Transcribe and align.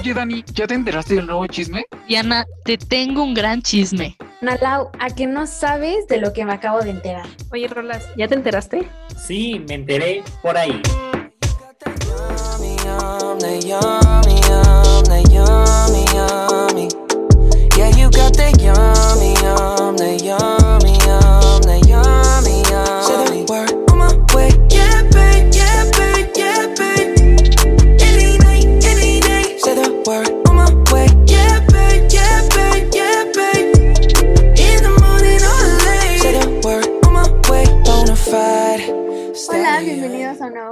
Oye, 0.00 0.14
Dani, 0.14 0.42
¿ya 0.54 0.66
te 0.66 0.72
enteraste 0.72 1.16
del 1.16 1.26
nuevo 1.26 1.46
chisme? 1.46 1.84
Diana, 2.08 2.46
te 2.64 2.78
tengo 2.78 3.22
un 3.22 3.34
gran 3.34 3.60
chisme. 3.60 4.16
Nalau, 4.40 4.90
¿a 4.98 5.10
que 5.10 5.26
no 5.26 5.46
sabes 5.46 6.08
de 6.08 6.16
lo 6.16 6.32
que 6.32 6.46
me 6.46 6.54
acabo 6.54 6.80
de 6.80 6.88
enterar? 6.88 7.26
Oye, 7.52 7.68
Rolas, 7.68 8.08
¿ya 8.16 8.26
te 8.26 8.34
enteraste? 8.34 8.88
Sí, 9.14 9.62
me 9.68 9.74
enteré 9.74 10.22
por 10.40 10.56
ahí. 10.56 10.80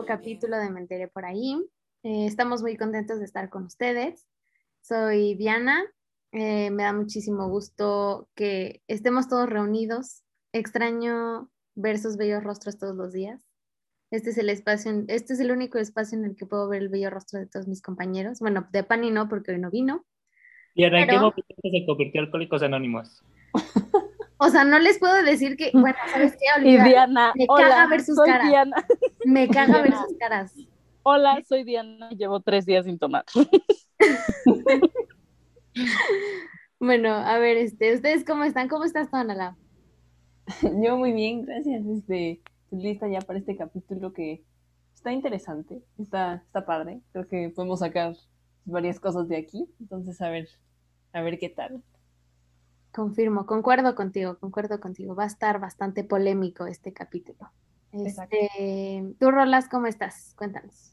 Capítulo 0.09 0.57
de 0.57 0.71
Me 0.71 0.81
enteré 0.81 1.07
por 1.07 1.27
ahí. 1.27 1.55
Eh, 2.03 2.25
estamos 2.25 2.63
muy 2.63 2.79
contentos 2.79 3.19
de 3.19 3.27
estar 3.27 3.51
con 3.51 3.65
ustedes. 3.65 4.27
Soy 4.81 5.35
Diana. 5.35 5.85
Eh, 6.33 6.71
me 6.71 6.85
da 6.85 6.95
muchísimo 6.95 7.49
gusto 7.51 8.29
que 8.35 8.83
estemos 8.89 9.29
todos 9.29 9.51
reunidos. 9.51 10.23
Extraño 10.55 11.51
ver 11.75 11.99
sus 11.99 12.17
bellos 12.17 12.43
rostros 12.43 12.79
todos 12.79 12.97
los 12.97 13.13
días. 13.13 13.43
Este 14.11 14.31
es 14.31 14.39
el 14.39 14.49
espacio, 14.49 15.05
este 15.09 15.35
es 15.35 15.41
el 15.41 15.51
único 15.51 15.77
espacio 15.77 16.17
en 16.17 16.25
el 16.25 16.35
que 16.37 16.47
puedo 16.47 16.67
ver 16.69 16.81
el 16.81 16.89
bello 16.89 17.11
rostro 17.11 17.39
de 17.39 17.47
todos 17.47 17.69
mis 17.69 17.83
compañeros. 17.83 18.41
Bueno, 18.41 18.67
de 18.73 18.83
Pani 18.85 19.11
no, 19.11 19.29
porque 19.29 19.53
hoy 19.53 19.59
no 19.59 19.71
vino. 19.71 20.07
¿Y 20.75 20.85
qué 20.85 20.91
Pero- 20.91 21.21
momento 21.21 21.43
se 21.61 21.85
convirtió 21.87 22.23
Alcohólicos 22.23 22.63
Anónimos? 22.63 23.23
O 24.41 24.51
sea, 24.51 24.63
no 24.63 24.79
les 24.79 25.01
puedo 25.01 25.21
decir 25.25 25.57
que, 25.57 25.73
bueno, 25.75 25.97
¿sabes 26.13 26.33
qué? 26.35 26.45
Y 26.47 26.77
Olvídalo. 26.77 26.89
Diana, 26.89 27.33
Me 27.35 27.45
caga 27.49 27.67
hola, 27.67 27.87
ver 27.91 28.01
sus 28.03 28.15
soy 28.15 28.29
caras. 28.29 28.49
Diana. 28.49 28.87
Me 29.29 29.47
caga 29.47 29.83
ver 29.83 29.93
sus 29.93 30.17
caras. 30.19 30.55
Hola, 31.03 31.43
soy 31.47 31.63
Diana 31.63 32.09
y 32.11 32.17
llevo 32.17 32.41
tres 32.41 32.65
días 32.65 32.87
sin 32.87 32.99
tomar. 32.99 33.25
Bueno, 36.81 37.13
a 37.13 37.39
ver, 37.39 37.57
este, 37.57 37.93
¿ustedes 37.93 38.25
cómo 38.25 38.45
están? 38.45 38.69
¿Cómo 38.69 38.85
estás, 38.85 39.11
Tonala? 39.11 39.57
Yo 40.83 40.97
muy 40.97 41.13
bien, 41.13 41.45
gracias. 41.45 41.85
Este, 41.85 42.41
lista 42.71 43.09
ya 43.09 43.21
para 43.21 43.41
este 43.41 43.57
capítulo 43.57 44.13
que 44.13 44.45
está 44.95 45.13
interesante, 45.13 45.83
está, 45.99 46.37
está 46.47 46.65
padre. 46.65 47.01
Creo 47.11 47.27
que 47.27 47.51
podemos 47.51 47.81
sacar 47.81 48.15
varias 48.65 49.01
cosas 49.01 49.29
de 49.29 49.39
aquí. 49.39 49.67
Entonces, 49.81 50.21
a 50.21 50.31
ver, 50.31 50.49
a 51.13 51.21
ver 51.21 51.41
qué 51.41 51.49
tal. 51.49 51.83
Confirmo, 52.93 53.45
concuerdo 53.45 53.97
contigo, 53.97 54.39
concuerdo 54.39 54.79
contigo. 54.79 55.17
Va 55.17 55.25
a 55.25 55.29
estar 55.29 55.59
bastante 55.59 56.05
polémico 56.05 56.67
este 56.67 56.93
capítulo. 56.93 57.51
Este, 57.93 59.15
tú, 59.19 59.31
Rolas, 59.31 59.69
¿cómo 59.69 59.87
estás? 59.87 60.35
Cuéntanos. 60.37 60.93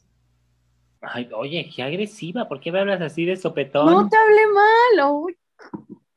Ay, 1.00 1.28
oye, 1.34 1.70
qué 1.74 1.82
agresiva, 1.82 2.48
¿por 2.48 2.60
qué 2.60 2.72
me 2.72 2.80
hablas 2.80 3.00
así 3.00 3.24
de 3.24 3.36
sopetón? 3.36 3.86
No 3.86 4.08
te 4.08 4.16
hablé 4.16 4.46
mal. 4.48 5.10
uy. 5.12 5.38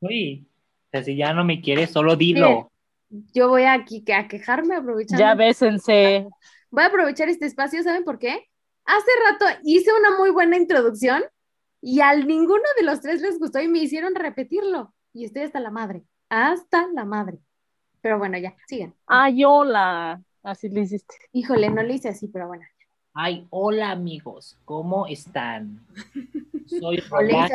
Uy, 0.00 0.48
o 0.86 0.90
sea, 0.90 1.02
si 1.04 1.16
ya 1.16 1.32
no 1.32 1.44
me 1.44 1.60
quieres, 1.60 1.90
solo 1.90 2.16
dilo. 2.16 2.70
Yo 3.34 3.48
voy 3.48 3.64
aquí 3.64 4.02
que- 4.04 4.14
a 4.14 4.26
quejarme 4.28 4.76
aprovechando. 4.76 5.22
Ya 5.22 5.34
bésense. 5.34 6.26
Voy 6.70 6.84
a 6.84 6.86
aprovechar 6.86 7.28
este 7.28 7.46
espacio, 7.46 7.82
¿saben 7.82 8.04
por 8.04 8.18
qué? 8.18 8.46
Hace 8.84 9.10
rato 9.28 9.44
hice 9.64 9.90
una 9.92 10.16
muy 10.16 10.30
buena 10.30 10.56
introducción 10.56 11.22
y 11.80 12.00
al 12.00 12.26
ninguno 12.26 12.62
de 12.76 12.84
los 12.84 13.00
tres 13.00 13.20
les 13.20 13.38
gustó 13.38 13.60
y 13.60 13.68
me 13.68 13.80
hicieron 13.80 14.14
repetirlo. 14.14 14.94
Y 15.12 15.24
estoy 15.24 15.42
hasta 15.42 15.60
la 15.60 15.70
madre, 15.70 16.04
hasta 16.28 16.86
la 16.94 17.04
madre. 17.04 17.38
Pero 18.00 18.18
bueno, 18.18 18.38
ya, 18.38 18.56
sigan. 18.66 18.94
Ay, 19.06 19.44
hola. 19.44 20.20
Así 20.42 20.68
lo 20.70 20.80
hiciste. 20.80 21.14
Híjole, 21.32 21.70
no 21.70 21.82
lo 21.82 21.92
hice 21.92 22.08
así, 22.08 22.28
pero 22.28 22.48
bueno. 22.48 22.64
Ay, 23.12 23.46
hola 23.50 23.90
amigos, 23.90 24.56
¿cómo 24.64 25.06
están? 25.06 25.80
Soy 26.66 26.96
Rolando. 27.10 27.54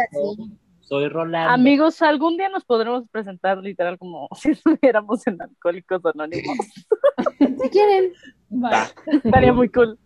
Soy 0.81 1.07
Rolando. 1.07 1.51
Amigos, 1.51 2.01
algún 2.01 2.38
día 2.38 2.50
nos 2.50 2.63
podremos 2.66 3.07
presentar 3.09 3.57
literal 3.57 3.97
como 3.97 4.28
si 4.35 4.51
estuviéramos 4.51 5.25
en 5.28 5.41
Alcohólicos 5.41 6.06
Anónimos. 6.06 6.57
Si 7.40 7.69
quieren. 7.69 8.13
Va. 8.51 8.88
Estaría 9.07 9.53
muy 9.53 9.69
cool. 9.69 9.97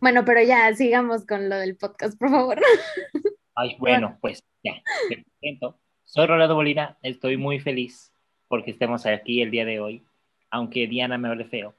Bueno, 0.00 0.24
pero 0.24 0.42
ya 0.42 0.72
sigamos 0.74 1.26
con 1.26 1.48
lo 1.48 1.56
del 1.56 1.76
podcast, 1.76 2.18
por 2.18 2.30
favor. 2.30 2.60
Ay, 3.54 3.76
bueno, 3.78 4.16
pues 4.20 4.44
ya, 4.62 4.74
te 5.08 5.24
presento. 5.24 5.78
Soy 6.04 6.26
Rolando 6.26 6.54
Molina, 6.54 6.96
estoy 7.02 7.36
muy 7.36 7.58
feliz 7.58 8.12
porque 8.46 8.70
estemos 8.70 9.06
aquí 9.06 9.42
el 9.42 9.50
día 9.50 9.64
de 9.64 9.80
hoy, 9.80 10.04
aunque 10.50 10.86
Diana 10.86 11.18
me 11.18 11.28
hable 11.28 11.46
feo. 11.46 11.74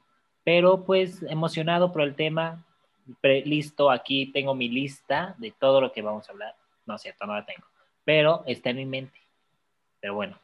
Pero 0.49 0.83
pues 0.83 1.21
emocionado 1.21 1.91
por 1.91 2.01
el 2.01 2.15
tema, 2.15 2.65
pre- 3.21 3.45
listo, 3.45 3.91
aquí 3.91 4.31
tengo 4.31 4.55
mi 4.55 4.67
lista 4.67 5.35
de 5.37 5.51
todo 5.51 5.79
lo 5.79 5.91
que 5.91 6.01
vamos 6.01 6.27
a 6.27 6.31
hablar. 6.31 6.55
No 6.87 6.95
es 6.95 7.03
cierto, 7.03 7.27
no 7.27 7.35
la 7.35 7.45
tengo, 7.45 7.67
pero 8.03 8.41
está 8.47 8.71
en 8.71 8.77
mi 8.77 8.87
mente. 8.87 9.19
Pero 9.99 10.15
bueno, 10.15 10.39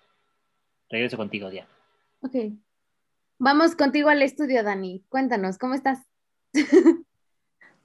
regreso 0.92 1.18
contigo, 1.18 1.50
Diana. 1.50 1.68
Ok. 2.22 2.36
Vamos 3.40 3.76
contigo 3.76 4.10
al 4.10 4.22
estudio, 4.22 4.62
Dani. 4.62 5.04
Cuéntanos, 5.10 5.58
¿cómo 5.58 5.74
estás? 5.74 6.06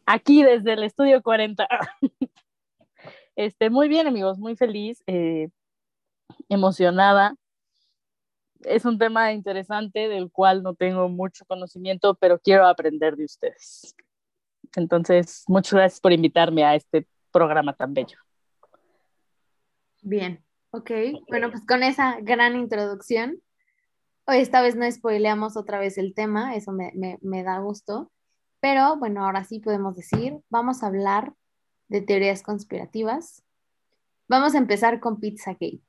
Aquí 0.05 0.43
desde 0.43 0.75
el 0.75 0.83
estudio 0.83 1.23
40. 1.23 1.67
Este, 3.35 3.71
muy 3.71 3.89
bien, 3.89 4.07
amigos, 4.07 4.39
muy 4.39 4.57
feliz, 4.57 5.03
eh, 5.07 5.49
emocionada. 6.51 7.37
Es 8.65 8.85
un 8.85 8.99
tema 8.99 9.33
interesante 9.33 10.09
del 10.09 10.31
cual 10.31 10.63
no 10.63 10.75
tengo 10.75 11.09
mucho 11.09 11.45
conocimiento, 11.47 12.15
pero 12.15 12.39
quiero 12.39 12.67
aprender 12.67 13.17
de 13.17 13.25
ustedes. 13.25 13.95
Entonces, 14.77 15.45
muchas 15.49 15.73
gracias 15.75 16.01
por 16.01 16.13
invitarme 16.13 16.65
a 16.65 16.75
este 16.75 17.07
programa 17.33 17.75
tan 17.75 17.95
bello. 17.95 18.19
Bien, 20.03 20.45
ok. 20.71 20.91
Bueno, 21.29 21.51
pues 21.51 21.65
con 21.67 21.83
esa 21.83 22.19
gran 22.21 22.57
introducción, 22.57 23.41
hoy 24.27 24.39
esta 24.39 24.63
vez 24.63 24.77
no 24.77 24.91
spoileamos 24.91 25.57
otra 25.57 25.79
vez 25.79 25.99
el 25.99 26.15
tema, 26.15 26.55
eso 26.55 26.73
me, 26.73 26.93
me- 26.95 27.19
me 27.23 27.43
da 27.43 27.59
gusto, 27.59 28.11
pero 28.61 28.97
bueno, 28.97 29.25
ahora 29.25 29.45
sí 29.45 29.59
podemos 29.61 29.97
decir, 29.97 30.39
vamos 30.49 30.83
a 30.83 30.87
hablar 30.87 31.35
de 31.89 32.01
teorías 32.03 32.43
conspirativas. 32.43 33.43
Vamos 34.29 34.55
a 34.55 34.59
empezar 34.59 35.01
con 35.01 35.19
Pizzagate. 35.19 35.83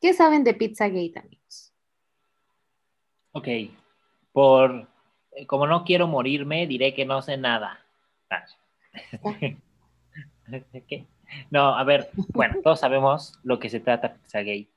¿Qué 0.00 0.14
saben 0.14 0.42
de 0.44 0.54
Pizzagate, 0.54 1.18
amigos? 1.18 1.67
Ok, 3.38 3.46
por 4.32 4.88
eh, 5.30 5.46
como 5.46 5.68
no 5.68 5.84
quiero 5.84 6.08
morirme, 6.08 6.66
diré 6.66 6.92
que 6.92 7.04
no 7.04 7.22
sé 7.22 7.36
nada. 7.36 7.78
Ah. 8.30 8.44
¿Qué? 10.88 11.06
No, 11.52 11.76
a 11.76 11.84
ver, 11.84 12.10
bueno, 12.34 12.56
todos 12.64 12.80
sabemos 12.80 13.38
lo 13.44 13.60
que 13.60 13.70
se 13.70 13.78
trata 13.78 14.14
Pizzagate. 14.14 14.68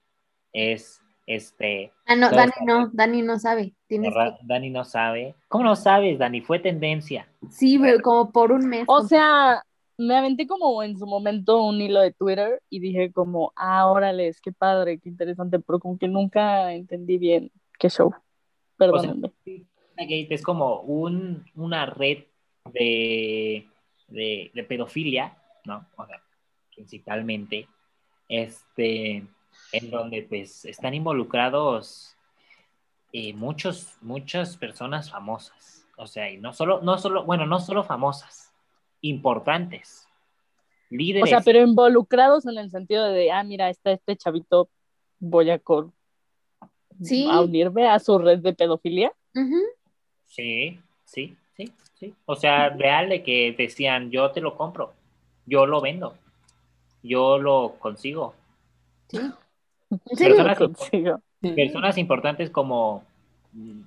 Es 0.54 1.02
este. 1.26 1.92
Ah, 2.06 2.16
no, 2.16 2.30
Dani 2.30 2.52
saben. 2.52 2.68
no, 2.68 2.90
Dani 2.94 3.22
no 3.24 3.40
sabe. 3.40 3.74
Tienes 3.88 4.14
Dani 4.44 4.70
no 4.70 4.84
sabe. 4.84 5.34
¿Cómo 5.48 5.64
no 5.64 5.76
sabes, 5.76 6.20
Dani? 6.20 6.42
Fue 6.42 6.60
tendencia. 6.60 7.28
Sí, 7.50 7.80
pero 7.80 8.00
como 8.02 8.32
por 8.32 8.52
un 8.52 8.68
mes. 8.68 8.84
O 8.88 9.02
sea, 9.02 9.64
me 9.98 10.16
aventé 10.16 10.46
como 10.46 10.84
en 10.84 11.00
su 11.00 11.08
momento 11.08 11.64
un 11.64 11.82
hilo 11.82 12.02
de 12.02 12.12
Twitter 12.14 12.62
y 12.70 12.80
dije 12.80 13.12
como, 13.12 13.54
ah, 13.56 13.88
órale, 13.88 14.32
qué 14.44 14.52
padre, 14.52 15.00
qué 15.00 15.10
interesante, 15.10 15.60
pero 15.60 15.80
como 15.80 15.98
que 15.98 16.08
nunca 16.08 16.74
entendí 16.74 17.18
bien 17.18 17.52
qué 17.80 17.90
show. 17.90 18.14
Perdónenme. 18.82 19.32
Es 19.98 20.42
como 20.42 20.80
un, 20.82 21.46
una 21.56 21.86
red 21.86 22.24
de, 22.74 23.68
de, 24.08 24.52
de 24.54 24.64
pedofilia, 24.64 25.38
¿no? 25.66 25.88
O 25.96 26.06
sea, 26.08 26.22
principalmente, 26.74 27.68
este, 28.28 29.28
en 29.74 29.92
donde 29.92 30.24
pues 30.24 30.66
están 30.66 30.96
involucrados 30.96 32.16
eh, 33.14 33.34
muchos, 33.34 33.98
muchas 34.02 34.58
personas 34.58 35.12
famosas. 35.12 35.86
O 35.98 36.08
sea, 36.08 36.32
y 36.32 36.38
no 36.38 36.52
solo, 36.54 36.82
no 36.82 36.98
solo, 36.98 37.24
bueno, 37.26 37.46
no 37.46 37.60
solo 37.60 37.84
famosas, 37.84 38.52
importantes, 39.02 40.08
O 40.92 40.96
líderes. 40.96 41.30
sea, 41.30 41.42
pero 41.42 41.60
involucrados 41.62 42.48
en 42.48 42.58
el 42.58 42.72
sentido 42.72 43.06
de, 43.06 43.32
ah, 43.32 43.44
mira, 43.44 43.70
está 43.70 43.92
este 43.92 44.16
chavito, 44.16 44.70
voy 45.20 45.52
a, 45.52 45.60
cor- 45.60 45.92
Sí. 47.04 47.28
a 47.30 47.42
unirme 47.42 47.88
a 47.88 48.00
su 48.00 48.18
red 48.20 48.40
de 48.40 48.54
pedofilia. 48.54 49.12
Sí, 50.28 50.80
sí, 51.06 51.36
sí, 51.58 51.72
sí. 52.00 52.14
O 52.26 52.36
sea, 52.36 52.70
real 52.70 53.10
de 53.10 53.24
que 53.24 53.54
decían, 53.58 54.12
yo 54.12 54.32
te 54.32 54.42
lo 54.42 54.56
compro, 54.56 54.94
yo 55.46 55.66
lo 55.66 55.82
vendo, 55.82 56.16
yo 57.04 57.38
lo 57.38 57.76
consigo. 57.80 58.34
Sí. 59.10 59.18
¿En 59.90 60.18
serio? 60.18 60.36
Personas, 60.38 60.58
Consigo. 60.58 61.22
personas 61.42 61.98
importantes 61.98 62.50
como 62.50 63.04
mm, 63.54 63.82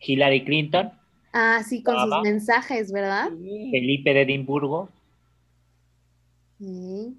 Hillary 0.00 0.44
Clinton, 0.44 0.92
Ah, 1.32 1.62
sí, 1.64 1.80
con 1.84 1.96
sus 1.96 2.22
mensajes, 2.22 2.90
¿verdad? 2.90 3.28
Felipe 3.28 4.12
de 4.12 4.22
Edimburgo, 4.22 4.88
Sí. 6.58 7.16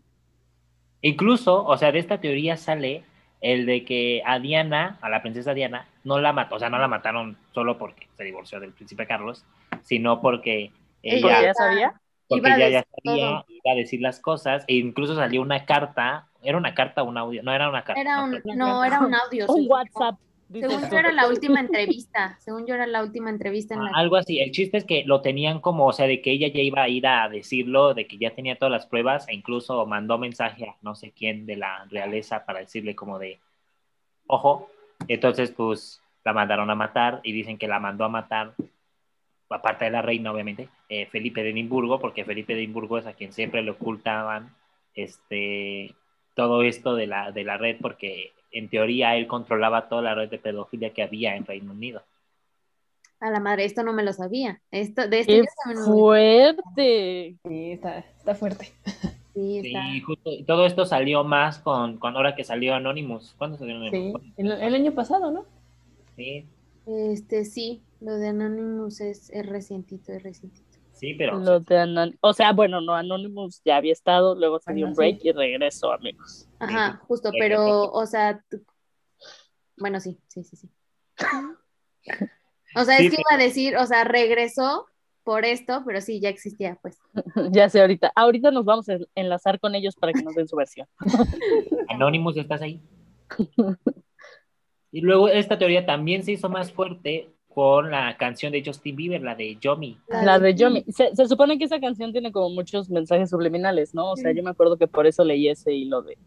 Incluso, 1.02 1.66
o 1.66 1.78
sea, 1.78 1.92
de 1.92 2.00
esta 2.00 2.20
teoría 2.20 2.58
sale 2.58 3.04
el 3.42 3.66
de 3.66 3.84
que 3.84 4.22
a 4.26 4.40
Diana, 4.40 4.98
a 5.02 5.10
la 5.10 5.22
princesa 5.22 5.54
Diana, 5.54 5.88
no 6.04 6.20
la 6.20 6.32
mató, 6.34 6.56
o 6.56 6.60
sea, 6.60 6.70
no 6.70 6.78
la 6.80 6.88
mataron 6.88 7.38
solo 7.54 7.78
porque 7.78 8.08
se 8.16 8.24
divorció 8.24 8.60
del 8.60 8.72
príncipe 8.72 9.06
Carlos, 9.08 9.44
sino 9.84 10.22
porque 10.22 10.72
Ella- 11.04 11.22
¿Porque 11.22 11.28
ella, 11.38 11.42
ya 11.42 11.54
sabía? 11.56 11.94
porque 12.28 12.48
Iba 12.48 12.50
a 12.50 12.58
ella 12.58 12.70
ya 12.70 12.78
decir 12.78 12.94
sabía, 13.04 13.26
todo. 13.30 13.46
iba 13.50 13.72
a 13.72 13.76
decir 13.76 14.02
las 14.02 14.20
cosas, 14.20 14.64
e 14.68 14.76
incluso 14.76 15.16
salió 15.16 15.42
una 15.42 15.66
carta, 15.66 16.28
era 16.44 16.58
una 16.58 16.76
carta 16.76 17.02
o 17.02 17.06
un 17.06 17.18
audio, 17.18 17.42
no 17.44 17.52
era 17.52 17.68
una 17.70 17.84
carta. 17.84 18.00
Era 18.00 18.18
no, 18.18 18.26
un, 18.26 18.32
pero- 18.44 18.56
no, 18.56 18.84
era 18.84 19.00
un 19.00 19.14
audio. 19.16 19.48
Un. 19.48 19.66
WhatsApp. 19.68 20.16
Según 20.52 20.90
yo 20.90 20.98
era 20.98 21.12
la 21.12 21.28
última 21.28 21.60
entrevista, 21.60 22.38
según 22.40 22.66
yo 22.66 22.76
era 22.76 22.86
la 22.86 23.02
última 23.02 23.30
entrevista 23.30 23.74
en 23.74 23.86
la 23.86 23.92
Ah, 23.92 24.00
algo 24.00 24.18
así. 24.18 24.40
El 24.40 24.52
chiste 24.52 24.78
es 24.78 24.86
que 24.86 25.04
lo 25.06 25.22
tenían 25.22 25.62
como, 25.62 25.88
o 25.88 25.94
sea, 25.94 26.08
de 26.08 26.22
que 26.22 26.32
ella 26.32 26.48
ya 26.48 26.62
iba 26.62 26.82
a 26.84 26.90
ir 26.90 27.08
a 27.08 27.30
decirlo, 27.30 27.94
de 27.94 28.08
que 28.08 28.18
ya 28.18 28.32
tenía 28.36 28.58
todas 28.58 28.72
las 28.72 28.86
pruebas, 28.86 29.28
e 29.28 29.34
incluso 29.34 29.86
mandó 29.86 30.18
mensaje 30.18 30.66
a 30.66 30.76
no 30.82 30.96
sé 30.96 31.12
quién 31.12 31.46
de 31.46 31.56
la 31.56 31.86
realeza 31.90 32.46
para 32.46 32.60
decirle 32.60 32.96
como 32.96 33.20
de, 33.20 33.40
ojo. 34.28 34.70
Entonces, 35.08 35.52
pues, 35.52 36.02
la 36.24 36.34
mandaron 36.34 36.70
a 36.70 36.76
matar 36.76 37.22
y 37.24 37.32
dicen 37.32 37.58
que 37.58 37.68
la 37.68 37.80
mandó 37.80 38.04
a 38.04 38.10
matar, 38.10 38.54
aparte 39.50 39.86
de 39.86 39.92
la 39.92 40.02
reina, 40.02 40.32
obviamente, 40.32 40.70
eh, 40.90 41.08
Felipe 41.08 41.44
de 41.44 41.52
Edimburgo, 41.52 42.00
porque 42.00 42.26
Felipe 42.26 42.54
de 42.54 42.60
Edimburgo 42.60 42.98
es 42.98 43.06
a 43.08 43.14
quien 43.14 43.34
siempre 43.34 43.64
le 43.64 43.72
ocultaban 43.72 44.54
este, 44.94 45.96
todo 46.36 46.64
esto 46.64 46.96
de 46.96 47.08
la, 47.08 47.32
de 47.32 47.44
la 47.44 47.58
red, 47.58 47.78
porque 47.82 48.34
en 48.52 48.70
teoría 48.70 49.16
él 49.16 49.28
controlaba 49.28 49.88
toda 49.90 50.02
la 50.04 50.16
red 50.16 50.30
de 50.30 50.40
pedofilia 50.40 50.94
que 50.94 51.04
había 51.04 51.36
en 51.36 51.46
Reino 51.46 51.72
Unido. 51.72 52.04
a 53.20 53.30
la 53.30 53.40
madre, 53.40 53.66
esto 53.66 53.84
no 53.84 53.94
me 53.94 54.04
lo 54.04 54.14
sabía. 54.14 54.62
Esto, 54.72 55.08
de 55.08 55.20
esto 55.20 55.32
¡Qué 55.34 55.38
yo 55.38 55.44
me- 55.68 55.76
fuerte! 55.76 57.38
Sí, 57.48 57.72
está, 57.72 58.00
está 58.00 58.36
fuerte. 58.36 58.72
Sí, 59.34 59.60
está. 59.60 59.80
Sí, 59.84 60.02
justo, 60.02 60.32
y 60.32 60.44
todo 60.44 60.66
esto 60.66 60.86
salió 60.86 61.24
más 61.24 61.60
con, 61.60 61.98
con 61.98 62.16
ahora 62.16 62.36
que 62.36 62.44
salió 62.44 62.74
Anonymous. 62.76 63.34
¿Cuándo 63.38 63.58
salió 63.58 63.76
Sí, 63.76 63.78
Anonymous? 63.78 64.22
el, 64.38 64.52
el 64.52 64.76
año 64.76 64.94
pasado, 64.94 65.32
¿no? 65.32 65.46
Sí, 66.16 66.46
Este, 66.86 67.46
sí, 67.46 67.82
lo 68.02 68.16
de 68.18 68.28
Anonymous 68.30 69.02
es, 69.02 69.30
es 69.32 69.46
recientito, 69.48 70.12
es 70.12 70.22
recientito. 70.22 70.71
Sí, 71.02 71.16
pero 71.16 71.38
Lo 71.40 71.60
de 71.60 71.76
Anon- 71.78 72.18
O 72.22 72.32
sea, 72.34 72.54
bueno, 72.54 72.80
no, 72.80 72.94
Anonymous 72.94 73.62
ya 73.66 73.78
había 73.78 73.92
estado, 73.92 74.36
luego 74.36 74.60
se 74.60 74.72
dio 74.74 74.86
un 74.88 74.94
break 74.94 75.20
sí. 75.22 75.30
y 75.30 75.32
regresó, 75.32 75.92
amigos. 75.92 76.48
Ajá, 76.60 77.02
justo, 77.08 77.32
Sí, 77.32 77.38
pero, 77.40 77.92
o 77.92 78.06
sea, 78.06 78.42
tú- 78.50 78.64
bueno, 79.78 80.00
sí, 80.00 80.20
sí, 80.28 80.44
sí, 80.44 80.56
sí. 80.56 80.70
O 82.76 82.84
sea, 82.86 82.98
Sí, 82.98 83.06
es 83.08 83.12
que 83.12 83.18
pero- 83.18 83.28
iba 83.30 83.36
a 83.42 83.44
decir, 83.44 83.76
o 83.78 83.86
sea, 83.86 84.04
regresó 84.04 84.88
por 85.24 85.44
esto, 85.46 85.84
pero 85.86 86.02
sí, 86.02 86.20
ya 86.20 86.30
existía, 86.30 86.78
pues. 86.82 86.98
ya 87.52 87.68
sé 87.70 87.82
ahorita. 87.82 88.12
Ahorita 88.16 88.52
nos 88.52 88.64
vamos 88.66 88.88
a 88.90 88.98
enlazar 89.16 89.60
con 89.60 89.76
ellos 89.76 89.96
para 89.96 90.14
que 90.14 90.22
nos 90.24 90.36
den 90.36 90.48
su 90.48 90.56
versión. 90.56 90.88
Anonymous 91.90 92.38
estás 92.38 92.62
ahí. 92.62 92.80
Y 94.94 95.00
luego 95.00 95.30
esta 95.30 95.58
teoría 95.58 95.86
también 95.86 96.22
se 96.22 96.34
hizo 96.34 96.50
más 96.50 96.70
fuerte 96.74 97.34
con 97.54 97.92
la 97.92 98.16
canción 98.18 98.52
de 98.54 98.64
Justin 98.66 98.96
Bieber, 98.96 99.22
la 99.22 99.36
de 99.36 99.58
Yomi. 99.60 99.98
La 100.08 100.40
de 100.40 100.56
Yomi. 100.56 100.84
Se, 100.88 101.16
se 101.16 101.28
supone 101.28 101.58
que 101.58 101.66
esa 101.66 101.80
canción 101.82 102.12
tiene 102.12 102.32
como 102.32 102.50
muchos 102.50 102.90
mensajes 102.90 103.30
subliminales, 103.30 103.94
¿no? 103.94 104.12
O 104.12 104.16
sea, 104.16 104.32
Sí. 104.32 104.38
yo 104.38 104.44
me 104.44 104.52
acuerdo 104.52 104.78
que 104.78 104.88
por 104.88 105.06
eso 105.06 105.24
leí 105.26 105.50
ese 105.50 105.74
hilo 105.74 106.02
de... 106.02 106.18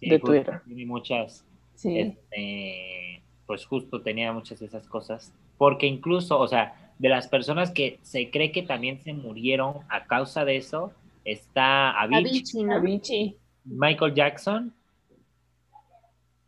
Sí, 0.00 0.10
De 0.10 0.18
Twitter. 0.18 0.60
Tiene 0.66 0.84
muchas, 0.86 1.46
Sí. 1.74 1.98
este, 1.98 3.22
pues 3.46 3.64
justo 3.64 4.02
tenía 4.02 4.32
muchas 4.32 4.58
de 4.58 4.66
esas 4.66 4.86
cosas. 4.88 5.32
Porque 5.56 5.86
incluso, 5.86 6.38
o 6.38 6.48
sea, 6.48 6.92
de 6.98 7.08
las 7.10 7.28
personas 7.28 7.70
que 7.70 7.98
se 8.02 8.30
cree 8.30 8.50
que 8.52 8.62
también 8.62 9.00
se 9.02 9.12
murieron 9.12 9.76
a 9.88 10.06
causa 10.06 10.44
de 10.44 10.56
eso, 10.56 10.92
está 11.24 11.92
Avicii, 12.00 12.18
Avicii, 12.28 12.64
¿no? 12.64 12.74
Avicii. 12.74 13.36
Michael 13.64 14.14
Jackson, 14.14 14.74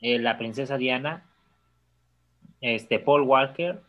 eh, 0.00 0.18
la 0.18 0.38
princesa 0.38 0.76
Diana, 0.76 1.24
este 2.60 2.98
Paul 2.98 3.22
Walker 3.22 3.80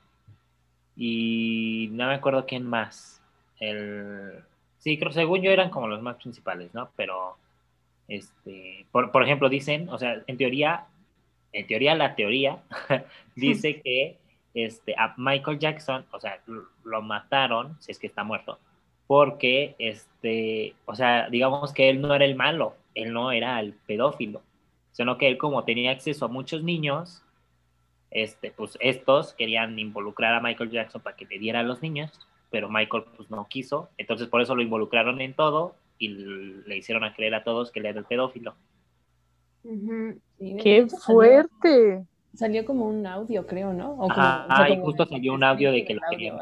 y 1.02 1.88
no 1.94 2.08
me 2.08 2.16
acuerdo 2.16 2.46
quién 2.46 2.66
más. 2.66 3.22
El, 3.62 4.44
sí, 4.80 5.00
creo, 5.00 5.14
según 5.14 5.42
yo 5.42 5.50
eran 5.50 5.70
como 5.70 5.88
los 5.88 6.02
más 6.02 6.18
principales, 6.18 6.74
¿no? 6.74 6.90
Pero, 6.98 7.38
este, 8.10 8.86
por, 8.92 9.10
por 9.10 9.24
ejemplo, 9.24 9.48
dicen, 9.48 9.88
o 9.88 9.98
sea, 9.98 10.22
en 10.28 10.38
teoría, 10.38 10.88
en 11.54 11.66
teoría 11.68 11.96
la 11.96 12.16
teoría 12.16 12.62
dice 13.36 13.82
que 13.84 14.18
este, 14.54 14.94
a 14.98 15.14
Michael 15.16 15.58
Jackson, 15.58 16.06
o 16.12 16.20
sea, 16.20 16.42
lo 16.84 17.02
mataron, 17.02 17.78
si 17.80 17.92
es 17.92 18.00
que 18.00 18.08
está 18.08 18.26
muerto, 18.26 18.60
porque, 19.08 19.76
este, 19.80 20.76
o 20.86 20.96
sea, 20.96 21.30
digamos 21.30 21.72
que 21.72 21.90
él 21.90 22.02
no 22.02 22.14
era 22.14 22.26
el 22.26 22.36
malo, 22.36 22.76
él 22.94 23.14
no 23.14 23.32
era 23.32 23.58
el 23.62 23.72
pedófilo, 23.74 24.42
sino 24.92 25.18
que 25.18 25.30
él 25.30 25.38
como 25.38 25.64
tenía 25.64 25.92
acceso 25.92 26.26
a 26.26 26.28
muchos 26.28 26.62
niños, 26.62 27.24
este, 28.12 28.52
pues 28.52 28.78
estos 28.82 29.34
querían 29.34 29.78
involucrar 29.80 30.34
a 30.34 30.42
Michael 30.42 30.72
Jackson 30.72 31.02
para 31.02 31.16
que 31.16 31.26
le 31.26 31.40
diera 31.40 31.60
a 31.60 31.64
los 31.64 31.82
niños, 31.82 32.12
pero 32.50 32.70
Michael 32.70 33.04
pues 33.16 33.30
no 33.30 33.48
quiso, 33.48 33.90
entonces 33.98 34.28
por 34.28 34.42
eso 34.42 34.56
lo 34.56 34.62
involucraron 34.62 35.22
en 35.22 35.34
todo 35.34 35.76
y 35.98 36.08
le 36.10 36.78
hicieron 36.78 37.04
a 37.04 37.14
creer 37.14 37.36
a 37.36 37.44
todos 37.44 37.72
que 37.72 37.80
él 37.80 37.86
era 37.88 38.00
el 38.00 38.06
pedófilo. 38.06 38.56
Sí, 39.64 40.56
¡Qué 40.62 40.88
salió- 40.90 40.98
fuerte! 41.06 42.06
Salió 42.34 42.64
como 42.64 42.88
un 42.88 43.06
audio, 43.06 43.46
creo, 43.48 43.74
¿no? 43.74 43.94
O 43.94 43.98
como, 43.98 44.12
Ajá, 44.12 44.46
o 44.46 44.56
sea, 44.56 44.66
ah, 44.66 44.70
y 44.70 44.74
como 44.74 44.86
justo 44.86 45.06
salió 45.08 45.34
un 45.34 45.44
audio 45.44 45.72
de 45.72 45.84
que 45.84 45.96
lo 45.96 46.02
querían 46.10 46.38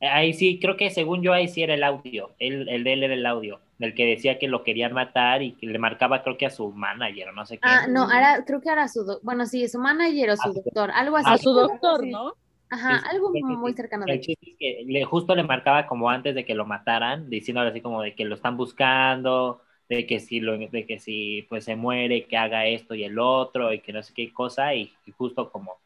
Ahí 0.00 0.32
sí, 0.34 0.58
creo 0.60 0.76
que 0.76 0.90
según 0.90 1.22
yo 1.22 1.32
ahí 1.32 1.48
sí 1.48 1.62
era 1.62 1.74
el 1.74 1.82
audio, 1.84 2.34
el, 2.38 2.68
el 2.68 2.84
de 2.84 2.92
él 2.92 3.02
era 3.04 3.14
el 3.14 3.26
audio, 3.26 3.60
del 3.78 3.94
que 3.94 4.04
decía 4.06 4.38
que 4.38 4.48
lo 4.48 4.62
querían 4.64 4.92
matar 4.92 5.42
y 5.42 5.52
que 5.56 5.66
le 5.66 5.78
marcaba 5.78 6.22
creo 6.22 6.36
que 6.38 6.46
a 6.46 6.50
su 6.50 6.70
manager 6.72 7.28
o 7.30 7.32
no 7.32 7.46
sé 7.46 7.58
qué. 7.58 7.80
Ah, 7.80 7.86
no, 7.88 8.02
ahora 8.02 8.44
creo 8.44 8.60
que 8.60 8.68
era 8.70 8.88
su, 8.88 9.04
do- 9.04 9.20
bueno, 9.22 9.46
sí, 9.46 9.66
su 9.68 9.78
manager 9.78 10.30
o 10.30 10.36
su 10.36 10.52
Ah, 10.52 10.52
doctor, 10.52 10.90
algo 10.92 11.16
así. 11.16 11.32
A 11.32 11.38
su 11.38 11.52
doctor, 11.52 12.06
sí. 12.06 12.08
¿no? 12.08 12.34
Ajá, 12.68 12.98
Sí, 12.98 13.08
algo 13.10 13.30
muy 13.40 13.72
sí. 13.74 13.74
cercano 13.74 14.06
de 14.08 14.14
El 14.14 14.20
chiste 14.20 14.50
es 14.52 14.56
que 14.58 14.84
le, 14.86 15.04
justo 15.04 15.34
le 15.34 15.42
marcaba 15.44 15.86
como 15.86 16.10
antes 16.10 16.34
de 16.34 16.44
que 16.44 16.54
lo 16.54 16.66
mataran, 16.66 17.30
diciéndole 17.30 17.70
así 17.70 17.80
como 17.80 18.02
de 18.02 18.14
que 18.14 18.24
lo 18.26 18.34
están 18.36 18.56
buscando, 18.56 19.62
de 19.88 20.06
que 20.06 20.20
si 20.20 20.40
lo, 20.40 20.58
de 20.58 20.86
que 20.86 20.98
si 21.00 21.42
pues 21.48 21.64
se 21.64 21.76
muere, 21.76 22.26
que 22.26 22.36
haga 22.36 22.66
esto 22.66 22.94
y 22.94 23.04
el 23.04 23.18
otro, 23.18 23.72
y 23.72 23.80
que 23.80 23.92
no 23.94 24.02
sé 24.02 24.12
qué 24.14 24.32
cosa, 24.32 24.74
y, 24.74 24.92
y 25.06 25.12
justo 25.12 25.50
como 25.50 25.78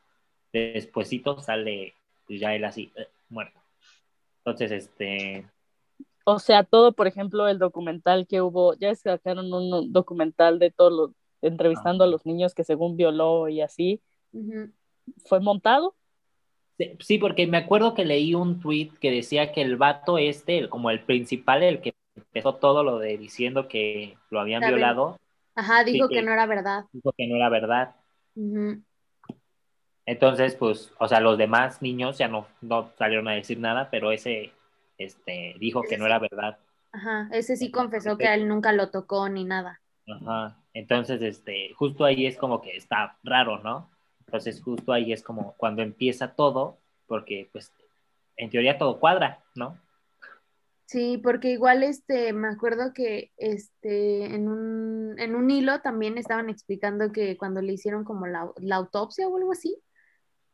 despuesito 0.52 1.40
sale 1.40 1.94
pues 2.26 2.40
ya 2.40 2.54
él 2.54 2.64
así, 2.64 2.93
eh, 2.96 3.08
muerto. 3.31 3.57
Entonces, 4.44 4.70
este, 4.73 5.46
O 6.25 6.38
sea, 6.38 6.62
todo, 6.64 6.93
por 6.93 7.06
ejemplo, 7.06 7.49
el 7.49 7.58
documental 7.58 8.26
que 8.26 8.40
hubo, 8.43 8.75
ya 8.75 8.95
sacaron 8.95 9.52
un 9.52 9.92
documental 9.92 10.59
de 10.59 10.71
todos 10.71 10.92
los, 10.92 11.11
entrevistando 11.42 12.04
a 12.04 12.07
los 12.07 12.26
niños 12.26 12.54
que 12.54 12.64
según 12.64 12.97
violó 12.97 13.49
y 13.49 13.61
así, 13.62 14.00
fue 15.25 15.40
montado. 15.40 15.95
Sí, 16.78 16.92
Sí, 17.00 17.18
porque 17.18 17.47
me 17.47 17.57
acuerdo 17.57 17.95
que 17.95 18.04
leí 18.04 18.35
un 18.35 18.61
tweet 18.61 18.90
que 19.00 19.11
decía 19.11 19.52
que 19.52 19.62
el 19.62 19.76
vato 19.76 20.18
este, 20.18 20.59
el- 20.59 20.68
como 20.68 20.90
el 20.90 21.00
principal, 21.00 21.62
el 21.62 21.80
que 21.80 21.95
empezó 22.14 22.54
todo 22.57 22.85
lo 22.85 22.99
de 22.99 23.16
diciendo 23.18 23.68
que 23.68 24.16
lo 24.30 24.40
habían 24.40 24.61
violado, 24.61 25.16
Ajá, 25.54 25.83
dijo 25.85 26.09
Sí, 26.09 26.14
que 26.14 26.23
no 26.23 26.33
era 26.33 26.47
verdad. 26.47 26.85
dijo 26.92 27.12
que 27.16 27.26
no 27.26 27.37
era 27.37 27.49
verdad. 27.49 27.97
Ujú. 28.37 28.83
Entonces, 30.08 30.54
pues, 30.54 30.90
o 30.98 31.06
sea, 31.06 31.20
los 31.20 31.36
demás 31.36 31.82
niños 31.82 32.16
ya 32.16 32.28
no, 32.28 32.46
no 32.62 32.90
salieron 32.96 33.28
a 33.28 33.32
decir 33.32 33.58
nada, 33.58 33.90
pero 33.90 34.10
ese 34.10 34.54
este, 34.96 35.54
dijo 35.60 35.82
que 35.82 35.98
no 35.98 36.04
sí. 36.04 36.06
era 36.06 36.18
verdad. 36.18 36.58
Ajá, 36.92 37.28
ese 37.30 37.58
sí 37.58 37.70
confesó 37.70 38.16
que 38.16 38.26
a 38.26 38.34
él 38.34 38.48
nunca 38.48 38.72
lo 38.72 38.88
tocó 38.88 39.28
ni 39.28 39.44
nada. 39.44 39.82
Ajá. 40.06 40.56
Entonces, 40.72 41.20
este, 41.20 41.74
justo 41.74 42.06
ahí 42.06 42.24
es 42.24 42.38
como 42.38 42.62
que 42.62 42.74
está 42.74 43.18
raro, 43.22 43.58
¿no? 43.58 43.90
Entonces, 44.20 44.62
justo 44.62 44.94
ahí 44.94 45.12
es 45.12 45.22
como 45.22 45.52
cuando 45.58 45.82
empieza 45.82 46.32
todo, 46.32 46.78
porque, 47.06 47.50
pues, 47.52 47.70
en 48.38 48.48
teoría 48.48 48.78
todo 48.78 49.00
cuadra, 49.00 49.44
¿no? 49.56 49.76
Sí, 50.86 51.20
porque 51.22 51.50
igual 51.50 51.82
este, 51.82 52.32
me 52.32 52.48
acuerdo 52.48 52.94
que 52.94 53.30
este, 53.36 54.24
en 54.34 54.48
un, 54.48 55.18
en 55.18 55.34
un 55.34 55.50
hilo 55.50 55.82
también 55.82 56.16
estaban 56.16 56.48
explicando 56.48 57.12
que 57.12 57.36
cuando 57.36 57.60
le 57.60 57.74
hicieron 57.74 58.04
como 58.04 58.26
la, 58.26 58.50
la 58.56 58.76
autopsia 58.76 59.28
o 59.28 59.36
algo 59.36 59.52
así, 59.52 59.76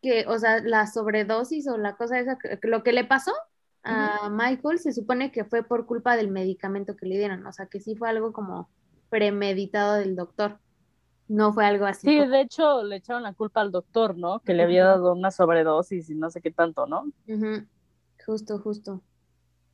que, 0.05 0.27
o 0.29 0.39
sea, 0.39 0.61
la 0.63 0.87
sobredosis 0.87 1.67
o 1.67 1.79
la 1.79 1.97
cosa 1.97 2.19
esa, 2.21 2.37
lo 2.63 2.83
que 2.83 2.93
le 2.93 3.05
pasó 3.05 3.33
a 3.83 4.29
Michael 4.31 4.79
se 4.79 4.93
supone 4.93 5.33
que 5.33 5.45
fue 5.45 5.63
por 5.63 5.87
culpa 5.87 6.15
del 6.17 6.31
medicamento 6.31 6.95
que 6.95 7.07
le 7.07 7.17
dieron, 7.17 7.47
o 7.47 7.53
sea, 7.53 7.67
que 7.67 7.81
sí 7.81 7.97
fue 7.97 8.11
algo 8.11 8.33
como 8.35 8.69
premeditado 9.09 9.95
del 9.95 10.15
doctor, 10.15 10.59
no 11.29 11.55
fue 11.55 11.65
algo 11.65 11.87
así. 11.87 12.07
Sí, 12.07 12.19
como- 12.19 12.31
de 12.31 12.41
hecho, 12.43 12.83
le 12.83 12.97
echaron 12.97 13.23
la 13.23 13.33
culpa 13.33 13.63
al 13.63 13.73
doctor, 13.73 14.17
¿no? 14.19 14.41
Que 14.41 14.53
le 14.53 14.63
había 14.65 14.85
dado 14.85 15.15
una 15.15 15.31
sobredosis 15.31 16.11
y 16.11 16.15
no 16.15 16.31
sé 16.31 16.43
qué 16.43 16.51
tanto, 16.51 16.87
¿no? 16.87 17.07
Justo, 18.27 18.59
justo. 18.59 19.03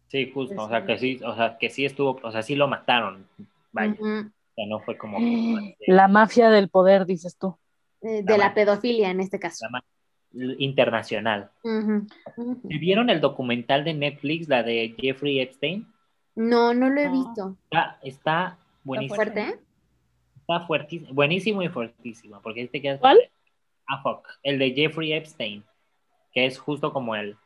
Sí, 0.09 0.31
justo, 0.33 0.61
o 0.61 0.69
sea, 0.69 0.81
sí. 0.81 0.87
que 0.87 0.99
sí, 0.99 1.21
o 1.25 1.35
sea, 1.35 1.59
que 1.59 1.71
sí 1.71 1.85
estuvo, 1.85 2.19
o 2.23 2.33
sea, 2.33 2.43
sí 2.43 2.57
lo 2.57 2.69
mataron, 2.69 3.27
vaya, 3.73 3.93
o 3.93 4.55
sea, 4.57 4.67
no 4.69 4.81
fue 4.81 4.97
como 4.99 5.19
La 5.87 6.09
mafia 6.09 6.51
del 6.51 6.69
poder, 6.69 7.07
dices 7.07 7.37
tú. 7.37 7.57
eh, 8.03 8.23
de 8.25 8.39
la 8.39 8.55
pedofilia 8.55 9.11
en 9.11 9.21
este 9.21 9.39
caso. 9.39 9.67
la 9.71 9.83
internacional. 10.33 11.51
¿Vieron 12.65 13.11
el 13.11 13.21
documental 13.21 13.85
de 13.85 13.95
Netflix, 13.95 14.49
la 14.49 14.63
de 14.63 14.95
Jeffrey 14.99 15.41
Epstein? 15.41 15.87
No, 16.37 16.73
no 16.75 16.89
lo 16.89 17.01
he 17.01 17.07
No. 17.07 17.13
visto. 17.13 17.57
Está, 17.65 17.99
está 18.03 18.59
buenísimo. 18.85 19.17
Fuerte, 19.17 19.41
¿eh? 19.41 19.55
está 20.41 20.61
fuertísimo, 20.67 21.13
buenísimo 21.15 21.63
y 21.63 21.69
fuertísimo, 21.69 22.41
porque 22.43 22.63
este 22.63 22.81
que 22.81 22.93
es 22.93 23.01
¿Cuál? 23.01 23.19
Ah, 23.89 24.01
fuck, 24.03 24.27
el 24.43 24.59
de 24.59 24.73
Jeffrey 24.73 25.13
Epstein, 25.13 25.65
que 26.33 26.47
es 26.47 26.59
justo 26.59 26.93
como 26.93 27.17
el 27.17 27.37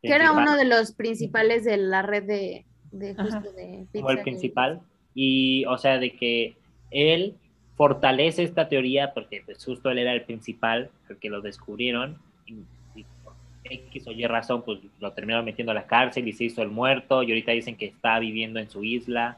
Que 0.00 0.14
era 0.14 0.32
uno 0.32 0.56
de 0.56 0.64
los 0.64 0.92
principales 0.92 1.64
de 1.64 1.76
la 1.76 2.02
red 2.02 2.22
de, 2.24 2.66
de 2.92 3.14
justo 3.16 3.52
de 3.52 3.86
como 3.92 4.10
el 4.10 4.22
principal 4.22 4.80
y 5.14 5.64
o 5.66 5.76
sea 5.76 5.98
de 5.98 6.12
que 6.16 6.56
él 6.90 7.36
fortalece 7.82 8.44
esta 8.44 8.68
teoría 8.68 9.12
porque 9.12 9.42
pues 9.44 9.64
justo 9.64 9.90
él 9.90 9.98
era 9.98 10.12
el 10.12 10.22
principal, 10.22 10.88
el 11.08 11.16
que 11.16 11.28
lo 11.28 11.40
descubrieron 11.40 12.16
y, 12.46 12.58
y 12.94 13.04
por 13.24 13.34
X 13.64 14.06
o 14.06 14.12
Y 14.12 14.24
razón 14.24 14.62
pues 14.62 14.78
lo 15.00 15.10
terminaron 15.14 15.44
metiendo 15.44 15.72
a 15.72 15.74
la 15.74 15.88
cárcel 15.88 16.28
y 16.28 16.32
se 16.32 16.44
hizo 16.44 16.62
el 16.62 16.68
muerto 16.68 17.24
y 17.24 17.32
ahorita 17.32 17.50
dicen 17.50 17.74
que 17.74 17.86
está 17.86 18.20
viviendo 18.20 18.60
en 18.60 18.70
su 18.70 18.84
isla, 18.84 19.36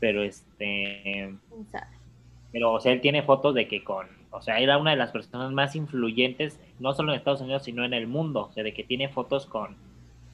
pero 0.00 0.24
este 0.24 1.36
pero 2.50 2.72
o 2.72 2.80
sea, 2.80 2.90
él 2.90 3.00
tiene 3.00 3.22
fotos 3.22 3.54
de 3.54 3.68
que 3.68 3.84
con, 3.84 4.08
o 4.32 4.42
sea, 4.42 4.58
era 4.58 4.76
una 4.76 4.90
de 4.90 4.96
las 4.96 5.12
personas 5.12 5.52
más 5.52 5.76
influyentes, 5.76 6.58
no 6.80 6.94
solo 6.94 7.12
en 7.12 7.18
Estados 7.18 7.42
Unidos, 7.42 7.62
sino 7.62 7.84
en 7.84 7.94
el 7.94 8.08
mundo, 8.08 8.48
o 8.48 8.52
sea, 8.52 8.64
de 8.64 8.74
que 8.74 8.82
tiene 8.82 9.08
fotos 9.08 9.46
con 9.46 9.76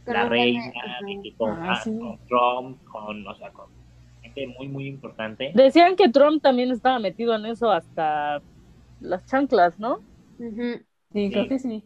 la 0.06 0.30
reina, 0.30 0.72
de 1.06 1.20
que 1.22 1.34
con, 1.34 1.50
Ah, 1.60 1.78
sí. 1.84 1.94
con 1.98 2.18
Trump, 2.26 2.82
con, 2.84 3.26
o 3.26 3.34
sea, 3.34 3.50
con 3.50 3.66
muy, 4.46 4.68
muy 4.68 4.86
importante. 4.86 5.52
Decían 5.54 5.96
que 5.96 6.08
Trump 6.08 6.42
también 6.42 6.70
estaba 6.70 6.98
metido 6.98 7.34
en 7.34 7.46
eso 7.46 7.70
hasta 7.70 8.40
las 9.00 9.24
chanclas, 9.26 9.78
¿no? 9.78 10.00
Sí, 10.38 11.30
creo 11.30 11.48
que 11.48 11.58
sí. 11.58 11.84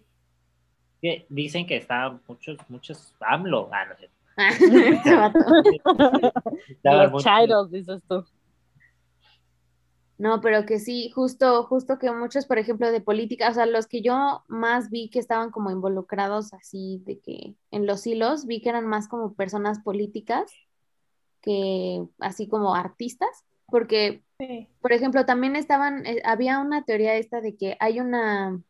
Que 1.01 1.27
Dicen 1.29 1.67
que 1.67 1.77
está 1.77 2.19
muchos, 2.29 2.59
muchos 2.69 3.15
AMLO, 3.21 3.69
ah, 3.73 3.85
no 3.87 3.97
sé. 3.97 4.11
Los 7.49 7.71
dices 7.71 8.03
tú. 8.09 8.25
No, 10.19 10.41
pero 10.41 10.67
que 10.67 10.79
sí, 10.79 11.11
justo, 11.11 11.65
justo 11.65 11.99
que 11.99 12.13
muchos, 12.13 12.47
por 12.47 12.59
ejemplo, 12.59 12.93
de 12.93 13.01
política, 13.01 13.51
o 13.51 13.55
sea, 13.55 13.67
los 13.67 13.89
que 13.89 14.03
yo 14.03 14.45
más 14.47 14.89
vi 14.89 15.11
que 15.11 15.19
estaban 15.19 15.51
como 15.51 15.73
involucrados 15.73 16.53
así 16.53 17.03
de 17.05 17.19
que 17.19 17.57
en 17.73 17.87
los 17.87 18.07
hilos, 18.07 18.47
vi 18.47 18.61
que 18.61 18.69
eran 18.69 18.87
más 18.87 19.09
como 19.09 19.35
personas 19.35 19.81
políticas 19.81 20.53
que 21.43 22.03
así 22.21 22.49
como 22.49 22.75
artistas, 22.75 23.45
porque, 23.67 24.23
Sí. 24.39 24.69
por 24.81 24.93
ejemplo, 24.93 25.27
también 25.27 25.55
estaban, 25.57 26.05
eh, 26.07 26.23
había 26.25 26.59
una 26.61 26.85
teoría 26.85 27.15
esta 27.17 27.41
de 27.41 27.57
que 27.57 27.77
hay 27.81 28.01
una, 28.01 28.61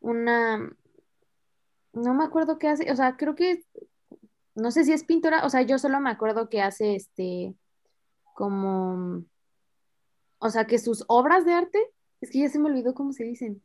una, 0.00 0.58
no 1.92 2.14
me 2.14 2.24
acuerdo 2.24 2.58
qué 2.58 2.68
hace, 2.68 2.90
o 2.92 2.96
sea, 2.96 3.16
creo 3.16 3.34
que, 3.34 3.64
no 4.54 4.70
sé 4.70 4.84
si 4.84 4.92
es 4.92 5.04
pintora, 5.04 5.44
o 5.44 5.50
sea, 5.50 5.62
yo 5.62 5.78
solo 5.78 6.00
me 6.00 6.10
acuerdo 6.10 6.48
que 6.48 6.62
hace 6.62 6.94
este, 6.94 7.54
como, 8.34 9.22
o 10.38 10.50
sea, 10.50 10.66
que 10.66 10.78
sus 10.78 11.04
obras 11.08 11.44
de 11.44 11.54
arte, 11.54 11.78
es 12.20 12.30
que 12.30 12.40
ya 12.40 12.48
se 12.48 12.58
me 12.58 12.66
olvidó 12.70 12.94
cómo 12.94 13.12
se 13.12 13.24
dicen, 13.24 13.62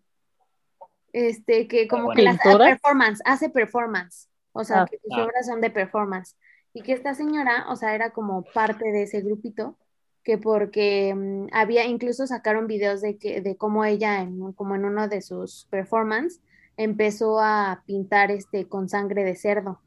este, 1.14 1.68
que 1.68 1.88
como 1.88 2.12
que 2.12 2.22
las 2.22 2.38
performance, 2.40 3.22
hace 3.26 3.50
performance, 3.50 4.30
o 4.54 4.64
sea, 4.64 4.84
Ah. 4.84 4.86
que 4.90 4.98
sus 4.98 5.12
Ah. 5.18 5.24
obras 5.26 5.46
son 5.46 5.60
de 5.62 5.70
performance, 5.70 6.36
y 6.74 6.82
que 6.84 6.94
esta 6.94 7.14
señora, 7.14 7.66
o 7.70 7.76
sea, 7.76 7.96
era 7.96 8.12
como 8.12 8.44
parte 8.54 8.92
de 8.92 9.04
ese 9.04 9.22
grupito, 9.22 9.78
que 10.24 10.38
porque 10.38 11.14
mm, 11.16 11.48
había, 11.52 11.86
incluso 11.86 12.28
sacaron 12.28 12.68
videos 12.68 13.02
de 13.02 13.18
que, 13.18 13.42
de 13.42 13.56
cómo 13.58 13.86
ella, 13.86 14.22
en, 14.22 14.54
como 14.54 14.76
en 14.76 14.86
uno 14.86 15.08
de 15.08 15.22
sus 15.22 15.68
performance, 15.70 16.40
empezó 16.78 17.40
a 17.40 17.84
pintar 17.86 18.32
este 18.32 18.68
con 18.68 18.90
sangre 18.90 19.24
de 19.24 19.36
cerdo, 19.36 19.82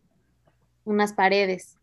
unas 0.84 1.12
paredes, 1.12 1.78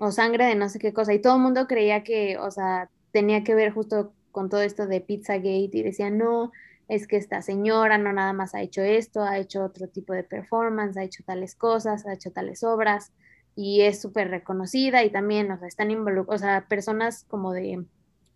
o 0.00 0.10
sangre 0.10 0.46
de 0.46 0.54
no 0.56 0.68
sé 0.68 0.78
qué 0.78 0.92
cosa, 0.92 1.14
y 1.14 1.20
todo 1.20 1.36
el 1.36 1.42
mundo 1.42 1.66
creía 1.66 2.02
que, 2.02 2.36
o 2.38 2.50
sea, 2.50 2.90
tenía 3.12 3.44
que 3.44 3.54
ver 3.54 3.72
justo 3.72 4.12
con 4.32 4.48
todo 4.48 4.62
esto 4.62 4.86
de 4.86 5.00
Pizzagate, 5.00 5.70
y 5.72 5.82
decían, 5.82 6.18
no, 6.18 6.50
es 6.88 7.06
que 7.06 7.16
esta 7.16 7.42
señora 7.42 7.98
no 7.98 8.12
nada 8.12 8.32
más 8.32 8.54
ha 8.54 8.62
hecho 8.62 8.82
esto, 8.82 9.22
ha 9.22 9.38
hecho 9.38 9.64
otro 9.64 9.88
tipo 9.88 10.12
de 10.12 10.24
performance, 10.24 10.96
ha 10.96 11.04
hecho 11.04 11.22
tales 11.24 11.54
cosas, 11.54 12.06
ha 12.06 12.12
hecho 12.14 12.32
tales 12.32 12.62
obras, 12.64 13.12
y 13.56 13.82
es 13.82 14.00
súper 14.02 14.30
reconocida, 14.30 15.04
y 15.04 15.10
también, 15.10 15.50
o 15.50 15.58
sea, 15.58 15.68
están 15.68 15.90
involucrados, 15.90 16.42
o 16.42 16.44
sea, 16.44 16.66
personas 16.68 17.24
como 17.28 17.52
de 17.52 17.84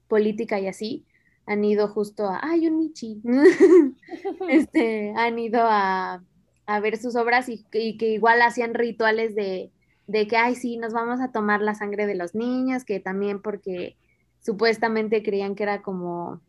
política 0.09 0.61
y 0.61 0.69
así, 0.69 1.07
han 1.47 1.65
ido 1.65 1.89
justo 1.89 2.27
a, 2.29 2.41
ay, 2.43 2.69
un 2.69 2.79
Michi, 2.79 3.23
este, 4.49 5.13
han 5.17 5.39
ido 5.39 5.61
a, 5.63 6.23
a 6.67 6.81
ver 6.81 6.97
sus 6.99 7.17
obras 7.17 7.49
y, 7.49 7.65
que- 7.71 7.97
igual 8.13 8.43
hacían 8.43 8.75
rituales 8.75 9.35
de, 9.35 9.73
de 10.07 10.27
que, 10.27 10.37
ay, 10.37 10.55
sí, 10.55 10.77
nos 10.77 10.93
vamos 10.93 11.21
a 11.21 11.33
tomar 11.33 11.61
la 11.63 11.75
sangre 11.75 12.07
de 12.07 12.15
los 12.15 12.35
niños, 12.35 12.85
que 12.85 13.01
también 13.01 13.43
porque 13.43 13.97
supuestamente 14.41 15.23
creían 15.23 15.55
que 15.55 15.65
era 15.65 15.83
como, 15.83 16.41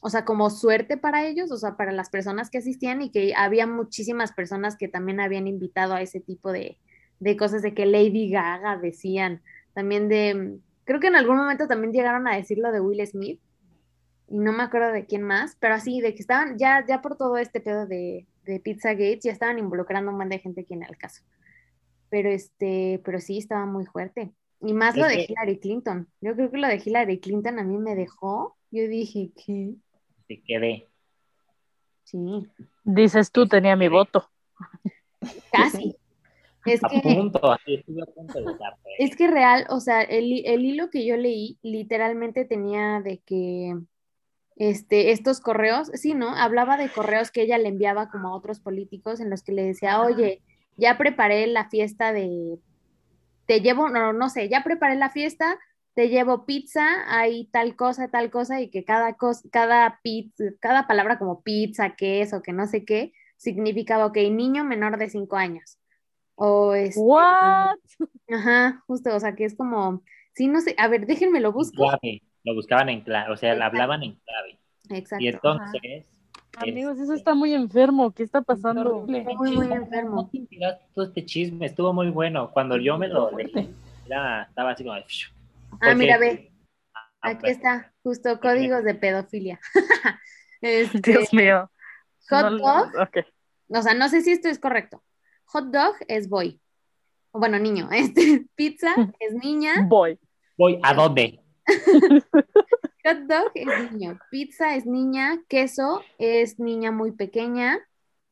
o 0.00 0.10
sea, 0.10 0.24
como 0.24 0.50
suerte 0.50 0.96
para 0.96 1.26
ellos, 1.26 1.50
o 1.50 1.56
sea, 1.56 1.76
para 1.76 1.92
las 1.92 2.10
personas 2.10 2.50
que 2.50 2.58
asistían 2.58 3.02
y 3.02 3.10
que 3.10 3.34
había 3.36 3.66
muchísimas 3.66 4.32
personas 4.32 4.76
que 4.76 4.88
también 4.88 5.20
habían 5.20 5.46
invitado 5.48 5.94
a 5.94 6.02
ese 6.02 6.20
tipo 6.20 6.52
de, 6.52 6.78
de 7.20 7.36
cosas 7.36 7.62
de 7.62 7.74
que 7.74 7.86
Lady 7.86 8.30
Gaga 8.30 8.76
decían, 8.76 9.42
también 9.74 10.08
de, 10.08 10.58
creo 10.84 11.00
que 11.00 11.08
en 11.08 11.16
algún 11.16 11.36
momento 11.36 11.66
también 11.66 11.92
llegaron 11.92 12.26
a 12.28 12.36
decir 12.36 12.58
lo 12.58 12.72
de 12.72 12.80
Will 12.80 13.06
Smith, 13.06 13.40
y 14.30 14.38
no 14.38 14.52
me 14.52 14.62
acuerdo 14.62 14.92
de 14.92 15.06
quién 15.06 15.22
más, 15.22 15.56
pero 15.58 15.74
así, 15.74 16.00
de 16.00 16.14
que 16.14 16.20
estaban, 16.20 16.58
ya, 16.58 16.84
ya 16.86 17.00
por 17.00 17.16
todo 17.16 17.38
este 17.38 17.60
pedo 17.60 17.86
de, 17.86 18.26
de 18.44 18.60
Pizza 18.60 18.92
Gates, 18.92 19.24
ya 19.24 19.32
estaban 19.32 19.58
involucrando 19.58 20.10
un 20.10 20.18
montón 20.18 20.30
de 20.30 20.38
gente 20.38 20.60
aquí 20.62 20.74
en 20.74 20.82
el 20.82 20.96
caso. 20.98 21.22
Pero 22.10 22.28
este, 22.28 23.00
pero 23.04 23.20
sí, 23.20 23.38
estaba 23.38 23.66
muy 23.66 23.86
fuerte. 23.86 24.32
Y 24.60 24.72
más 24.72 24.96
lo 24.96 25.06
de 25.06 25.24
Hillary 25.28 25.58
Clinton. 25.60 26.08
Yo 26.20 26.34
creo 26.34 26.50
que 26.50 26.58
lo 26.58 26.66
de 26.66 26.82
Hillary 26.84 27.20
Clinton 27.20 27.58
a 27.58 27.64
mí 27.64 27.78
me 27.78 27.94
dejó. 27.94 28.56
Yo 28.70 28.88
dije 28.88 29.30
que 29.36 29.74
Se 30.26 30.42
quedé. 30.42 30.86
sí, 32.04 32.46
Dices 32.84 33.30
tú, 33.30 33.46
tenía 33.46 33.76
mi 33.76 33.88
voto. 33.88 34.28
casi. 35.52 35.96
Es 36.68 36.80
A 36.84 36.88
que, 36.88 37.00
punto, 37.00 37.56
estuve 37.66 38.02
a 38.02 38.06
punto 38.06 38.38
de 38.38 38.54
es 38.98 39.16
que 39.16 39.28
real, 39.28 39.66
o 39.70 39.80
sea, 39.80 40.02
el, 40.02 40.44
el 40.44 40.64
hilo 40.64 40.90
que 40.90 41.06
yo 41.06 41.16
leí 41.16 41.58
literalmente 41.62 42.44
tenía 42.44 43.00
de 43.00 43.18
que 43.18 43.74
este, 44.56 45.12
estos 45.12 45.40
correos, 45.40 45.90
sí, 45.94 46.14
¿no? 46.14 46.34
Hablaba 46.34 46.76
de 46.76 46.88
correos 46.88 47.30
que 47.30 47.42
ella 47.42 47.58
le 47.58 47.68
enviaba 47.68 48.10
como 48.10 48.28
a 48.28 48.36
otros 48.36 48.60
políticos 48.60 49.20
en 49.20 49.30
los 49.30 49.42
que 49.42 49.52
le 49.52 49.62
decía, 49.62 50.02
oye, 50.02 50.42
ya 50.76 50.98
preparé 50.98 51.46
la 51.46 51.68
fiesta 51.68 52.12
de, 52.12 52.58
te 53.46 53.60
llevo, 53.60 53.88
no, 53.88 54.12
no 54.12 54.28
sé, 54.28 54.48
ya 54.48 54.64
preparé 54.64 54.96
la 54.96 55.10
fiesta, 55.10 55.58
te 55.94 56.08
llevo 56.08 56.44
pizza, 56.44 56.84
hay 57.08 57.46
tal 57.46 57.76
cosa, 57.76 58.08
tal 58.08 58.30
cosa, 58.30 58.60
y 58.60 58.68
que 58.68 58.84
cada 58.84 59.14
cosa, 59.14 59.48
cada 59.50 60.00
pizza, 60.02 60.44
cada 60.60 60.86
palabra 60.86 61.18
como 61.18 61.42
pizza, 61.42 61.96
queso, 61.96 62.42
que 62.42 62.52
no 62.52 62.66
sé 62.66 62.84
qué, 62.84 63.12
significaba, 63.36 64.06
ok, 64.06 64.16
niño 64.30 64.64
menor 64.64 64.98
de 64.98 65.08
cinco 65.08 65.36
años. 65.36 65.78
O 66.40 66.72
este, 66.74 67.00
What? 67.00 67.76
ajá, 68.30 68.82
justo, 68.86 69.14
o 69.14 69.18
sea, 69.18 69.34
que 69.34 69.44
es 69.44 69.56
como, 69.56 70.02
sí, 70.34 70.46
no 70.46 70.60
sé, 70.60 70.74
a 70.78 70.86
ver, 70.86 71.04
déjenme 71.04 71.40
lo 71.40 71.50
busco. 71.52 71.82
clave, 71.84 72.22
lo 72.44 72.54
buscaban 72.54 72.88
en 72.90 73.00
clave, 73.00 73.32
o 73.32 73.36
sea, 73.36 73.52
hablaban 73.64 74.04
en 74.04 74.14
clave. 74.14 74.58
Exacto. 74.90 75.24
Y 75.24 75.28
entonces. 75.28 76.04
Amigos, 76.56 76.94
eso 76.94 77.12
este, 77.12 77.16
está 77.16 77.34
muy 77.34 77.54
enfermo. 77.54 78.12
¿Qué 78.12 78.22
está 78.22 78.40
pasando? 78.42 79.00
Muy, 79.06 79.20
muy 79.22 79.34
¿cómo 79.36 79.62
enfermo. 79.74 80.30
todo 80.94 81.04
este 81.06 81.24
chisme? 81.24 81.66
Estuvo 81.66 81.92
muy 81.92 82.10
bueno. 82.10 82.50
Cuando 82.52 82.76
yo 82.78 82.98
me 82.98 83.06
lo 83.08 83.30
leí, 83.36 83.52
era- 84.06 84.42
estaba 84.44 84.70
así 84.70 84.82
como. 84.84 84.96
de, 84.96 85.02
Ah, 85.02 85.76
porque- 85.80 85.94
mira, 85.96 86.18
ve, 86.18 86.50
aquí 87.20 87.50
está, 87.50 87.92
justo 88.02 88.40
códigos 88.40 88.84
de 88.84 88.94
pedofilia. 88.94 89.60
Este, 90.60 90.98
Dios 91.12 91.32
mío. 91.32 91.70
hot 92.28 92.50
No- 92.50 92.58
dog, 92.58 92.88
ok. 93.02 93.18
o 93.68 93.82
sea, 93.82 93.94
no 93.94 94.08
sé 94.08 94.22
si 94.22 94.32
esto 94.32 94.48
es 94.48 94.58
correcto. 94.58 95.02
Hot 95.52 95.66
dog 95.66 95.94
es 96.08 96.28
boy. 96.28 96.60
Bueno, 97.32 97.58
niño. 97.58 97.88
Este, 97.92 98.46
pizza 98.54 98.94
es 99.20 99.34
niña. 99.34 99.86
Voy. 99.88 100.18
Voy, 100.56 100.78
¿a 100.82 100.94
dónde? 100.94 101.40
Hot 103.04 103.18
dog 103.26 103.50
es 103.54 103.92
niño. 103.92 104.18
Pizza 104.30 104.76
es 104.76 104.86
niña. 104.86 105.42
Queso 105.48 106.02
es 106.18 106.58
niña 106.58 106.92
muy 106.92 107.12
pequeña. 107.12 107.78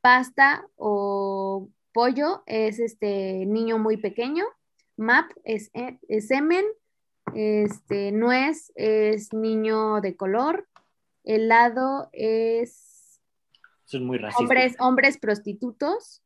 Pasta 0.00 0.66
o 0.76 1.68
pollo 1.92 2.42
es 2.46 2.78
este 2.78 3.46
niño 3.46 3.78
muy 3.78 3.96
pequeño. 3.96 4.44
Map 4.96 5.30
es, 5.44 5.70
eh, 5.74 5.98
es 6.08 6.28
semen. 6.28 6.64
Este, 7.34 8.12
nuez 8.12 8.72
es 8.76 9.32
niño 9.32 10.00
de 10.00 10.16
color. 10.16 10.68
Helado 11.24 12.08
es 12.12 13.20
Eso 13.86 13.96
es 13.96 14.02
muy 14.02 14.18
racista. 14.18 14.42
hombres, 14.42 14.76
hombres 14.78 15.18
prostitutos. 15.18 16.22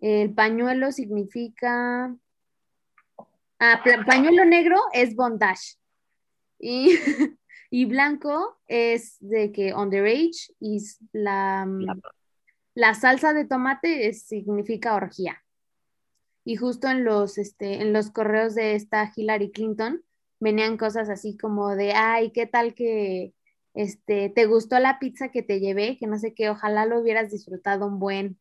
El 0.00 0.32
pañuelo 0.34 0.92
significa. 0.92 2.14
Ah, 3.58 3.82
pañuelo 4.06 4.44
negro 4.44 4.76
es 4.92 5.14
bondage. 5.16 5.76
Y, 6.60 6.90
y 7.70 7.84
blanco 7.86 8.58
es 8.66 9.16
de 9.20 9.52
que 9.52 9.74
underage. 9.74 10.52
Y 10.60 10.76
s- 10.78 10.98
la, 11.12 11.66
La- 11.68 11.96
la 12.74 12.94
salsa 12.94 13.32
de 13.32 13.44
tomate 13.44 14.08
es- 14.08 14.22
significa 14.22 14.94
orgía. 14.94 15.42
Y 16.44 16.56
justo 16.56 16.88
en 16.88 17.04
los, 17.04 17.36
este, 17.36 17.82
en 17.82 17.92
los 17.92 18.10
correos 18.10 18.54
de 18.54 18.74
esta 18.74 19.12
Hillary 19.14 19.50
Clinton 19.50 20.02
venían 20.40 20.76
cosas 20.78 21.10
así 21.10 21.36
como 21.36 21.74
de, 21.74 21.92
ay, 21.92 22.30
¿qué 22.30 22.46
tal 22.46 22.74
que 22.74 23.34
este, 23.74 24.30
te 24.30 24.46
gustó 24.46 24.78
la 24.78 24.98
pizza 25.00 25.30
que 25.30 25.42
te 25.42 25.58
llevé, 25.60 25.98
que 25.98 26.06
no 26.06 26.16
sé 26.18 26.32
qué, 26.34 26.48
ojalá 26.48 26.86
lo 26.86 27.00
hubieras 27.00 27.30
disfrutado 27.32 27.86
un 27.86 27.98
buen, 27.98 28.38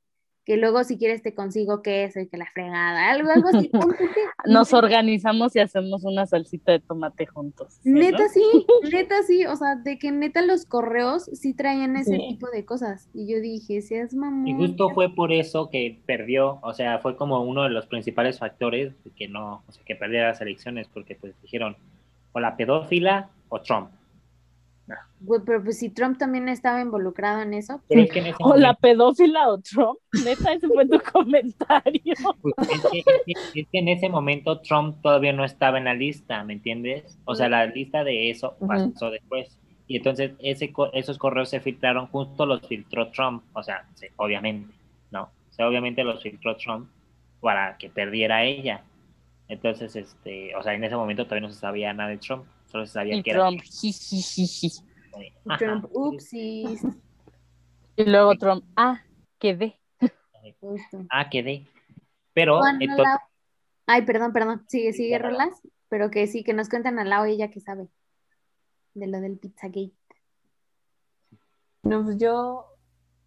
que 0.48 0.56
luego 0.56 0.82
si 0.86 0.98
quieres 0.98 1.22
te 1.22 1.34
consigo 1.34 1.82
queso 1.82 2.22
y 2.22 2.30
que 2.30 2.38
la 2.38 2.46
fregada, 2.46 3.12
algo, 3.12 3.30
algo 3.32 3.50
así. 3.50 3.70
Nos 4.46 4.74
organizamos 4.74 5.54
y 5.58 5.60
hacemos 5.60 6.06
una 6.06 6.26
salsita 6.26 6.72
de 6.72 6.80
tomate 6.80 7.26
juntos. 7.26 7.82
Neta 7.84 8.30
sí, 8.30 8.42
neta 8.94 9.24
sí, 9.24 9.46
o 9.46 9.58
sea, 9.58 9.76
de 9.76 10.00
que 10.00 10.10
neta 10.14 10.42
los 10.42 10.64
correos 10.64 11.26
sí 11.34 11.54
traían 11.54 11.98
ese 11.98 12.18
tipo 12.18 12.50
de 12.50 12.64
cosas. 12.64 13.10
Y 13.14 13.28
yo 13.28 13.42
dije, 13.42 13.82
seas 13.82 14.14
mamón. 14.14 14.48
Y 14.48 14.54
justo 14.54 14.90
fue 14.92 15.14
por 15.14 15.34
eso 15.34 15.70
que 15.70 16.00
perdió, 16.06 16.60
o 16.62 16.74
sea, 16.74 17.00
fue 17.00 17.18
como 17.18 17.44
uno 17.44 17.64
de 17.64 17.70
los 17.72 17.86
principales 17.86 18.40
factores 18.40 18.94
de 19.04 19.12
que 19.12 19.28
no, 19.28 19.64
o 19.68 19.72
sea, 19.74 19.84
que 19.84 19.98
perdiera 19.98 20.30
las 20.30 20.40
elecciones, 20.40 20.88
porque 20.88 21.16
pues 21.16 21.34
dijeron, 21.42 21.76
o 22.32 22.40
la 22.40 22.56
pedófila 22.56 23.32
o 23.50 23.60
Trump. 23.60 23.90
Güey, 25.20 25.42
pero 25.46 25.64
pues 25.64 25.80
si 25.80 25.90
Trump 25.90 26.18
también 26.18 26.48
estaba 26.48 26.80
involucrado 26.80 27.42
en 27.42 27.54
eso. 27.54 27.82
o 28.40 28.56
la 28.56 28.76
pedófila 28.76 29.50
o 29.50 29.60
Trump, 29.60 29.98
neta, 30.24 30.54
ese 30.54 30.68
fue 30.68 30.88
tu 30.88 31.00
comentario. 31.12 32.14
Pues, 32.42 32.54
es, 32.94 33.68
que, 33.72 33.80
en 33.80 33.88
ese 33.88 34.10
momento 34.10 34.62
Trump 34.62 35.02
todavía 35.02 35.34
no 35.34 35.44
estaba 35.44 35.78
en 35.78 35.86
la 35.86 35.94
lista, 35.94 36.44
¿me 36.44 36.54
entiendes? 36.54 37.18
O 37.26 37.36
sea, 37.36 37.50
la 37.50 37.66
lista 37.66 38.04
de 38.04 38.30
eso 38.30 38.56
pasó 38.66 39.10
después. 39.10 39.58
Y 39.88 39.98
entonces 39.98 40.34
ese, 40.40 40.74
esos 40.94 41.18
correos 41.18 41.50
se 41.50 41.62
filtraron, 41.62 42.08
justo 42.08 42.46
los 42.46 42.68
filtró 42.68 43.10
Trump, 43.12 43.44
o 43.54 43.64
sea, 43.64 43.88
obviamente, 44.18 44.74
¿no? 45.12 45.24
O 45.24 45.54
sea, 45.54 45.68
obviamente 45.68 46.04
los 46.04 46.22
filtró 46.22 46.56
Trump 46.58 46.90
para 47.40 47.78
que 47.78 47.90
perdiera 47.90 48.44
ella. 48.44 48.84
Entonces, 49.48 49.96
este, 49.96 50.56
o 50.56 50.62
sea, 50.62 50.74
en 50.74 50.84
ese 50.84 50.96
momento 50.96 51.26
todavía 51.26 51.48
no 51.48 51.54
se 51.54 51.60
sabía 51.60 51.94
nada 51.94 52.10
de 52.10 52.18
Trump. 52.18 52.46
Solo 52.68 52.86
se 52.86 52.94
sabía 52.94 53.22
que 53.24 53.32
Trump, 53.32 53.62
era. 53.62 55.58
Trump, 55.58 55.86
upsis. 55.92 56.82
Y 57.96 58.04
luego 58.04 58.36
Trump, 58.36 58.64
ah, 58.76 59.02
quedé. 59.40 59.80
Ah, 61.10 61.30
quedé. 61.30 61.68
Pero. 62.34 62.62
Ay, 63.86 64.02
perdón, 64.06 64.34
perdón. 64.34 64.66
Sigue, 64.68 64.94
sigue, 64.94 65.18
Rolas. 65.18 65.62
Pero 65.90 66.12
que 66.12 66.28
sí, 66.28 66.44
que 66.44 66.54
nos 66.54 66.70
cuentan 66.70 67.00
a 67.00 67.06
Lau 67.06 67.26
ella 67.26 67.50
que 67.50 67.62
sabe 67.62 67.88
de 68.94 69.08
lo 69.08 69.22
del 69.22 69.38
Pizzagate. 69.38 69.94
No, 71.84 72.04
pues 72.04 72.18
yo, 72.18 72.66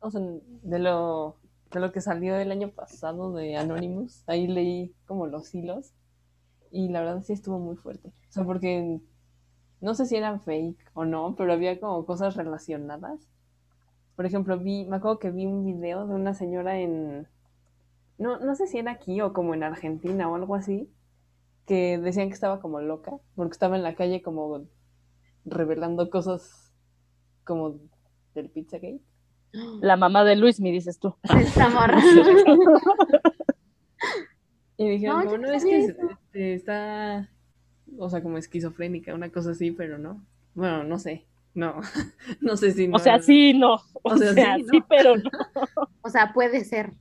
o 0.00 0.10
sea, 0.10 0.20
de 0.20 0.78
lo, 0.78 1.38
de 1.70 1.80
lo 1.80 1.92
que 1.92 2.00
salió 2.00 2.36
el 2.36 2.50
año 2.50 2.70
pasado 2.70 3.32
de 3.32 3.56
Anonymous, 3.56 4.24
ahí 4.26 4.46
leí 4.46 4.94
como 5.06 5.26
los 5.26 5.54
hilos 5.54 5.94
y 6.70 6.88
la 6.88 7.00
verdad 7.00 7.22
sí 7.22 7.32
estuvo 7.32 7.58
muy 7.58 7.76
fuerte. 7.76 8.08
O 8.08 8.32
sea, 8.32 8.44
porque 8.44 9.00
no 9.80 9.94
sé 9.94 10.06
si 10.06 10.16
eran 10.16 10.40
fake 10.40 10.90
o 10.94 11.04
no, 11.04 11.34
pero 11.36 11.52
había 11.52 11.80
como 11.80 12.04
cosas 12.04 12.36
relacionadas. 12.36 13.20
Por 14.16 14.26
ejemplo, 14.26 14.58
vi, 14.58 14.84
me 14.84 14.96
acuerdo 14.96 15.18
que 15.18 15.30
vi 15.30 15.46
un 15.46 15.64
video 15.64 16.06
de 16.06 16.14
una 16.14 16.34
señora 16.34 16.78
en, 16.78 17.26
no, 18.18 18.38
no 18.38 18.54
sé 18.54 18.66
si 18.66 18.78
era 18.78 18.92
aquí 18.92 19.20
o 19.22 19.32
como 19.32 19.54
en 19.54 19.62
Argentina 19.62 20.28
o 20.28 20.34
algo 20.34 20.54
así, 20.54 20.90
que 21.66 21.98
decían 21.98 22.28
que 22.28 22.34
estaba 22.34 22.60
como 22.60 22.80
loca, 22.80 23.12
porque 23.34 23.52
estaba 23.52 23.76
en 23.76 23.82
la 23.82 23.94
calle 23.94 24.22
como 24.22 24.66
revelando 25.46 26.10
cosas 26.10 26.72
como 27.44 27.76
del 28.34 28.50
Pizzagate. 28.50 29.00
La 29.80 29.96
mamá 29.96 30.24
de 30.24 30.36
Luis, 30.36 30.60
me 30.60 30.70
dices 30.70 30.98
tú. 30.98 31.14
y 34.76 34.88
dijeron, 34.88 35.24
no, 35.24 35.38
no 35.38 35.52
es 35.52 35.64
que 35.64 35.86
este, 35.86 36.54
está 36.54 37.30
o 38.00 38.08
sea, 38.08 38.22
como 38.22 38.38
esquizofrénica, 38.38 39.14
una 39.14 39.30
cosa 39.30 39.50
así, 39.50 39.70
pero 39.72 39.98
no. 39.98 40.24
Bueno, 40.54 40.84
no 40.84 40.98
sé. 40.98 41.26
No, 41.54 41.80
no 42.40 42.56
sé 42.56 42.72
si 42.72 42.88
no. 42.88 42.96
O 42.96 42.98
sea, 42.98 43.20
sí, 43.20 43.52
no. 43.52 43.76
O, 44.02 44.16
sea, 44.16 44.56
sí, 44.56 44.82
pero 44.88 45.16
no. 45.16 45.30
O 46.02 46.08
sea, 46.08 46.32
puede 46.32 46.64
ser. 46.64 46.92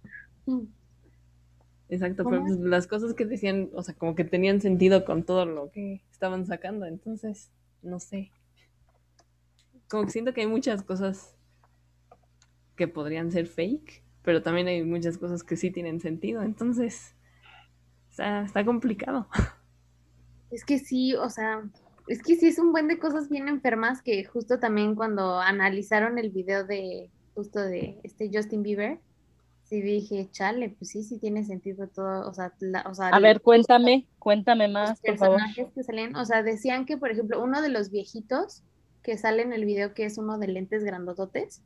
Exacto, 1.88 2.24
pero 2.30 2.42
pues 2.42 2.60
las 2.60 2.86
cosas 2.86 3.14
que 3.14 3.26
decían, 3.26 3.70
o 3.74 3.82
sea, 3.82 3.96
como 3.96 4.14
que 4.14 4.26
tenían 4.26 4.60
sentido 4.60 5.06
con 5.06 5.24
todo 5.24 5.46
lo 5.46 5.72
que 5.72 6.04
estaban 6.12 6.46
sacando, 6.46 6.86
entonces, 6.86 7.50
no 7.82 8.00
sé. 8.00 8.32
Como 9.90 10.04
que 10.04 10.12
siento 10.12 10.34
que 10.34 10.42
hay 10.42 10.48
muchas 10.48 10.84
cosas 10.84 11.36
que 12.76 12.88
podrían 12.88 13.32
ser 13.32 13.48
fake, 13.48 14.04
pero 14.22 14.44
también 14.44 14.68
hay 14.68 14.84
muchas 14.84 15.18
cosas 15.18 15.44
que 15.44 15.56
sí 15.56 15.72
tienen 15.72 16.00
sentido, 16.02 16.44
entonces, 16.44 17.16
está, 18.10 18.44
está 18.44 18.66
complicado. 18.66 19.28
Es 20.52 20.66
que 20.66 20.80
sí, 20.80 21.16
o 21.16 21.30
sea, 21.30 21.64
es 22.08 22.24
que 22.24 22.36
sí 22.36 22.48
es 22.48 22.58
un 22.58 22.72
buen 22.72 22.88
de 22.88 22.98
cosas 22.98 23.30
bien 23.30 23.48
enfermas 23.48 24.02
que 24.02 24.24
justo 24.26 24.60
también 24.60 24.96
cuando 24.96 25.40
analizaron 25.40 26.18
el 26.18 26.32
video 26.32 26.66
de 26.66 27.12
justo 27.36 27.60
de 27.60 28.00
este 28.04 28.30
Justin 28.34 28.64
Bieber, 28.64 29.00
sí 29.64 29.82
dije, 29.82 30.28
chale, 30.32 30.70
pues 30.78 30.90
sí, 30.90 31.04
sí 31.04 31.20
tiene 31.20 31.46
sentido 31.46 31.88
todo, 31.88 32.28
o 32.28 32.34
sea, 32.34 32.52
o 32.86 32.96
sea 32.96 33.10
a 33.10 33.20
ver, 33.20 33.42
cuéntame, 33.42 34.08
cuéntame 34.18 34.68
más, 34.68 35.00
por 35.00 35.18
favor. 35.18 35.40
que 35.56 35.84
salen, 35.84 36.16
o 36.16 36.26
sea, 36.26 36.42
decían 36.42 36.86
que, 36.86 36.98
por 36.98 37.12
ejemplo, 37.12 37.42
uno 37.42 37.62
de 37.62 37.70
los 37.70 37.92
viejitos 37.92 38.64
que 39.04 39.18
sale 39.18 39.44
en 39.44 39.54
el 39.54 39.66
video, 39.66 39.94
que 39.94 40.06
es 40.06 40.18
uno 40.18 40.40
de 40.40 40.48
lentes 40.48 40.84
grandototes, 40.84 41.62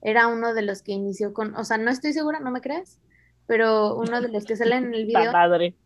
era 0.00 0.28
uno 0.28 0.54
de 0.54 0.62
los 0.62 0.82
que 0.82 0.92
inició 0.92 1.34
con, 1.34 1.54
o 1.54 1.64
sea, 1.64 1.76
no 1.76 1.90
estoy 1.90 2.14
segura, 2.14 2.40
no 2.40 2.50
me 2.50 2.62
creas, 2.62 2.98
pero 3.46 3.94
uno 3.94 4.22
de 4.22 4.28
los 4.28 4.44
que 4.44 4.56
salen 4.56 4.86
en 4.86 4.94
el 4.94 5.06
video 5.06 5.32
madre 5.32 5.76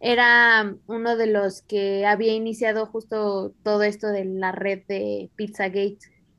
era 0.00 0.74
uno 0.86 1.16
de 1.16 1.26
los 1.26 1.62
que 1.62 2.06
había 2.06 2.32
iniciado 2.34 2.86
justo 2.86 3.52
todo 3.62 3.82
esto 3.82 4.08
de 4.08 4.24
la 4.24 4.52
red 4.52 4.82
de 4.86 5.30
Pizzagate. 5.36 5.98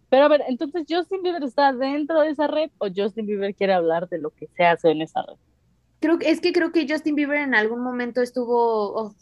Pero 0.10 0.26
a 0.26 0.28
ver, 0.30 0.43
entonces 0.48 0.86
Justin 0.89 1.22
Bieber 1.22 1.43
está 1.43 1.74
dentro 1.74 2.22
de 2.22 2.30
esa 2.30 2.48
red 2.48 2.72
o 2.78 2.88
Justin 2.93 3.28
Bieber 3.28 3.54
quiere 3.54 3.74
hablar 3.74 4.10
de 4.10 4.17
lo 4.17 4.32
que 4.32 4.48
se 4.48 4.65
hace 4.65 4.91
en 4.91 5.02
esa 5.02 5.22
red? 5.22 5.36
Creo 6.00 6.17
que 6.17 6.32
es 6.32 6.39
que 6.39 6.54
creo 6.54 6.72
que 6.72 6.88
Justin 6.89 7.15
Bieber 7.15 7.41
en 7.41 7.54
algún 7.54 7.84
momento 7.84 8.22
estuvo 8.22 9.13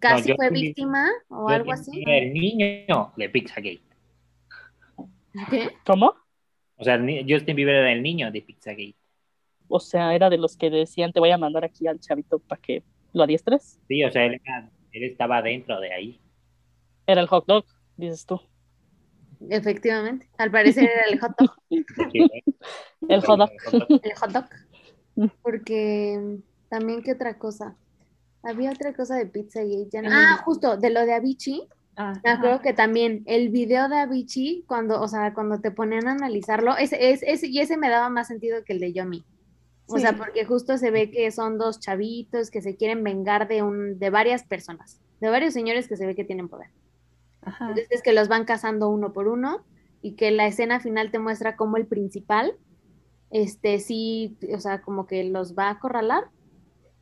casi 0.00 0.34
fue 0.34 0.50
víctima 0.50 1.08
o 1.28 1.48
algo 1.48 1.72
así. 1.72 2.02
El 2.06 2.32
niño 2.32 3.12
de 3.16 3.28
Pizzagate. 3.28 3.82
¿Qué? 5.50 5.70
¿Cómo? 5.86 6.14
O 6.76 6.84
sea, 6.84 6.98
Justin 7.28 7.56
Bieber 7.56 7.76
era 7.76 7.92
el 7.92 8.02
niño 8.02 8.30
de 8.30 8.42
Pizzagate. 8.42 8.96
O 9.68 9.80
sea, 9.80 10.14
era 10.14 10.28
de 10.30 10.38
los 10.38 10.56
que 10.56 10.70
decían, 10.70 11.12
te 11.12 11.20
voy 11.20 11.30
a 11.30 11.38
mandar 11.38 11.64
aquí 11.64 11.86
al 11.86 12.00
chavito 12.00 12.38
para 12.38 12.60
que 12.60 12.82
lo 13.18 13.24
adiestres. 13.24 13.78
Sí, 13.88 14.02
o 14.04 14.10
sea, 14.10 14.24
él, 14.24 14.40
estaba 14.92 15.42
dentro 15.42 15.78
de 15.80 15.92
ahí. 15.92 16.20
Era 17.06 17.20
el 17.20 17.26
hot 17.26 17.44
dog, 17.46 17.66
dices 17.96 18.24
tú. 18.24 18.40
Efectivamente, 19.50 20.28
al 20.38 20.50
parecer 20.50 20.84
era 20.84 21.02
el 21.10 21.20
hot 21.20 21.36
dog. 21.38 21.54
el 23.08 23.20
hot 23.22 23.38
dog. 23.38 23.50
El 24.02 24.14
hot 24.14 24.30
dog. 24.30 24.44
Porque 25.42 26.38
también, 26.68 27.02
¿qué 27.02 27.12
otra 27.12 27.38
cosa? 27.38 27.76
Había 28.42 28.70
otra 28.70 28.94
cosa 28.94 29.16
de 29.16 29.26
pizza 29.26 29.62
y 29.62 29.88
ya 29.90 30.02
no. 30.02 30.08
Ah, 30.12 30.40
justo, 30.44 30.76
de 30.76 30.90
lo 30.90 31.04
de 31.04 31.14
Avicii. 31.14 31.68
Ah, 31.96 32.12
creo 32.40 32.60
que 32.60 32.72
también 32.72 33.24
el 33.26 33.48
video 33.48 33.88
de 33.88 33.98
Avicii, 33.98 34.62
cuando, 34.68 35.00
o 35.00 35.08
sea, 35.08 35.34
cuando 35.34 35.60
te 35.60 35.72
ponían 35.72 36.06
a 36.06 36.12
analizarlo, 36.12 36.76
ese, 36.76 37.10
es, 37.10 37.42
y 37.42 37.58
ese 37.58 37.76
me 37.76 37.90
daba 37.90 38.08
más 38.08 38.28
sentido 38.28 38.62
que 38.64 38.74
el 38.74 38.80
de 38.80 38.92
Yomi. 38.92 39.24
O 39.88 39.98
sea, 39.98 40.12
porque 40.12 40.44
justo 40.44 40.76
se 40.76 40.90
ve 40.90 41.10
que 41.10 41.30
son 41.30 41.58
dos 41.58 41.80
chavitos 41.80 42.50
que 42.50 42.60
se 42.60 42.76
quieren 42.76 43.02
vengar 43.02 43.48
de 43.48 43.62
un, 43.62 43.98
de 43.98 44.10
varias 44.10 44.44
personas, 44.44 45.00
de 45.20 45.30
varios 45.30 45.54
señores 45.54 45.88
que 45.88 45.96
se 45.96 46.06
ve 46.06 46.14
que 46.14 46.24
tienen 46.24 46.48
poder. 46.48 46.68
Entonces 47.46 47.88
es 47.90 48.02
que 48.02 48.12
los 48.12 48.28
van 48.28 48.44
cazando 48.44 48.90
uno 48.90 49.12
por 49.12 49.28
uno 49.28 49.64
y 50.02 50.14
que 50.14 50.30
la 50.30 50.46
escena 50.46 50.80
final 50.80 51.10
te 51.10 51.18
muestra 51.18 51.56
como 51.56 51.76
el 51.76 51.86
principal, 51.86 52.54
este 53.30 53.78
sí, 53.78 54.36
o 54.54 54.60
sea, 54.60 54.82
como 54.82 55.06
que 55.06 55.24
los 55.24 55.54
va 55.56 55.64
a 55.64 55.70
acorralar, 55.70 56.24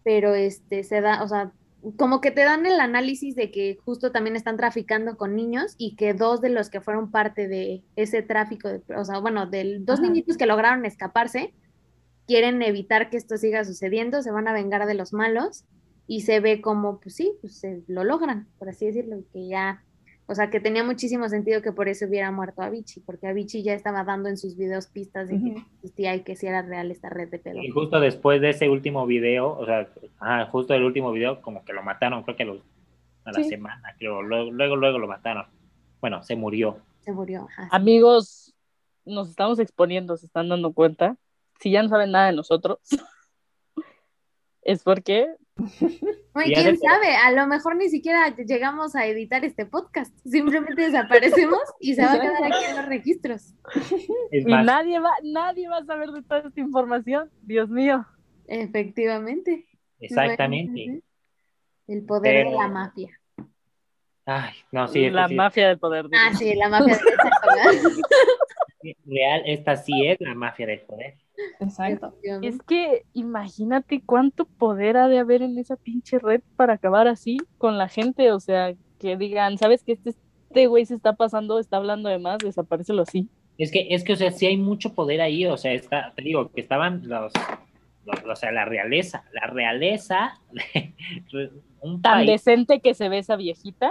pero 0.05 0.35
este 0.35 0.85
se 0.85 1.01
da, 1.01 1.22
o 1.22 1.29
sea, 1.29 1.53
como 1.96 2.20
que 2.20 2.31
te 2.31 2.42
dan 2.42 2.66
el 2.66 2.81
análisis 2.81 3.37
de 3.37 3.51
que 3.51 3.79
justo 3.85 4.11
también 4.11 4.35
están 4.35 4.57
traficando 4.57 5.16
con 5.16 5.37
niños 5.37 5.75
y 5.79 5.94
que 5.96 6.14
dos 6.14 6.40
de 6.40 6.49
los 6.49 6.70
que 6.70 6.81
fueron 6.81 7.11
parte 7.11 7.49
de 7.49 7.85
ese 7.96 8.22
tráfico, 8.22 8.68
o 8.96 9.05
sea, 9.05 9.18
bueno, 9.18 9.46
de 9.46 9.79
dos 9.81 10.01
niñitos 10.01 10.37
que 10.37 10.46
lograron 10.46 10.85
escaparse, 10.85 11.55
quieren 12.26 12.62
evitar 12.62 13.10
que 13.10 13.16
esto 13.16 13.36
siga 13.36 13.64
sucediendo, 13.64 14.22
se 14.22 14.30
van 14.30 14.48
a 14.48 14.52
vengar 14.52 14.86
de 14.86 14.94
los 14.94 15.12
malos 15.12 15.64
y 16.06 16.22
se 16.22 16.40
ve 16.40 16.60
como, 16.60 17.00
pues 17.00 17.16
sí, 17.16 17.34
pues 17.40 17.64
lo 17.88 18.04
logran, 18.04 18.46
por 18.58 18.68
así 18.68 18.86
decirlo, 18.86 19.18
que 19.32 19.48
ya, 19.48 19.82
o 20.26 20.34
sea, 20.34 20.50
que 20.50 20.60
tenía 20.60 20.84
muchísimo 20.84 21.28
sentido 21.28 21.62
que 21.62 21.72
por 21.72 21.88
eso 21.88 22.06
hubiera 22.06 22.30
muerto 22.30 22.62
Avicii, 22.62 23.02
porque 23.04 23.26
Avicii 23.26 23.62
ya 23.62 23.74
estaba 23.74 24.04
dando 24.04 24.28
en 24.28 24.36
sus 24.36 24.56
videos 24.56 24.86
pistas 24.86 25.28
de 25.28 25.38
que 25.40 25.62
existía 25.76 26.14
y 26.14 26.22
que 26.22 26.36
sí 26.36 26.46
era 26.46 26.62
real 26.62 26.90
esta 26.90 27.08
red 27.10 27.28
de 27.28 27.38
pedo. 27.38 27.62
Y 27.62 27.70
justo 27.70 28.00
después 28.00 28.40
de 28.40 28.50
ese 28.50 28.68
último 28.68 29.06
video, 29.06 29.56
o 29.56 29.64
sea, 29.64 29.88
justo 30.50 30.74
el 30.74 30.84
último 30.84 31.12
video, 31.12 31.42
como 31.42 31.64
que 31.64 31.72
lo 31.72 31.82
mataron, 31.82 32.22
creo 32.22 32.36
que 32.36 32.62
a 33.24 33.32
la 33.32 33.42
semana, 33.42 33.94
creo, 33.98 34.22
luego, 34.22 34.52
luego, 34.52 34.76
luego 34.76 34.98
lo 34.98 35.08
mataron. 35.08 35.46
Bueno, 36.00 36.22
se 36.22 36.36
murió. 36.36 36.78
Se 37.00 37.10
murió. 37.12 37.48
Amigos, 37.70 38.54
nos 39.04 39.30
estamos 39.30 39.58
exponiendo, 39.58 40.16
¿se 40.16 40.26
están 40.26 40.48
dando 40.48 40.72
cuenta? 40.72 41.16
Si 41.60 41.70
ya 41.70 41.82
no 41.82 41.88
saben 41.88 42.10
nada 42.12 42.26
de 42.26 42.32
nosotros, 42.36 42.78
es 44.62 44.82
porque 44.82 45.28
Oye, 46.34 46.54
Ya 46.54 46.62
quién 46.62 46.78
sabe, 46.78 47.16
a 47.16 47.32
lo 47.32 47.46
mejor 47.46 47.76
ni 47.76 47.88
siquiera 47.88 48.28
llegamos 48.36 48.94
a 48.94 49.06
editar 49.06 49.42
este 49.42 49.64
podcast. 49.64 50.14
Simplemente 50.26 50.82
desaparecemos 50.82 51.60
y 51.80 51.94
se 51.94 52.02
va 52.04 52.12
a 52.12 52.20
quedar 52.20 52.44
aquí 52.44 52.64
en 52.68 52.76
los 52.76 52.84
registros. 52.86 53.54
Y 54.30 54.44
nadie 54.44 54.98
va, 54.98 55.12
nadie 55.22 55.66
va 55.68 55.78
a 55.78 55.84
saber 55.86 56.10
de 56.10 56.22
toda 56.22 56.40
esta 56.40 56.60
información. 56.60 57.30
Dios 57.40 57.70
mío. 57.70 58.04
Efectivamente. 58.46 59.66
exactamente. 59.98 61.02
El 61.86 62.04
poder 62.04 62.48
de 62.48 62.52
la 62.52 62.68
mafia. 62.68 63.18
Ay, 64.26 64.54
no, 64.72 64.88
sí, 64.88 65.08
la 65.08 65.28
sí- 65.28 65.36
mafia 65.36 65.68
del 65.68 65.78
poder. 65.78 66.06
Ah, 66.12 66.34
sí, 66.36 66.54
la 66.54 66.68
mafia 66.68 66.96
de 66.96 67.00
exacto, 67.14 67.48
¿verdad? 67.48 68.94
real, 69.06 69.42
esta 69.46 69.76
sí 69.76 70.06
es 70.06 70.20
la 70.20 70.34
mafia 70.34 70.66
del 70.66 70.80
poder. 70.80 71.14
Exacto. 71.61 72.14
Es 72.42 72.61
que 72.62 73.05
imagínate 73.12 74.03
cuánto 74.05 74.44
poder 74.44 74.96
ha 74.96 75.09
de 75.09 75.18
haber 75.18 75.42
en 75.42 75.59
esa 75.59 75.77
pinche 75.77 76.18
red 76.18 76.40
para 76.57 76.75
acabar 76.75 77.09
así 77.09 77.38
con 77.59 77.79
la 77.79 77.88
gente. 77.88 78.33
O 78.33 78.40
sea, 78.40 78.75
que 78.99 79.16
digan, 79.16 79.59
¿sabes 79.59 79.83
que 79.83 79.92
este, 79.92 80.11
este 80.11 80.66
güey 80.66 80.87
se 80.87 80.94
está 80.94 81.14
pasando, 81.14 81.59
está 81.59 81.77
hablando 81.77 82.09
de 82.09 82.18
más, 82.18 82.38
desaparecelo 82.38 83.03
así? 83.03 83.29
Es 83.59 83.70
que, 83.70 83.87
es 83.90 84.05
que, 84.05 84.12
o 84.12 84.16
sea, 84.16 84.31
sí 84.31 84.46
hay 84.46 84.57
mucho 84.59 84.92
poder 84.94 85.20
ahí, 85.22 85.46
o 85.46 85.57
sea, 85.57 85.72
está, 85.72 86.12
te 86.14 86.22
digo, 86.22 86.51
que 86.53 86.61
estaban 86.61 87.09
los, 87.09 87.33
los- 88.05 88.25
o 88.25 88.37
sea, 88.37 88.53
la 88.53 88.66
realeza, 88.66 89.25
la 89.33 89.46
realeza, 89.46 90.38
de 91.33 91.51
un 91.81 92.03
Tan 92.03 92.18
país. 92.18 92.31
decente 92.31 92.81
que 92.81 92.92
se 92.94 93.09
ve 93.09 93.18
esa 93.18 93.37
viejita. 93.37 93.90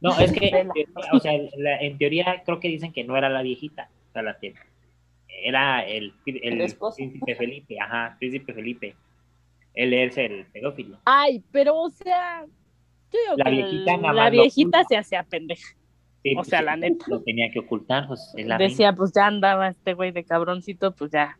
No, 0.00 0.18
es 0.18 0.32
que, 0.32 0.66
o 1.12 1.18
sea, 1.20 1.32
la- 1.56 1.78
en 1.80 1.98
teoría 1.98 2.42
creo 2.44 2.60
que 2.60 2.68
dicen 2.68 2.92
que 2.92 3.02
no 3.04 3.16
era 3.16 3.28
la 3.28 3.42
viejita, 3.42 3.90
o 4.10 4.12
sea, 4.12 4.22
la 4.22 4.38
que 4.38 4.54
era 5.42 5.86
el, 5.86 6.12
el 6.26 6.74
príncipe 6.96 7.34
Felipe, 7.34 7.80
ajá, 7.80 8.16
príncipe 8.18 8.52
Felipe. 8.52 8.94
Él 9.74 9.94
es 9.94 10.16
el 10.18 10.46
pedófilo. 10.46 10.98
Ay, 11.04 11.42
pero 11.52 11.76
o 11.76 11.90
sea, 11.90 12.44
yo 13.12 13.18
digo 13.20 13.36
La 13.36 13.44
que 13.44 13.50
viejita 14.30 14.78
la 14.78 14.84
se 14.84 14.96
hacía 14.96 15.22
pendeja. 15.22 15.76
Sí, 16.22 16.32
O 16.32 16.36
pues, 16.36 16.48
sea, 16.48 16.58
sí, 16.58 16.64
la 16.64 16.76
neta. 16.76 17.04
Lo 17.08 17.22
tenía 17.22 17.50
que 17.50 17.60
ocultar, 17.60 18.06
pues 18.08 18.34
la 18.36 18.58
Decía, 18.58 18.92
pues 18.94 19.12
ya 19.14 19.26
andaba 19.26 19.68
este 19.68 19.94
güey 19.94 20.12
de 20.12 20.24
cabroncito, 20.24 20.94
pues 20.94 21.10
ya. 21.10 21.38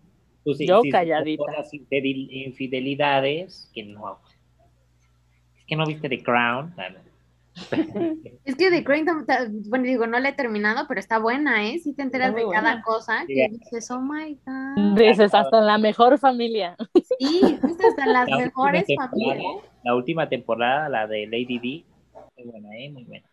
Sí- 0.56 0.66
Yo 0.66 0.80
sí, 0.82 0.90
calladita. 0.90 1.44
Las 1.52 1.70
infidelidades 1.74 3.70
que 3.74 3.82
no. 3.84 4.20
Es 5.58 5.64
que 5.66 5.76
no 5.76 5.84
viste 5.84 6.08
The 6.08 6.22
Crown. 6.22 6.74
Ah, 6.78 6.88
no. 6.88 7.09
Es 8.44 8.56
que 8.56 8.70
The 8.70 8.82
ta- 9.26 9.48
bueno, 9.68 9.84
digo, 9.84 10.06
no 10.06 10.18
la 10.18 10.30
he 10.30 10.32
terminado, 10.32 10.86
pero 10.88 11.00
está 11.00 11.18
buena, 11.18 11.66
¿eh? 11.68 11.78
Sí 11.78 11.92
te 11.94 12.02
enteras 12.02 12.34
de 12.34 12.44
cada 12.50 12.80
cosa 12.82 13.20
Sí, 13.26 13.34
que 13.34 13.48
dices, 13.50 13.90
oh 13.90 14.00
my 14.00 14.38
God. 14.46 14.96
Dices, 14.98 15.34
hasta 15.34 15.60
la 15.60 15.78
mejor 15.78 16.18
familia. 16.18 16.76
Sí, 17.18 17.58
viste 17.62 17.86
hasta 17.86 18.06
las 18.06 18.28
La 18.28 18.36
mejores 18.38 18.82
última 18.82 19.08
familias. 19.08 19.36
temporada- 19.38 19.68
La 19.84 19.94
última 19.94 20.28
temporada, 20.28 20.88
la 20.88 21.06
de 21.06 21.26
Lady 21.26 21.58
D, 21.58 21.84
muy 22.36 22.46
buena, 22.50 22.76
¿eh? 22.78 22.90
Muy 22.90 23.04
buena. 23.04 23.26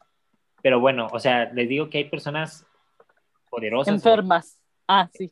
Pero 0.62 0.80
bueno, 0.80 1.08
o 1.12 1.20
sea, 1.20 1.46
les 1.54 1.70
digo 1.70 1.90
que 1.90 2.00
hay 2.00 2.06
personas 2.06 2.66
poderosas. 3.50 3.94
Enfermas. 3.94 4.60
Ah, 4.88 5.10
sí. 5.14 5.32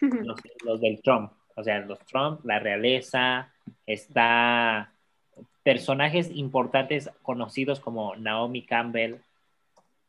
Los, 0.00 0.40
los 0.64 0.80
del 0.80 1.00
Trump, 1.02 1.32
o 1.54 1.62
sea, 1.62 1.78
los 1.80 1.98
Trump, 2.00 2.44
la 2.44 2.58
realeza, 2.58 3.52
está 3.86 4.92
personajes 5.62 6.30
importantes 6.34 7.10
conocidos 7.22 7.80
como 7.80 8.16
Naomi 8.16 8.62
Campbell, 8.64 9.16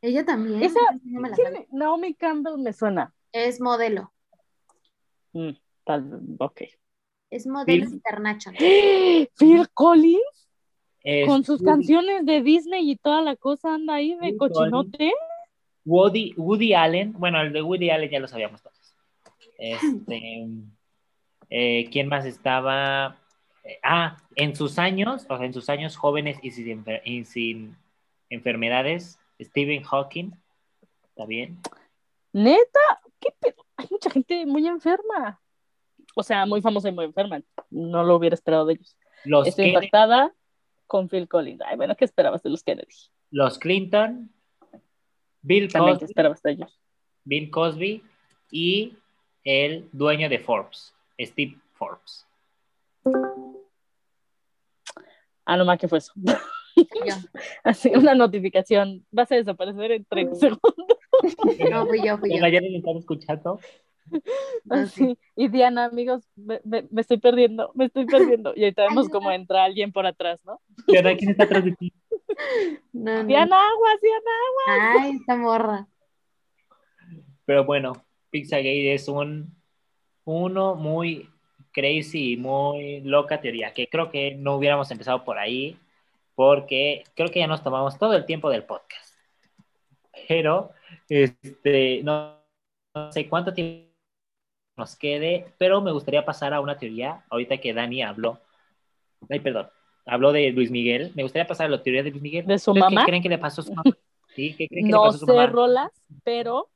Ella 0.01 0.25
también. 0.25 0.61
Esa- 0.61 0.79
no 1.05 1.21
me 1.21 1.29
la 1.29 1.35
¿Quién- 1.35 1.53
sabía. 1.53 1.67
Naomi 1.71 2.13
Campbell 2.13 2.57
me 2.57 2.73
suena. 2.73 3.13
Es 3.31 3.61
modelo. 3.61 4.11
Mm, 5.31 5.51
tal, 5.85 6.19
ok. 6.39 6.61
Es 7.29 7.47
modelo 7.47 7.85
Sí. 7.87 7.93
international. 7.93 8.57
Phil 9.37 9.69
Collins, 9.73 10.49
es 11.03 11.25
con 11.27 11.43
sus 11.45 11.61
Woody- 11.61 11.65
canciones 11.65 12.25
de 12.25 12.41
Disney 12.41 12.91
y 12.91 12.95
toda 12.97 13.21
la 13.21 13.35
cosa, 13.37 13.75
anda 13.75 13.93
ahí 13.95 14.15
de 14.15 14.29
Phil 14.31 14.37
cochinote. 14.37 15.13
Woody, 15.85 16.33
Woody 16.37 16.73
Allen, 16.73 17.13
bueno, 17.13 17.41
el 17.41 17.51
de 17.53 17.61
Woody 17.61 17.89
Allen 17.89 18.09
ya 18.09 18.19
lo 18.19 18.27
sabíamos 18.27 18.61
todos. 18.61 18.95
Este, 19.57 20.47
eh, 21.49 21.89
¿Quién 21.91 22.07
más 22.09 22.25
estaba? 22.25 23.17
Eh, 23.63 23.79
ah, 23.83 24.17
en 24.35 24.55
sus 24.55 24.77
años, 24.77 25.25
o 25.29 25.37
sea, 25.37 25.45
en 25.45 25.53
sus 25.53 25.69
años 25.69 25.95
jóvenes 25.95 26.37
y 26.41 26.51
sin, 26.51 26.83
enfer- 26.83 27.01
y 27.05 27.23
sin 27.25 27.77
enfermedades, 28.29 29.19
Stephen 29.41 29.83
Hawking, 29.83 30.31
¿está 31.09 31.25
bien? 31.25 31.59
Neta, 32.33 33.01
¿qué 33.19 33.29
pedo? 33.39 33.65
Hay 33.77 33.87
mucha 33.89 34.09
gente 34.09 34.45
muy 34.45 34.67
enferma. 34.67 35.39
O 36.15 36.23
sea, 36.23 36.45
muy 36.45 36.61
famosa 36.61 36.89
y 36.89 36.91
muy 36.91 37.05
enferma. 37.05 37.41
No 37.69 38.03
lo 38.03 38.15
hubiera 38.15 38.33
esperado 38.33 38.65
de 38.65 38.73
ellos. 38.73 38.95
Los, 39.23 39.47
Estoy 39.47 39.65
Kennedy, 39.65 39.85
impactada 39.85 40.33
con 40.85 41.09
Phil 41.09 41.27
Collins. 41.27 41.61
Ay, 41.65 41.77
bueno, 41.77 41.95
¿qué 41.95 42.05
esperabas 42.05 42.43
de 42.43 42.49
los 42.49 42.63
Kennedy? 42.63 42.87
los 43.31 43.57
Clinton, 43.57 44.31
Bill 45.41 45.71
También, 45.71 45.95
¿qué 45.95 46.01
Cosby, 46.01 46.11
esperabas 46.11 46.43
de 46.43 46.51
ellos? 46.51 46.79
Bill 47.23 47.49
Cosby 47.49 48.03
y 48.51 48.95
el 49.43 49.89
dueño 49.91 50.29
de 50.29 50.37
Forbes, 50.39 50.93
Steve 51.19 51.57
Forbes. 51.73 52.27
Ah, 55.45 55.57
no 55.57 55.65
más, 55.65 55.77
¿qué 55.79 55.87
fue 55.87 55.97
eso? 55.99 56.13
Yo. 56.15 56.33
Así, 57.63 57.89
una 57.95 58.15
notificación. 58.15 59.05
Vas 59.11 59.31
a 59.31 59.35
desaparecer 59.35 59.91
en 59.91 60.05
30 60.05 60.35
segundos. 60.35 60.63
No, 61.69 61.85
fui 61.87 62.01
yo, 62.05 62.17
fui 62.17 62.29
yo. 62.37 62.47
Ya 62.47 62.61
nos 62.61 62.71
están 62.71 62.97
escuchando. 62.97 63.59
Así. 64.69 65.17
Y 65.35 65.47
Diana, 65.49 65.85
amigos, 65.85 66.27
me, 66.35 66.59
me- 66.63 66.87
me 66.91 67.01
estoy 67.01 67.17
perdiendo, 67.19 67.71
me 67.75 67.85
estoy 67.85 68.05
perdiendo. 68.05 68.53
Y 68.55 68.63
ahorita 68.63 68.83
vemos 68.89 69.09
cómo 69.09 69.31
entra 69.31 69.63
alguien 69.63 69.91
por 69.91 70.05
atrás, 70.05 70.39
¿no? 70.45 70.59
¿Verdad? 70.87 71.13
¿Quién 71.17 71.31
está 71.31 71.43
atrás 71.43 71.63
de 71.65 71.73
ti? 71.73 71.93
No, 72.91 73.21
no. 73.21 73.25
Diana, 73.25 73.55
aguas, 73.55 74.01
Diana. 74.01 75.01
Ay, 75.05 75.17
esta 75.19 75.35
morra. 75.35 75.87
Pero 77.45 77.65
bueno, 77.65 77.93
Pizzagate 78.29 78.93
es 78.93 79.07
un 79.07 79.55
uno 80.25 80.75
muy 80.75 81.29
crazy 81.73 82.33
y 82.33 82.37
muy 82.37 83.01
loca 83.01 83.41
teoría, 83.41 83.73
que 83.73 83.89
creo 83.89 84.09
que 84.09 84.35
no 84.35 84.55
hubiéramos 84.55 84.89
empezado 84.91 85.23
por 85.23 85.37
ahí, 85.37 85.77
porque 86.35 87.03
creo 87.15 87.29
que 87.29 87.39
ya 87.39 87.47
nos 87.47 87.63
tomamos 87.63 87.97
todo 87.97 88.15
el 88.15 88.25
tiempo 88.25 88.49
del 88.49 88.63
podcast. 88.63 89.13
Pero, 90.27 90.71
este, 91.09 92.01
no, 92.03 92.37
no 92.95 93.11
sé 93.11 93.27
cuánto 93.27 93.53
tiempo 93.53 93.91
nos 94.77 94.95
quede, 94.95 95.47
pero 95.57 95.81
me 95.81 95.91
gustaría 95.91 96.25
pasar 96.25 96.53
a 96.53 96.61
una 96.61 96.77
teoría, 96.77 97.23
ahorita 97.29 97.57
que 97.57 97.73
Dani 97.73 98.01
habló, 98.01 98.39
ay, 99.29 99.39
perdón, 99.39 99.69
habló 100.05 100.31
de 100.31 100.51
Luis 100.51 100.71
Miguel, 100.71 101.11
me 101.15 101.23
gustaría 101.23 101.47
pasar 101.47 101.67
a 101.67 101.69
la 101.69 101.83
teoría 101.83 102.03
de 102.03 102.11
Luis 102.11 102.21
Miguel. 102.21 102.45
¿De 102.45 102.57
su 102.59 102.71
¿Ustedes 102.71 102.83
mamá? 102.83 103.01
¿Qué 103.01 103.09
creen 103.09 103.23
que 103.23 103.29
le 103.29 103.37
pasó 103.37 103.61
a 103.61 103.65
su 103.65 103.73
mamá? 103.73 103.83
¿Sí? 104.35 104.55
¿Qué 104.57 104.67
creen 104.67 104.85
que 104.85 104.91
le 104.91 104.97
No 104.97 105.03
pasó 105.03 105.15
a 105.15 105.19
su 105.19 105.25
sé, 105.25 105.33
mamá? 105.33 105.45
Rolas, 105.47 105.91
pero 106.23 106.69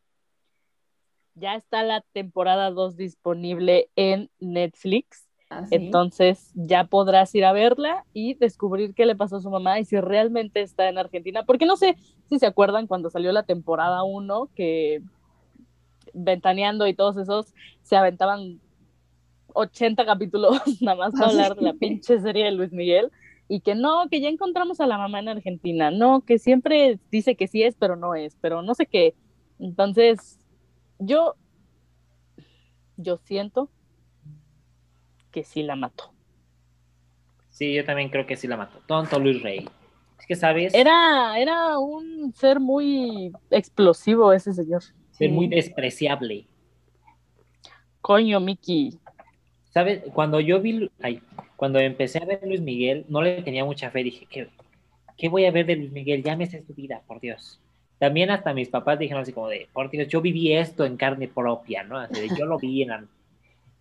ya 1.40 1.56
está 1.56 1.84
la 1.84 2.02
temporada 2.14 2.72
2 2.72 2.96
disponible 2.98 3.90
en 3.96 4.30
Netflix. 4.40 5.26
Así. 5.50 5.76
Entonces 5.76 6.52
ya 6.56 6.86
podrás 6.86 7.34
ir 7.36 7.46
a 7.46 7.54
verla 7.54 8.06
y 8.14 8.36
descubrir 8.36 8.94
qué 8.94 9.06
le 9.06 9.16
pasó 9.16 9.38
a 9.38 9.42
su 9.42 9.50
mamá 9.50 9.80
y 9.80 9.86
si 9.86 10.00
realmente 10.00 10.62
está 10.62 10.90
en 10.90 10.98
Argentina. 10.98 11.44
Porque 11.46 11.66
no 11.66 11.78
sé 11.78 11.96
si 12.30 12.40
se 12.40 12.46
acuerdan 12.48 12.88
cuando 12.88 13.10
salió 13.10 13.32
la 13.32 13.44
temporada 13.44 14.04
1 14.04 14.50
que 14.56 15.02
Ventaneando 16.14 16.88
y 16.88 16.94
todos 16.96 17.18
esos 17.18 17.54
se 17.84 17.96
aventaban 17.96 18.60
80 19.54 20.06
capítulos 20.06 20.60
nada 20.82 20.98
más 20.98 21.16
para 21.16 21.28
Ah, 21.28 21.30
sí. 21.30 21.38
hablar 21.42 21.56
de 21.56 21.62
la 21.64 21.74
pinche 21.74 22.20
serie 22.20 22.46
de 22.46 22.52
Luis 22.52 22.72
Miguel 22.72 23.12
y 23.50 23.62
que 23.62 23.76
no, 23.76 24.08
que 24.10 24.22
ya 24.22 24.30
encontramos 24.30 24.80
a 24.80 24.88
la 24.88 24.98
mamá 24.98 25.20
en 25.20 25.30
Argentina, 25.30 25.92
no, 25.92 26.22
que 26.22 26.40
siempre 26.40 27.00
dice 27.12 27.36
que 27.36 27.48
sí 27.48 27.64
es, 27.64 27.76
pero 27.76 27.96
no 27.96 28.16
es, 28.16 28.36
pero 28.42 28.62
no 28.62 28.74
sé 28.76 28.86
qué. 28.88 29.16
Entonces, 29.60 30.40
yo, 31.00 31.36
yo 32.98 33.18
siento 33.18 33.70
que 35.32 35.44
sí 35.44 35.64
la 35.64 35.76
mató. 35.76 36.14
Sí, 37.50 37.74
yo 37.74 37.86
también 37.86 38.10
creo 38.10 38.26
que 38.26 38.36
sí 38.36 38.48
la 38.48 38.58
mató. 38.58 38.80
Tonto 38.88 39.20
Luis 39.20 39.42
Rey. 39.42 39.68
Es 40.20 40.26
que, 40.26 40.36
¿sabes? 40.36 40.74
Era, 40.74 41.40
era 41.40 41.80
un 41.80 42.34
ser 42.36 42.60
muy 42.60 43.32
explosivo 43.50 44.32
ese 44.34 44.54
señor. 44.54 44.84
ser 45.12 45.32
muy 45.32 45.48
despreciable. 45.48 46.48
Coño, 48.02 48.40
Mickey. 48.40 49.00
¿Sabes? 49.72 50.02
Cuando 50.14 50.40
yo 50.40 50.62
vi, 50.62 50.90
ay, 51.02 51.22
cuando 51.56 51.80
empecé 51.80 52.20
a 52.20 52.26
ver 52.26 52.40
Luis 52.44 52.62
Miguel, 52.62 53.06
no 53.10 53.22
le 53.22 53.42
tenía 53.42 53.66
mucha 53.66 53.92
fe. 53.92 54.04
Dije, 54.04 54.28
¿qué, 54.30 54.50
qué 55.18 55.30
voy 55.30 55.46
a 55.46 55.52
ver 55.52 55.66
de 55.66 55.76
Luis 55.76 55.92
Miguel? 55.92 56.24
Ya 56.24 56.36
me 56.36 56.46
sé 56.48 56.64
su 56.64 56.74
vida, 56.74 57.02
por 57.08 57.20
Dios. 57.20 57.60
También 58.00 58.30
hasta 58.32 58.54
mis 58.54 58.70
papás 58.70 59.00
dijeron 59.00 59.24
así 59.24 59.34
como 59.34 59.50
de, 59.50 59.70
por 59.74 59.90
Dios, 59.90 60.08
yo 60.08 60.22
viví 60.22 60.54
esto 60.54 60.86
en 60.86 60.98
carne 60.98 61.28
propia, 61.28 61.84
¿no? 61.84 61.98
Así 61.98 62.16
de, 62.20 62.32
yo 62.38 62.46
lo 62.46 62.60
vi 62.60 62.84
en... 62.84 62.90
la- 62.90 63.06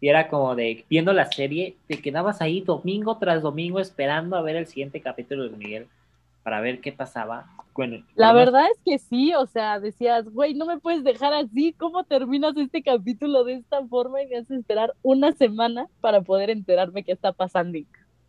Y 0.00 0.08
era 0.08 0.28
como 0.28 0.54
de, 0.56 0.84
viendo 0.90 1.12
la 1.12 1.26
serie, 1.26 1.76
te 1.88 2.00
quedabas 2.02 2.40
ahí 2.42 2.60
domingo 2.62 3.18
tras 3.18 3.42
domingo 3.42 3.80
esperando 3.80 4.36
a 4.36 4.42
ver 4.42 4.56
el 4.56 4.66
siguiente 4.66 5.00
capítulo 5.00 5.42
de 5.44 5.48
Luis 5.50 5.58
Miguel 5.58 5.88
para 6.42 6.60
ver 6.60 6.80
qué 6.80 6.92
pasaba. 6.92 7.46
Bueno, 7.74 8.04
La 8.14 8.32
verdad 8.32 8.64
es 8.72 8.78
que 8.84 8.98
sí, 8.98 9.34
o 9.34 9.46
sea, 9.46 9.80
decías, 9.80 10.28
güey, 10.30 10.54
no 10.54 10.64
me 10.66 10.78
puedes 10.78 11.04
dejar 11.04 11.34
así, 11.34 11.74
¿cómo 11.74 12.04
terminas 12.04 12.56
este 12.56 12.82
capítulo 12.82 13.44
de 13.44 13.54
esta 13.54 13.86
forma 13.86 14.22
y 14.22 14.26
me 14.28 14.36
haces 14.38 14.60
esperar 14.60 14.94
una 15.02 15.32
semana 15.32 15.88
para 16.00 16.22
poder 16.22 16.50
enterarme 16.50 17.04
qué 17.04 17.12
está 17.12 17.32
pasando? 17.32 17.78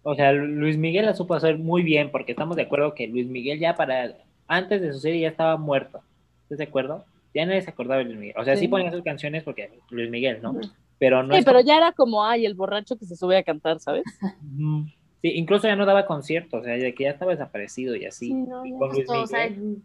O 0.03 0.15
sea, 0.15 0.31
Luis 0.33 0.77
Miguel 0.77 1.05
la 1.05 1.13
supo 1.13 1.33
hacer 1.35 1.57
muy 1.59 1.83
bien, 1.83 2.11
porque 2.11 2.31
estamos 2.31 2.55
de 2.55 2.63
acuerdo 2.63 2.93
que 2.95 3.07
Luis 3.07 3.27
Miguel 3.27 3.59
ya 3.59 3.75
para, 3.75 4.15
antes 4.47 4.81
de 4.81 4.93
su 4.93 4.99
serie 4.99 5.21
ya 5.21 5.29
estaba 5.29 5.57
muerto. 5.57 6.01
¿Estás 6.43 6.57
de 6.59 6.63
acuerdo? 6.65 7.05
Ya 7.33 7.45
nadie 7.45 7.61
se 7.61 7.69
acordaba 7.69 7.99
de 7.99 8.05
Luis 8.05 8.17
Miguel. 8.17 8.35
O 8.37 8.43
sea, 8.43 8.55
sí, 8.55 8.61
Sí. 8.61 8.67
ponía 8.67 8.91
sus 8.91 9.03
canciones 9.03 9.43
porque 9.43 9.69
Luis 9.89 10.09
Miguel, 10.09 10.39
¿no? 10.41 10.55
Pero 10.99 11.21
no 11.21 11.35
Sí, 11.35 11.41
pero 11.45 11.59
ya 11.61 11.77
era 11.77 11.91
como, 11.91 12.25
ay, 12.25 12.45
el 12.45 12.55
borracho 12.55 12.97
que 12.97 13.05
se 13.05 13.15
sube 13.15 13.37
a 13.37 13.43
cantar, 13.43 13.79
¿sabes? 13.79 14.03
Sí, 15.19 15.31
incluso 15.33 15.67
ya 15.67 15.75
no 15.75 15.87
daba 15.87 16.05
conciertos, 16.05 16.61
o 16.61 16.63
sea, 16.63 16.75
de 16.75 16.93
que 16.93 17.05
ya 17.05 17.09
estaba 17.09 17.31
desaparecido 17.31 17.95
y 17.95 18.05
así. 18.05 18.27
Sí, 18.27 18.33
no, 18.35 18.63
y 18.63 18.71
ya 18.73 18.77
con 18.77 18.89
Luis 18.91 19.07
sea, 19.07 19.49
Miguel, 19.49 19.77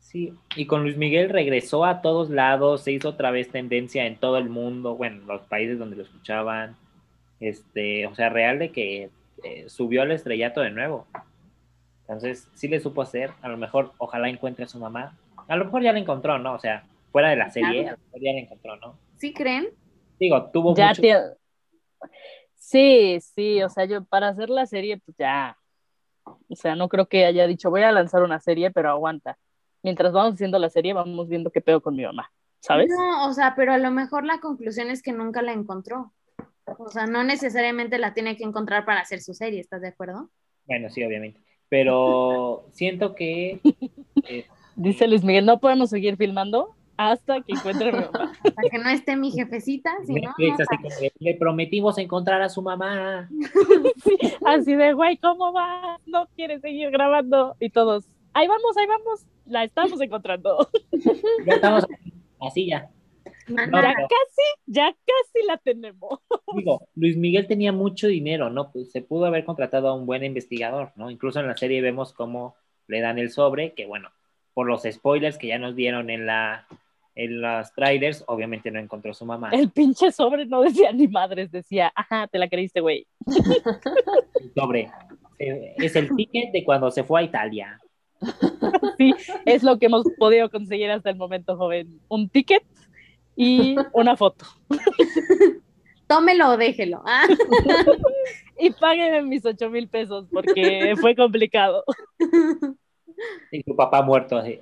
sí, 0.00 0.34
y 0.54 0.66
con 0.66 0.82
Luis 0.82 0.98
Miguel 0.98 1.30
regresó 1.30 1.86
a 1.86 2.02
todos 2.02 2.28
lados, 2.28 2.82
se 2.82 2.92
hizo 2.92 3.08
otra 3.08 3.30
vez 3.30 3.48
tendencia 3.50 4.06
en 4.06 4.16
todo 4.16 4.36
el 4.36 4.50
mundo, 4.50 4.96
bueno, 4.96 5.22
los 5.26 5.40
países 5.46 5.78
donde 5.78 5.96
lo 5.96 6.02
escuchaban, 6.02 6.76
este, 7.40 8.06
o 8.06 8.14
sea, 8.14 8.28
real 8.28 8.58
de 8.58 8.70
que 8.70 9.08
eh, 9.44 9.64
subió 9.68 10.02
al 10.02 10.10
estrellato 10.12 10.60
de 10.60 10.72
nuevo. 10.72 11.06
Entonces, 12.08 12.48
sí 12.54 12.68
le 12.68 12.80
supo 12.80 13.02
hacer, 13.02 13.32
a 13.42 13.48
lo 13.48 13.58
mejor, 13.58 13.92
ojalá 13.98 14.30
encuentre 14.30 14.64
a 14.64 14.68
su 14.68 14.78
mamá. 14.78 15.18
A 15.46 15.56
lo 15.56 15.66
mejor 15.66 15.82
ya 15.82 15.92
la 15.92 15.98
encontró, 15.98 16.38
¿no? 16.38 16.54
O 16.54 16.58
sea, 16.58 16.84
fuera 17.12 17.28
de 17.28 17.36
la 17.36 17.50
serie, 17.50 17.82
Claro. 17.82 17.88
a 17.88 17.98
lo 17.98 18.04
mejor 18.06 18.20
ya 18.22 18.32
la 18.32 18.38
encontró, 18.38 18.76
¿no? 18.76 18.98
¿Sí 19.18 19.34
creen? 19.34 19.68
Digo, 20.18 20.50
tuvo 20.50 20.74
Ya 20.74 20.88
mucho... 20.88 21.02
Sí, 22.54 23.18
sí, 23.20 23.62
o 23.62 23.68
sea, 23.68 23.84
yo 23.84 24.04
para 24.04 24.28
hacer 24.28 24.48
la 24.50 24.66
serie, 24.66 24.98
pues 24.98 25.16
ya. 25.18 25.56
O 26.24 26.54
sea, 26.54 26.74
no 26.76 26.88
creo 26.88 27.08
que 27.08 27.24
haya 27.24 27.46
dicho, 27.46 27.70
voy 27.70 27.82
a 27.82 27.92
lanzar 27.92 28.22
una 28.22 28.40
serie, 28.40 28.70
pero 28.70 28.90
aguanta. 28.90 29.38
Mientras 29.82 30.12
vamos 30.12 30.34
haciendo 30.34 30.58
la 30.58 30.68
serie, 30.70 30.92
vamos 30.92 31.28
viendo 31.28 31.50
qué 31.50 31.60
pedo 31.60 31.80
con 31.80 31.94
mi 31.94 32.04
mamá, 32.04 32.30
¿sabes? 32.60 32.88
No, 32.90 33.28
o 33.28 33.32
sea, 33.32 33.54
pero 33.54 33.72
a 33.72 33.78
lo 33.78 33.90
mejor 33.90 34.24
la 34.24 34.40
conclusión 34.40 34.90
es 34.90 35.02
que 35.02 35.12
nunca 35.12 35.40
la 35.40 35.52
encontró. 35.52 36.12
O 36.78 36.90
sea, 36.90 37.06
no 37.06 37.24
necesariamente 37.24 37.98
la 37.98 38.12
tiene 38.12 38.36
que 38.36 38.44
encontrar 38.44 38.84
para 38.84 39.00
hacer 39.00 39.20
su 39.22 39.32
serie, 39.34 39.60
¿estás 39.60 39.80
de 39.80 39.88
acuerdo? 39.88 40.28
Bueno, 40.66 40.90
sí, 40.90 41.02
obviamente. 41.02 41.40
Pero 41.68 42.64
siento 42.72 43.14
que 43.14 43.60
eh, 44.28 44.46
Dice 44.78 45.08
Luis 45.08 45.24
Miguel, 45.24 45.44
no 45.44 45.58
podemos 45.58 45.90
seguir 45.90 46.16
filmando 46.16 46.76
hasta 46.96 47.40
que 47.40 47.52
encuentre 47.52 47.88
a 47.88 47.92
mi 47.92 47.98
mamá. 47.98 48.32
Para 48.54 48.68
que 48.70 48.78
no 48.78 48.88
esté 48.90 49.16
mi 49.16 49.32
jefecita, 49.32 49.90
si 50.06 50.14
no, 50.14 50.20
Netflix 50.20 50.56
no 50.56 50.64
así 50.64 50.76
como 50.76 51.00
de, 51.00 51.12
le 51.18 51.34
prometimos 51.34 51.98
encontrar 51.98 52.42
a 52.42 52.48
su 52.48 52.62
mamá. 52.62 53.28
Así 54.46 54.76
de, 54.76 54.92
güey, 54.92 55.16
¿cómo 55.16 55.52
va? 55.52 55.98
No 56.06 56.28
quiere 56.36 56.60
seguir 56.60 56.90
grabando. 56.90 57.56
Y 57.58 57.70
todos, 57.70 58.04
ahí 58.34 58.46
vamos, 58.46 58.76
ahí 58.76 58.86
vamos, 58.86 59.26
la 59.46 59.64
estamos 59.64 60.00
encontrando. 60.00 60.68
Ya 61.44 61.54
estamos 61.54 61.84
así 62.40 62.66
ya. 62.66 62.88
Ya 63.48 63.56
pero- 63.70 63.88
casi, 64.08 64.42
ya 64.66 64.86
casi 64.92 65.46
la 65.46 65.56
tenemos. 65.58 66.20
Digo, 66.54 66.86
Luis 66.94 67.16
Miguel 67.16 67.46
tenía 67.46 67.72
mucho 67.72 68.06
dinero, 68.08 68.50
¿no? 68.50 68.70
Pues 68.72 68.90
se 68.90 69.02
pudo 69.02 69.26
haber 69.26 69.44
contratado 69.44 69.88
a 69.88 69.94
un 69.94 70.06
buen 70.06 70.24
investigador, 70.24 70.92
¿no? 70.96 71.10
Incluso 71.10 71.40
en 71.40 71.46
la 71.46 71.56
serie 71.56 71.80
vemos 71.80 72.12
cómo 72.12 72.54
le 72.86 73.00
dan 73.00 73.18
el 73.18 73.30
sobre, 73.30 73.72
que 73.74 73.86
bueno, 73.86 74.10
por 74.54 74.66
los 74.66 74.82
spoilers 74.82 75.38
que 75.38 75.48
ya 75.48 75.58
nos 75.58 75.76
dieron 75.76 76.10
en 76.10 76.26
la 76.26 76.66
en 77.14 77.40
los 77.40 77.72
trailers, 77.72 78.22
obviamente 78.28 78.70
no 78.70 78.78
encontró 78.78 79.10
a 79.10 79.14
su 79.14 79.24
mamá. 79.24 79.50
El 79.52 79.70
pinche 79.70 80.12
sobre 80.12 80.46
no 80.46 80.60
decía 80.62 80.92
ni 80.92 81.08
madres, 81.08 81.50
decía, 81.50 81.92
ajá, 81.96 82.28
te 82.28 82.38
la 82.38 82.48
creíste, 82.48 82.80
güey. 82.80 83.08
El 84.40 84.52
sobre. 84.54 84.90
Eh, 85.40 85.74
Es 85.78 85.96
el 85.96 86.14
ticket 86.14 86.52
de 86.52 86.64
cuando 86.64 86.90
se 86.92 87.02
fue 87.04 87.20
a 87.20 87.24
Italia. 87.24 87.80
Sí, 88.96 89.14
es 89.46 89.62
lo 89.62 89.78
que 89.78 89.86
hemos 89.86 90.04
podido 90.18 90.50
conseguir 90.50 90.90
hasta 90.90 91.10
el 91.10 91.16
momento, 91.16 91.56
joven. 91.56 92.00
Un 92.08 92.28
ticket 92.28 92.62
y 93.38 93.76
una 93.92 94.16
foto. 94.16 94.44
tómelo 96.06 96.50
o 96.50 96.56
déjelo. 96.56 97.02
Ah, 97.06 97.26
Y 98.60 98.70
páguenme 98.70 99.22
mis 99.22 99.44
ocho 99.46 99.70
mil 99.70 99.86
pesos 99.88 100.26
porque 100.32 100.94
fue 101.00 101.14
complicado. 101.14 101.84
Y 103.52 103.62
su 103.62 103.76
papá 103.76 104.02
muerto. 104.02 104.36
así. 104.36 104.60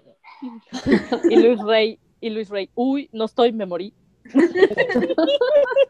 Y 1.30 1.36
Luis 1.36 1.58
Rey, 1.62 1.98
y 2.20 2.28
Luis 2.28 2.50
Rey, 2.50 2.68
uy, 2.74 3.08
no 3.12 3.24
estoy, 3.24 3.52
me 3.52 3.64
morí. 3.64 3.94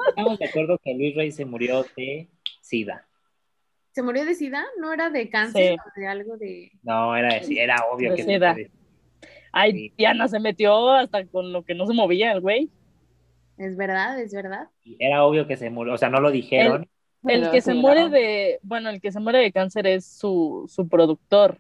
Estamos 0.09 0.39
de 0.39 0.45
acuerdo 0.47 0.79
que 0.85 0.95
Luis 0.95 1.17
Rey 1.17 1.33
se 1.33 1.45
murió 1.45 1.85
de 1.97 2.29
SIDA. 2.61 3.07
¿Se 3.93 4.03
murió 4.03 4.25
de 4.25 4.35
sida? 4.35 4.65
¿No 4.79 4.93
era 4.93 5.11
de 5.11 5.29
cáncer 5.31 5.73
Sí. 5.73 5.77
o 5.81 6.01
de 6.01 6.07
algo 6.07 6.37
de...? 6.37 6.71
No, 6.83 7.17
era, 7.17 7.39
era 7.39 7.77
obvio 7.91 8.11
De 8.11 8.17
que 8.17 8.23
SIDA. 8.25 8.55
Ay, 9.59 9.73
Sí. 9.73 9.93
Diana 9.97 10.29
se 10.29 10.39
metió 10.39 10.91
hasta 10.91 11.25
con 11.27 11.51
lo 11.53 11.65
que 11.65 11.75
no 11.75 11.87
se 11.87 11.95
movía 11.95 12.33
el 12.33 12.41
güey. 12.41 12.69
Es 13.57 13.75
verdad, 13.77 14.21
es 14.21 14.33
verdad. 14.35 14.69
Era 14.99 15.25
obvio 15.25 15.47
que 15.47 15.57
se 15.57 15.71
murió, 15.71 15.95
o 15.95 15.99
sea, 15.99 16.11
no 16.11 16.21
lo 16.21 16.31
dijeron. 16.31 16.87
El 17.25 17.51
que 17.51 17.61
se 17.63 17.73
muere 17.75 18.09
de, 18.11 18.59
bueno, 18.63 18.91
el 18.91 19.01
que 19.01 19.11
se 19.11 19.19
muere 19.19 19.39
de 19.39 19.51
cáncer 19.53 19.87
es 19.87 20.05
su, 20.07 20.67
su 20.69 20.87
productor, 20.89 21.59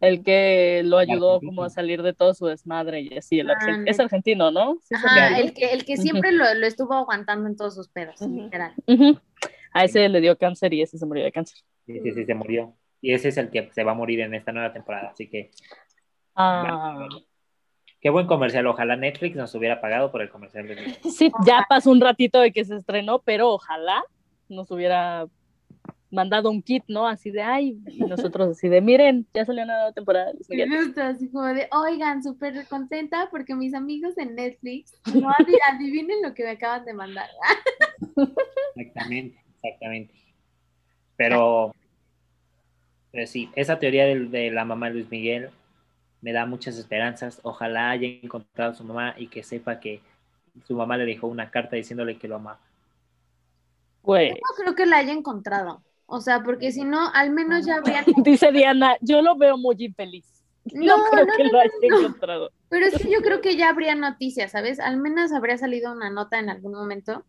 el 0.00 0.22
que 0.22 0.82
lo 0.84 0.98
ayudó 0.98 1.40
como 1.40 1.64
a 1.64 1.70
salir 1.70 2.02
de 2.02 2.12
todo 2.12 2.34
su 2.34 2.46
desmadre 2.46 3.00
y 3.00 3.16
así. 3.16 3.40
El 3.40 3.50
Ah, 3.50 3.54
argen- 3.58 3.78
neta. 3.80 3.90
es 3.90 4.00
argentino, 4.00 4.50
¿no? 4.50 4.78
Sí, 4.82 4.94
Ajá, 4.94 5.38
el 5.40 5.52
que, 5.52 5.72
el 5.72 5.84
que 5.84 5.96
siempre 5.96 6.30
lo, 6.32 6.44
lo 6.54 6.66
estuvo 6.66 6.94
aguantando 6.94 7.48
en 7.48 7.56
todos 7.56 7.74
sus 7.74 7.88
pedos, 7.88 8.20
Ujú. 8.20 8.42
literal. 8.44 8.74
Ujú. 8.86 9.18
A 9.72 9.84
ese 9.84 10.08
le 10.08 10.20
dio 10.20 10.36
cáncer 10.38 10.72
y 10.74 10.82
ese 10.82 10.98
se 10.98 11.06
murió 11.06 11.24
de 11.24 11.32
cáncer. 11.32 11.58
Sí, 11.86 11.98
sí, 12.00 12.12
sí, 12.12 12.24
se 12.24 12.34
murió. 12.34 12.74
Y 13.00 13.12
ese 13.14 13.28
es 13.28 13.36
el 13.38 13.50
que 13.50 13.70
se 13.72 13.82
va 13.84 13.92
a 13.92 13.94
morir 13.94 14.20
en 14.20 14.34
esta 14.34 14.52
nueva 14.52 14.72
temporada. 14.72 15.10
Así 15.10 15.28
que, 15.28 15.50
Ah, 16.40 17.08
qué 18.00 18.10
buen 18.10 18.28
comercial. 18.28 18.66
Ojalá 18.68 18.94
Netflix 18.94 19.34
nos 19.34 19.52
hubiera 19.56 19.80
pagado 19.80 20.12
por 20.12 20.22
el 20.22 20.30
comercial 20.30 20.68
de 20.68 20.88
sí, 21.10 21.32
ya 21.44 21.66
pasó 21.68 21.90
un 21.90 22.00
ratito 22.00 22.38
de 22.38 22.52
que 22.52 22.64
se 22.64 22.76
estrenó, 22.76 23.18
pero 23.18 23.50
ojalá 23.50 24.04
nos 24.48 24.70
hubiera 24.70 25.26
mandado 26.12 26.48
un 26.50 26.62
kit, 26.62 26.84
¿no? 26.86 27.08
Así 27.08 27.32
de, 27.32 27.42
ay, 27.42 27.76
y 27.88 28.04
nosotros 28.04 28.50
así 28.50 28.68
de, 28.68 28.80
miren, 28.80 29.26
ya 29.34 29.44
salió 29.44 29.64
una 29.64 29.74
nueva 29.74 29.92
temporada. 29.92 30.32
de 30.32 30.38
Miguel". 30.48 30.70
Justo, 30.70 31.02
así 31.02 31.28
como 31.28 31.46
de, 31.46 31.68
oigan, 31.72 32.22
súper 32.22 32.66
contenta 32.68 33.28
porque 33.32 33.56
mis 33.56 33.74
amigos 33.74 34.16
en 34.16 34.36
Netflix, 34.36 34.94
no 35.06 35.28
adi- 35.30 35.58
adivinen 35.72 36.22
lo 36.22 36.34
que 36.34 36.44
me 36.44 36.50
acaban 36.50 36.84
de 36.84 36.94
mandar. 36.94 37.28
Exactamente, 38.76 39.42
exactamente. 39.60 40.14
Pero, 41.16 41.74
pero 43.10 43.26
sí, 43.26 43.50
esa 43.56 43.80
teoría 43.80 44.06
del- 44.06 44.30
de, 44.30 44.52
la 44.52 44.64
mamá 44.64 44.86
de 44.86 44.94
Luis 44.94 45.10
Miguel 45.10 45.50
me 46.20 46.32
da 46.32 46.46
muchas 46.46 46.76
esperanzas. 46.78 47.40
Ojalá 47.42 47.90
haya 47.90 48.08
encontrado 48.22 48.72
a 48.72 48.74
su 48.74 48.84
mamá 48.84 49.14
y 49.16 49.28
que 49.28 49.42
sepa 49.42 49.80
que 49.80 50.00
su 50.66 50.74
mamá 50.74 50.96
le 50.96 51.06
dejó 51.06 51.26
una 51.28 51.50
carta 51.50 51.76
diciéndole 51.76 52.18
que 52.18 52.28
lo 52.28 52.36
amaba. 52.36 52.60
Güey. 54.02 54.30
No 54.30 54.54
creo 54.56 54.74
que 54.74 54.86
la 54.86 54.98
haya 54.98 55.12
encontrado. 55.12 55.82
O 56.06 56.20
sea, 56.20 56.42
porque 56.42 56.72
si 56.72 56.84
no, 56.84 57.10
al 57.12 57.30
menos 57.30 57.66
ya 57.66 57.76
habrían... 57.76 58.04
Dice 58.24 58.50
Diana, 58.52 58.96
yo 59.00 59.20
lo 59.22 59.36
veo 59.36 59.58
muy 59.58 59.76
infeliz. 59.78 60.26
No, 60.72 60.96
No, 60.96 61.04
creo 61.10 61.26
no, 61.26 61.32
que 61.36 61.44
no, 61.44 61.50
lo 61.52 61.60
haya 61.60 61.70
no. 61.90 61.98
encontrado. 62.00 62.50
Pero 62.68 62.86
es 62.86 62.96
que 62.98 63.10
yo 63.10 63.20
creo 63.22 63.40
que 63.40 63.56
ya 63.56 63.68
habría 63.70 63.94
noticias, 63.94 64.52
¿sabes? 64.52 64.80
Al 64.80 64.98
menos 64.98 65.32
habría 65.32 65.58
salido 65.58 65.92
una 65.92 66.10
nota 66.10 66.38
en 66.38 66.50
algún 66.50 66.72
momento. 66.72 67.24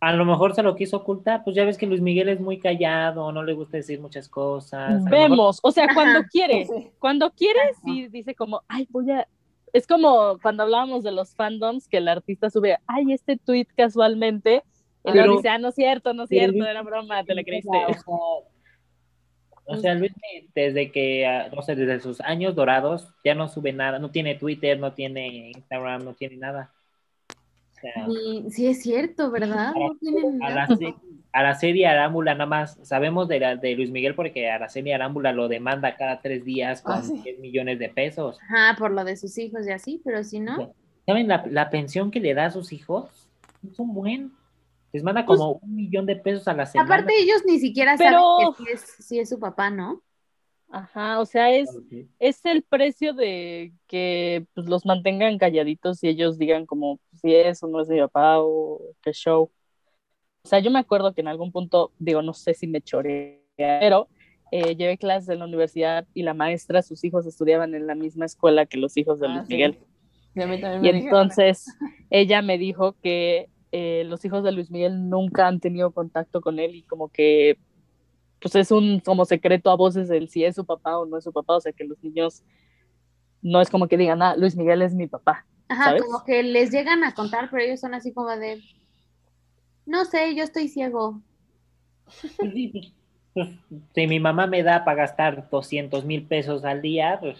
A 0.00 0.12
lo 0.14 0.24
mejor 0.24 0.54
se 0.54 0.62
lo 0.62 0.74
quiso 0.76 0.96
ocultar, 0.96 1.44
pues 1.44 1.54
ya 1.54 1.64
ves 1.64 1.76
que 1.76 1.86
Luis 1.86 2.00
Miguel 2.00 2.30
es 2.30 2.40
muy 2.40 2.58
callado, 2.58 3.30
no 3.32 3.42
le 3.42 3.52
gusta 3.52 3.76
decir 3.76 4.00
muchas 4.00 4.28
cosas. 4.28 4.92
Lo 4.94 5.00
mejor- 5.04 5.10
Vemos, 5.10 5.60
o 5.62 5.70
sea, 5.70 5.88
cuando 5.92 6.20
quiere, 6.30 6.66
cuando 6.98 7.30
quiere, 7.32 7.60
sí 7.84 8.08
dice 8.08 8.34
como, 8.34 8.62
ay, 8.68 8.86
voy 8.90 9.10
a. 9.10 9.28
Es 9.72 9.86
como 9.86 10.38
cuando 10.42 10.62
hablábamos 10.64 11.04
de 11.04 11.12
los 11.12 11.34
fandoms, 11.36 11.86
que 11.86 11.98
el 11.98 12.08
artista 12.08 12.48
sube, 12.50 12.78
ay, 12.86 13.12
este 13.12 13.36
tweet 13.36 13.66
casualmente, 13.76 14.64
y 15.04 15.10
luego 15.12 15.36
dice, 15.36 15.48
ah, 15.50 15.58
no 15.58 15.68
es 15.68 15.74
cierto, 15.74 16.12
no 16.14 16.22
es 16.24 16.28
cierto, 16.30 16.52
Luis- 16.58 16.70
era 16.70 16.82
broma, 16.82 17.22
te 17.24 17.34
la 17.34 17.44
creíste. 17.44 17.68
O 17.86 17.92
sea, 17.92 18.04
o 19.66 19.76
sea, 19.76 19.94
Luis, 19.94 20.12
desde 20.54 20.90
que, 20.90 21.26
ah, 21.26 21.48
no 21.54 21.62
sé, 21.62 21.76
desde 21.76 22.00
sus 22.00 22.20
años 22.22 22.54
dorados, 22.56 23.06
ya 23.24 23.34
no 23.34 23.48
sube 23.48 23.72
nada, 23.72 23.98
no 24.00 24.10
tiene 24.10 24.34
Twitter, 24.34 24.80
no 24.80 24.92
tiene 24.94 25.50
Instagram, 25.50 26.04
no 26.04 26.14
tiene 26.14 26.36
nada. 26.38 26.72
Sea, 27.80 28.06
sí 28.50 28.66
es 28.66 28.82
cierto, 28.82 29.30
¿verdad? 29.30 29.72
No 29.74 29.96
tienen 30.00 30.42
a 30.42 30.50
la, 30.50 30.68
Araceli 31.32 31.84
Arámbula 31.84 32.34
nada 32.34 32.46
más, 32.46 32.78
sabemos 32.82 33.28
de, 33.28 33.40
la- 33.40 33.56
de 33.56 33.74
Luis 33.74 33.90
Miguel 33.90 34.14
porque 34.14 34.50
Araceli 34.50 34.92
Arámbula 34.92 35.32
lo 35.32 35.48
demanda 35.48 35.96
cada 35.96 36.20
tres 36.20 36.44
días 36.44 36.82
con 36.82 36.96
Ah, 36.96 37.02
sí. 37.02 37.20
10 37.22 37.38
millones 37.38 37.78
de 37.78 37.88
pesos. 37.88 38.38
Ajá, 38.50 38.76
por 38.78 38.90
lo 38.90 39.04
de 39.04 39.16
sus 39.16 39.38
hijos 39.38 39.66
y 39.66 39.70
así, 39.70 40.00
pero 40.04 40.24
si 40.24 40.40
no, 40.40 40.74
¿Saben 41.06 41.28
la, 41.28 41.44
la 41.50 41.70
pensión 41.70 42.10
que 42.10 42.20
le 42.20 42.34
da 42.34 42.46
a 42.46 42.50
sus 42.50 42.72
hijos? 42.72 43.28
Es 43.70 43.78
un 43.78 43.94
buen. 43.94 44.32
Les 44.92 45.02
manda 45.04 45.24
Pues 45.24 45.38
como 45.38 45.52
un 45.62 45.74
millón 45.76 46.04
de 46.06 46.16
pesos 46.16 46.46
a 46.48 46.52
la 46.54 46.66
semana. 46.66 46.94
aparte 46.94 47.14
ellos 47.18 47.42
ni 47.46 47.58
siquiera 47.60 47.94
Pero- 47.96 48.20
saben 48.40 48.54
que 48.54 48.64
sí 48.64 48.72
es, 48.72 49.06
sí 49.06 49.18
es 49.20 49.28
su 49.28 49.38
papá, 49.38 49.70
¿no? 49.70 50.02
Ajá, 50.72 51.18
o 51.20 51.26
sea, 51.26 51.52
es, 51.52 51.80
es 52.20 52.44
el 52.44 52.62
precio 52.62 53.12
de 53.14 53.72
que 53.88 54.46
pues, 54.54 54.68
los 54.68 54.86
mantengan 54.86 55.36
calladitos 55.38 56.02
y 56.04 56.08
ellos 56.08 56.38
digan 56.38 56.64
como 56.66 57.00
si 57.20 57.34
eso 57.34 57.66
no 57.66 57.80
es 57.82 57.88
mi 57.88 57.98
papá 58.00 58.36
o 58.40 58.80
qué 59.02 59.12
show. 59.12 59.50
O 60.44 60.48
sea, 60.48 60.60
yo 60.60 60.70
me 60.70 60.78
acuerdo 60.80 61.14
que 61.14 61.20
en 61.22 61.28
algún 61.28 61.52
punto, 61.52 61.92
digo, 61.98 62.22
no 62.22 62.34
sé 62.34 62.54
si 62.54 62.66
me 62.68 62.82
choré, 62.82 63.44
pero 63.56 64.08
eh, 64.52 64.76
llevé 64.76 64.98
clases 64.98 65.30
en 65.30 65.40
la 65.40 65.46
universidad 65.46 66.06
y 66.14 66.22
la 66.24 66.34
maestra, 66.34 66.82
sus 66.82 67.04
hijos 67.04 67.26
estudiaban 67.26 67.74
en 67.74 67.86
la 67.86 67.94
misma 67.96 68.26
escuela 68.26 68.66
que 68.66 68.78
los 68.78 68.96
hijos 68.96 69.20
de 69.20 69.28
Ah, 69.28 69.28
Luis 69.28 69.46
sí. 69.46 69.54
Miguel. 69.54 69.78
Y 70.34 70.42
a 70.42 70.46
mí 70.46 70.60
también 70.60 70.82
Y 70.82 70.88
me 70.88 70.92
dijeron. 70.92 71.28
entonces 71.28 71.66
ella 72.10 72.42
me 72.42 72.58
dijo 72.58 72.94
que 73.02 73.50
eh, 73.72 74.04
los 74.06 74.24
hijos 74.24 74.42
de 74.44 74.52
Luis 74.52 74.70
Miguel 74.70 75.08
nunca 75.08 75.46
han 75.46 75.60
tenido 75.60 75.92
contacto 75.92 76.40
con 76.40 76.58
él 76.58 76.74
y 76.74 76.82
como 76.84 77.08
que 77.10 77.58
pues 78.40 78.54
es 78.54 78.70
un 78.70 79.00
como 79.00 79.24
secreto 79.24 79.70
a 79.70 79.76
voces 79.76 80.08
del 80.08 80.28
si 80.28 80.44
es 80.44 80.56
su 80.56 80.64
papá 80.64 80.98
o 80.98 81.06
no 81.06 81.18
es 81.18 81.24
su 81.24 81.32
papá, 81.32 81.56
o 81.56 81.60
sea 81.60 81.72
que 81.72 81.84
los 81.84 82.02
niños 82.02 82.42
no 83.42 83.60
es 83.60 83.70
como 83.70 83.88
que 83.88 83.96
digan, 83.96 84.22
ah, 84.22 84.36
Luis 84.36 84.56
Miguel 84.56 84.82
es 84.82 84.94
mi 84.94 85.06
papá. 85.06 85.46
Ajá, 85.68 85.84
¿sabes? 85.84 86.02
como 86.02 86.24
que 86.24 86.42
les 86.42 86.70
llegan 86.70 87.04
a 87.04 87.14
contar, 87.14 87.48
pero 87.50 87.62
ellos 87.62 87.80
son 87.80 87.94
así 87.94 88.12
como 88.12 88.30
de, 88.30 88.60
no 89.86 90.04
sé, 90.04 90.34
yo 90.34 90.42
estoy 90.42 90.68
ciego. 90.68 91.20
Sí, 92.08 92.92
pues, 93.32 93.48
si 93.94 94.06
mi 94.06 94.18
mamá 94.18 94.46
me 94.46 94.62
da 94.62 94.84
para 94.84 95.02
gastar 95.02 95.48
200 95.48 96.04
mil 96.04 96.26
pesos 96.26 96.64
al 96.64 96.82
día, 96.82 97.18
pues 97.20 97.38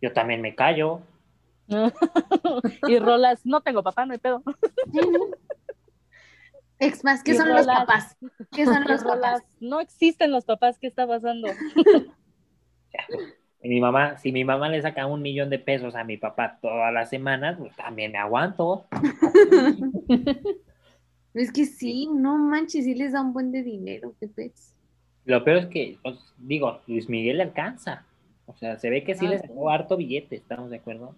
yo 0.00 0.12
también 0.12 0.40
me 0.40 0.54
callo. 0.54 1.00
y 2.88 2.98
rolas, 2.98 3.44
no 3.44 3.60
tengo 3.60 3.82
papá, 3.82 4.06
no 4.06 4.12
hay 4.12 4.18
pedo. 4.18 4.42
Ex 6.78 7.04
más, 7.04 7.22
¿qué 7.22 7.32
Y 7.32 7.34
son 7.34 7.52
los 7.52 7.68
papás? 7.68 8.16
¿Qué 8.52 8.66
son 8.66 8.84
los 8.88 9.02
rolas, 9.02 9.42
papás? 9.42 9.44
no 9.60 9.80
existen 9.80 10.30
los 10.32 10.44
papás, 10.44 10.78
¿qué 10.78 10.86
está 10.88 11.06
pasando? 11.06 11.60
Y 13.62 13.68
mi 13.68 13.80
mamá, 13.80 14.16
si 14.18 14.32
mi 14.32 14.44
mamá 14.44 14.68
le 14.68 14.80
saca 14.82 15.06
un 15.06 15.22
millón 15.22 15.50
de 15.50 15.58
pesos 15.58 15.94
a 15.96 16.04
mi 16.04 16.16
papá 16.16 16.58
todas 16.60 16.92
las 16.92 17.10
semanas, 17.10 17.56
pues 17.58 17.74
también 17.76 18.12
me 18.12 18.18
aguanto. 18.18 18.86
Es 21.34 21.52
que 21.52 21.66
sí, 21.66 22.08
no 22.12 22.36
manches, 22.36 22.84
sí 22.84 22.94
les 22.96 23.12
da 23.12 23.20
un 23.22 23.32
buen 23.32 23.52
de 23.52 23.62
dinero, 23.62 24.16
qué 24.18 24.26
pez. 24.28 24.74
Lo 25.24 25.44
peor 25.44 25.58
es 25.58 25.66
que, 25.66 25.98
pues, 26.02 26.18
digo, 26.38 26.80
Luis 26.86 27.08
Miguel 27.10 27.36
le 27.38 27.42
alcanza. 27.42 28.06
O 28.46 28.54
sea, 28.56 28.78
se 28.78 28.88
ve 28.90 29.04
que 29.04 29.14
sí 29.14 29.26
Ah, 29.26 29.28
le 29.28 29.38
sí. 29.38 29.46
sacó 29.46 29.68
harto 29.70 29.96
billete, 29.98 30.36
¿estamos 30.36 30.70
de 30.70 30.76
acuerdo? 30.76 31.14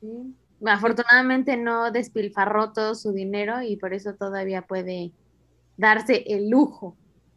Sí. 0.00 0.36
Afortunadamente 0.66 1.56
no 1.56 1.90
despilfarró 1.90 2.72
todo 2.72 2.94
su 2.94 3.12
dinero 3.12 3.62
y 3.62 3.76
por 3.76 3.94
eso 3.94 4.14
todavía 4.14 4.62
puede 4.62 5.12
darse 5.76 6.24
el 6.26 6.50
lujo 6.50 6.96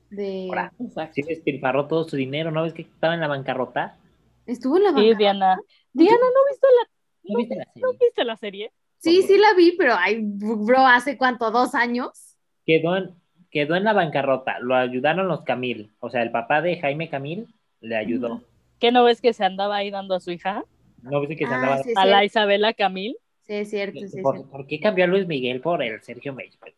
de... 0.10 0.48
Ahora. 0.50 0.74
Sí 1.14 1.22
despilfarró 1.22 1.88
todo 1.88 2.04
su 2.04 2.16
dinero, 2.16 2.52
¿no 2.52 2.64
ves 2.64 2.74
que 2.74 2.82
estaba 2.84 3.14
en 3.14 3.22
la 3.22 3.28
bancarrota? 3.28 3.98
Estuvo 4.46 4.78
en 4.78 4.84
la 4.84 4.90
Sí, 4.90 4.96
banca. 4.96 5.18
Diana. 5.18 5.60
Diana, 5.94 6.18
¿no 6.18 6.50
viste 6.50 6.68
la, 6.68 6.90
¿No 7.24 7.38
viste 7.38 7.56
la 7.56 7.66
serie? 7.66 7.82
¿no 7.82 7.92
viste 8.00 8.24
la 8.26 8.38
serie? 8.38 8.72
Sí, 8.98 9.22
sí 9.24 9.38
la 9.38 9.54
vi, 9.56 9.76
pero 9.78 9.94
ay, 9.98 10.20
bro, 10.22 10.80
¿hace 10.80 11.18
cuánto? 11.18 11.52
¿Dos 11.52 11.76
años? 11.76 12.38
Quedó 12.66 12.98
en, 12.98 13.16
quedó 13.50 13.76
en 13.76 13.84
la 13.84 13.94
bancarrota, 13.94 14.60
lo 14.60 14.76
ayudaron 14.76 15.28
los 15.28 15.42
Camil, 15.44 15.92
o 16.00 16.10
sea, 16.10 16.22
el 16.24 16.32
papá 16.32 16.62
de 16.62 16.80
Jaime 16.80 17.10
Camil 17.10 17.54
le 17.82 17.96
ayudó. 17.98 18.42
¿Qué 18.80 18.92
no 18.92 19.04
ves 19.04 19.22
que 19.22 19.34
se 19.34 19.44
andaba 19.44 19.78
ahí 19.78 19.92
dando 19.92 20.16
a 20.16 20.20
su 20.20 20.32
hija? 20.32 20.64
¿No 21.02 21.20
viste 21.20 21.36
que 21.36 21.48
se 21.48 21.54
Ah, 21.54 21.56
andaba? 21.58 21.84
sí, 21.84 21.94
A 21.96 22.04
sí, 22.04 22.10
la 22.10 22.26
Isabela 22.26 22.74
Camil. 22.74 23.16
sí, 23.42 23.54
es 23.54 23.70
cierto, 23.70 24.00
sí, 24.00 24.06
es 24.06 24.22
¿Por, 24.22 24.36
cierto. 24.36 24.52
por 24.52 24.68
qué 24.68 24.80
cambió 24.80 25.06
a 25.06 25.08
Luis 25.08 25.28
Miguel 25.28 25.62
por 25.62 25.82
el 25.84 26.02
Sergio 26.02 26.34
May? 26.34 26.50
Pues, 26.60 26.74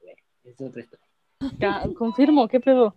es 0.45 0.61
otra 0.61 0.81
historia. 0.81 1.05
Ca- 1.59 1.83
Confirmo, 1.97 2.47
¿qué 2.47 2.59
pedo? 2.59 2.95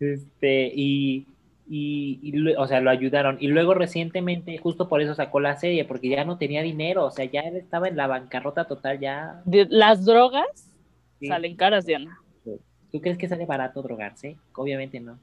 Este, 0.00 0.70
y, 0.74 1.26
y, 1.68 2.54
o 2.56 2.66
sea, 2.66 2.80
lo 2.80 2.90
ayudaron. 2.90 3.36
Y 3.40 3.48
luego 3.48 3.74
recientemente, 3.74 4.56
justo 4.58 4.88
por 4.88 5.00
eso 5.02 5.14
sacó 5.14 5.40
la 5.40 5.56
serie, 5.56 5.84
porque 5.84 6.08
ya 6.08 6.24
no 6.24 6.38
tenía 6.38 6.62
dinero, 6.62 7.04
o 7.06 7.10
sea, 7.10 7.24
ya 7.24 7.40
él 7.40 7.56
estaba 7.56 7.88
en 7.88 7.96
la 7.96 8.06
bancarrota 8.06 8.66
total, 8.66 9.00
ya. 9.00 9.42
Las 9.46 10.04
drogas 10.04 10.70
sí. 11.20 11.26
salen 11.26 11.56
caras, 11.56 11.84
Diana. 11.86 12.18
¿Tú 12.90 13.00
crees 13.02 13.18
que 13.18 13.28
sale 13.28 13.44
barato 13.44 13.82
drogarse? 13.82 14.38
Obviamente 14.54 14.98
no. 15.00 15.18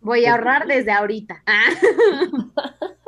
Voy 0.00 0.24
a 0.24 0.32
ahorrar 0.32 0.66
desde 0.66 0.90
ahorita. 0.92 1.42
Ah. 1.46 1.68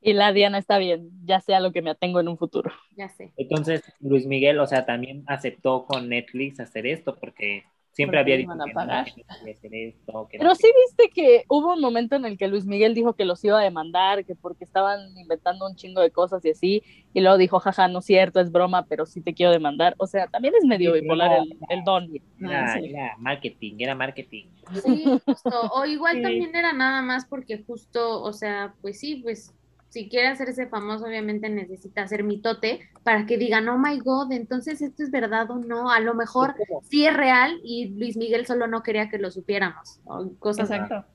Y 0.00 0.12
la 0.12 0.32
Diana 0.32 0.58
está 0.58 0.78
bien, 0.78 1.10
ya 1.24 1.40
sea 1.40 1.60
lo 1.60 1.72
que 1.72 1.82
me 1.82 1.90
atengo 1.90 2.20
en 2.20 2.28
un 2.28 2.38
futuro. 2.38 2.72
Ya 2.96 3.08
sé. 3.08 3.32
Entonces, 3.36 3.82
Luis 4.00 4.26
Miguel, 4.26 4.58
o 4.60 4.66
sea, 4.66 4.84
también 4.84 5.24
aceptó 5.26 5.86
con 5.86 6.08
Netflix 6.08 6.60
hacer 6.60 6.86
esto, 6.86 7.16
porque 7.16 7.64
siempre 7.94 8.18
había 8.20 8.36
dicho 8.36 8.50
que 8.52 8.56
no, 8.58 8.64
pagar. 8.74 9.04
que 9.06 9.22
no 9.22 9.34
quería 9.38 9.54
hacer 9.54 9.74
esto, 9.74 10.28
que 10.30 10.38
no 10.38 10.42
Pero 10.42 10.54
sí 10.54 10.68
viste 10.86 11.10
que 11.14 11.44
hubo 11.48 11.72
un 11.72 11.80
momento 11.80 12.16
en 12.16 12.26
el 12.26 12.36
que 12.36 12.48
Luis 12.48 12.66
Miguel 12.66 12.94
dijo 12.94 13.14
que 13.14 13.24
los 13.24 13.42
iba 13.44 13.58
a 13.58 13.62
demandar, 13.64 14.24
que 14.26 14.34
porque 14.34 14.64
estaban 14.64 15.00
inventando 15.16 15.66
un 15.66 15.76
chingo 15.76 16.00
de 16.02 16.10
cosas 16.10 16.44
y 16.44 16.50
así, 16.50 16.82
y 17.14 17.20
luego 17.20 17.38
dijo, 17.38 17.58
jaja, 17.60 17.88
no 17.88 18.00
es 18.00 18.04
cierto, 18.04 18.40
es 18.40 18.52
broma, 18.52 18.84
pero 18.86 19.06
sí 19.06 19.22
te 19.22 19.32
quiero 19.32 19.52
demandar. 19.52 19.94
O 19.98 20.06
sea, 20.06 20.26
también 20.26 20.54
es 20.60 20.64
medio 20.66 20.92
Sí, 20.94 21.00
bipolar 21.00 21.38
el, 21.38 21.56
el 21.70 21.84
don. 21.84 22.08
Era, 22.40 22.64
Ah, 22.74 22.78
sí. 22.78 22.86
era 22.90 23.14
marketing, 23.18 23.74
era 23.78 23.94
marketing. 23.94 24.46
Sí, 24.84 25.04
justo. 25.24 25.50
O 25.72 25.84
igual 25.86 26.16
Sí. 26.16 26.22
también 26.22 26.54
era 26.54 26.72
nada 26.72 27.00
más 27.02 27.24
porque 27.26 27.62
justo, 27.64 28.22
o 28.22 28.32
sea, 28.32 28.74
pues 28.82 28.98
sí, 29.00 29.16
pues 29.16 29.54
si 29.94 30.08
quiere 30.08 30.26
hacerse 30.26 30.66
famoso, 30.66 31.06
obviamente 31.06 31.48
necesita 31.48 32.02
hacer 32.02 32.24
mitote 32.24 32.80
para 33.04 33.26
que 33.26 33.38
digan, 33.38 33.68
oh 33.68 33.78
my 33.78 33.98
god, 34.00 34.32
entonces 34.32 34.82
esto 34.82 35.04
es 35.04 35.10
verdad 35.12 35.48
o 35.52 35.56
no. 35.56 35.88
A 35.90 36.00
lo 36.00 36.14
mejor 36.14 36.54
sí 36.82 37.06
es 37.06 37.16
real 37.16 37.60
y 37.62 37.90
Luis 37.90 38.16
Miguel 38.16 38.44
solo 38.44 38.66
no 38.66 38.82
quería 38.82 39.08
que 39.08 39.18
lo 39.18 39.30
supiéramos. 39.30 40.00
O 40.04 40.28
cosas 40.40 40.70
así. 40.70 40.80
Exacto. 40.82 41.06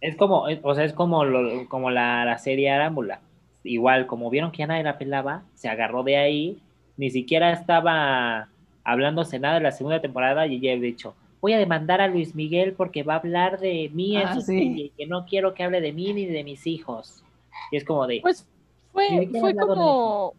Es 0.00 0.16
como, 0.16 0.44
o 0.62 0.74
sea, 0.74 0.84
es 0.84 0.92
como, 0.92 1.24
lo- 1.24 1.68
como 1.68 1.90
la, 1.90 2.24
la 2.24 2.38
serie 2.38 2.70
Arámbula. 2.70 3.20
Igual, 3.62 4.06
como 4.06 4.28
vieron 4.28 4.50
que 4.50 4.58
ya 4.58 4.66
nadie 4.66 4.82
la 4.82 4.98
pelaba, 4.98 5.42
se 5.54 5.68
agarró 5.68 6.02
de 6.02 6.16
ahí, 6.16 6.58
ni 6.96 7.10
siquiera 7.10 7.52
estaba 7.52 8.48
hablándose 8.84 9.38
nada 9.38 9.54
de 9.54 9.60
la 9.62 9.72
segunda 9.72 10.00
temporada 10.00 10.46
y 10.46 10.60
ya 10.60 10.72
he 10.72 10.80
dicho, 10.80 11.14
voy 11.40 11.52
a 11.52 11.58
demandar 11.58 12.00
a 12.00 12.08
Luis 12.08 12.34
Miguel 12.34 12.72
porque 12.72 13.02
va 13.04 13.14
a 13.14 13.18
hablar 13.18 13.58
de 13.60 13.90
mí 13.94 14.16
Ah, 14.16 14.34
sí. 14.34 14.42
serie, 14.42 14.92
que 14.96 15.06
no 15.06 15.26
quiero 15.26 15.54
que 15.54 15.62
hable 15.62 15.80
de 15.80 15.92
mí 15.92 16.12
ni 16.12 16.26
de 16.26 16.44
mis 16.44 16.66
hijos. 16.66 17.22
Y 17.70 17.76
es 17.76 17.84
como 17.84 18.06
de, 18.06 18.20
Pues 18.22 18.46
fue, 18.92 19.28
fue 19.40 19.54
como... 19.54 20.34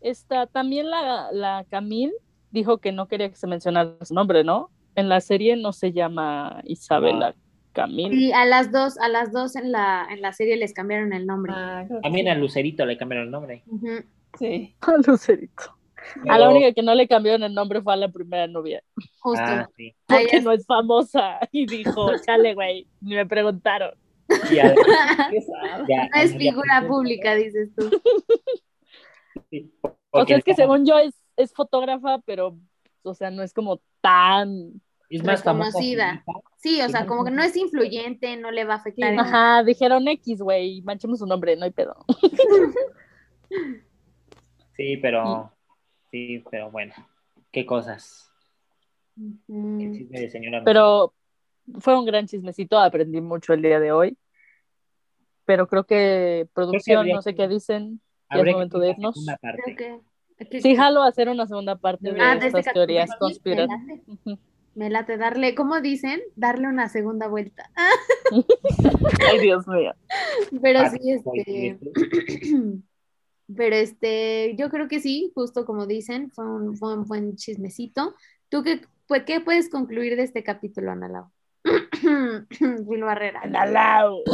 Esta, 0.00 0.46
también 0.46 0.90
la, 0.90 1.30
la 1.32 1.64
Camil 1.68 2.12
dijo 2.50 2.78
que 2.78 2.92
no 2.92 3.08
quería 3.08 3.28
que 3.28 3.36
se 3.36 3.46
mencionara 3.46 3.96
su 4.04 4.14
nombre, 4.14 4.44
¿no? 4.44 4.70
En 4.94 5.08
la 5.08 5.20
serie 5.20 5.56
no 5.56 5.72
se 5.72 5.92
llama 5.92 6.60
Isabela 6.64 7.34
Camil. 7.72 8.12
Y 8.14 8.32
a 8.32 8.44
las 8.46 8.72
dos, 8.72 8.98
a 8.98 9.08
las 9.08 9.32
dos 9.32 9.56
en 9.56 9.72
la, 9.72 10.06
en 10.10 10.22
la 10.22 10.32
serie 10.32 10.56
les 10.56 10.72
cambiaron 10.72 11.12
el 11.12 11.26
nombre. 11.26 11.52
Ah, 11.54 11.84
también 12.02 12.26
sí. 12.26 12.30
a 12.30 12.34
Lucerito 12.34 12.86
le 12.86 12.96
cambiaron 12.96 13.26
el 13.26 13.30
nombre. 13.32 13.62
Sí. 14.38 14.74
A 14.80 14.96
Lucerito. 15.06 15.76
A 16.28 16.38
la 16.38 16.50
única 16.50 16.72
que 16.72 16.82
no 16.82 16.94
le 16.94 17.08
cambiaron 17.08 17.42
el 17.42 17.52
nombre 17.52 17.82
fue 17.82 17.92
a 17.92 17.96
la 17.96 18.08
primera 18.08 18.46
novia, 18.46 18.80
Justo. 19.18 19.42
Ah, 19.44 19.68
sí. 19.76 19.92
Porque 20.06 20.36
es- 20.36 20.44
no 20.44 20.52
es 20.52 20.64
famosa. 20.64 21.40
Y 21.52 21.66
dijo, 21.66 22.10
chale, 22.24 22.54
güey, 22.54 22.86
ni 23.00 23.16
me 23.16 23.26
preguntaron. 23.26 23.90
Y 24.50 24.54
ya- 24.56 24.74
No 24.74 26.20
es 26.20 26.32
ya- 26.32 26.38
figura 26.38 26.84
pública, 26.86 27.34
dices 27.34 27.70
tú. 27.76 27.90
sí, 29.50 29.72
O 30.10 30.24
sea, 30.24 30.36
es 30.38 30.44
que 30.44 30.54
según 30.54 30.86
yo 30.86 30.98
es, 30.98 31.14
es 31.36 31.52
fotógrafa, 31.54 32.20
pero, 32.24 32.56
o 33.02 33.14
sea, 33.14 33.30
no 33.30 33.42
es 33.42 33.52
como 33.52 33.80
tan... 34.00 34.80
es 35.10 35.22
más 35.22 35.44
hija. 35.80 36.24
Sí, 36.58 36.80
o 36.82 36.88
sea, 36.88 37.06
como 37.06 37.24
que 37.24 37.30
no 37.30 37.42
es 37.42 37.56
influyente, 37.56 38.36
no 38.36 38.50
le 38.50 38.64
va 38.64 38.74
a 38.74 38.76
afectar. 38.78 39.12
en 39.12 39.20
Ajá, 39.20 39.62
dijeron 39.62 40.08
X, 40.08 40.40
güey, 40.40 40.82
manchemos 40.82 41.20
su 41.20 41.26
nombre, 41.26 41.56
no 41.56 41.64
hay 41.64 41.70
pedo. 41.70 42.04
Sí, 44.76 44.98
pero, 44.98 45.50
sí, 46.10 46.44
pero 46.50 46.70
bueno, 46.70 46.92
qué 47.50 47.64
cosas. 47.64 48.30
El 49.16 49.38
Ujú. 49.48 49.78
chisme 49.96 50.20
de 50.20 50.28
señora. 50.28 50.62
Pero 50.64 51.14
fue 51.80 51.98
un 51.98 52.04
gran 52.06 52.26
chismecito, 52.26 52.78
aprendí 52.78 53.20
mucho 53.20 53.52
el 53.52 53.62
día 53.62 53.80
de 53.80 53.92
hoy. 53.92 54.16
Pero 55.44 55.68
creo 55.68 55.84
que 55.84 56.48
producción, 56.52 57.08
no 57.08 57.22
sé 57.22 57.30
que- 57.30 57.42
qué 57.42 57.48
dicen. 57.48 58.00
ya 58.30 58.40
es 58.40 58.52
momento 58.52 58.78
de 58.80 58.90
irnos. 58.90 59.24
que, 59.64 60.00
que- 60.50 60.60
Sí, 60.60 60.76
jalo 60.76 61.02
a 61.02 61.08
hacer 61.08 61.28
una 61.28 61.46
segunda 61.46 61.76
parte 61.76 62.12
de 62.12 62.20
Ah, 62.20 62.36
de 62.36 62.46
estas 62.48 62.72
teorías 62.72 63.10
conspirativas. 63.16 63.80
Me 64.74 64.90
late 64.90 65.16
darle, 65.16 65.54
¿cómo 65.54 65.80
dicen? 65.80 66.20
Darle 66.34 66.68
una 66.68 66.88
segunda 66.90 67.28
vuelta. 67.28 67.70
Ay, 69.30 69.38
Dios 69.40 69.66
mío. 69.66 69.94
Pero 70.60 70.80
sí, 70.90 70.98
este, 71.12 71.78
pero 73.56 73.76
este, 73.76 74.54
yo 74.58 74.68
creo 74.68 74.86
que 74.88 75.00
sí, 75.00 75.32
justo 75.34 75.64
como 75.64 75.86
dicen, 75.86 76.30
fue 76.30 76.44
un, 76.44 76.76
fue 76.76 76.94
un 76.94 77.04
buen 77.04 77.36
chismecito. 77.36 78.14
¿Tú 78.50 78.62
qué, 78.62 78.82
pues, 79.06 79.22
qué 79.24 79.40
puedes 79.40 79.70
concluir 79.70 80.14
de 80.16 80.24
este 80.24 80.42
capítulo, 80.42 80.90
Ana 80.90 81.08
Lau? 81.08 81.30
Will 82.86 83.02
Barrera. 83.02 83.40
Analao. 83.42 84.22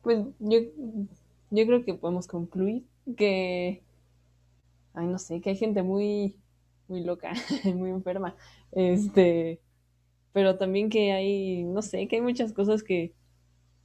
Pues 0.00 0.24
yo, 0.38 0.60
yo 1.50 1.66
creo 1.66 1.84
que 1.84 1.92
podemos 1.92 2.26
concluir 2.26 2.82
que, 3.14 3.82
ay, 4.94 5.06
no 5.06 5.18
sé, 5.18 5.42
que 5.42 5.50
hay 5.50 5.56
gente 5.56 5.82
muy, 5.82 6.34
muy 6.88 7.04
loca, 7.04 7.34
muy 7.74 7.90
enferma, 7.90 8.34
este, 8.72 9.60
pero 10.32 10.56
también 10.56 10.88
que 10.88 11.12
hay, 11.12 11.62
no 11.64 11.82
sé, 11.82 12.08
que 12.08 12.16
hay 12.16 12.22
muchas 12.22 12.54
cosas 12.54 12.82
que 12.82 13.12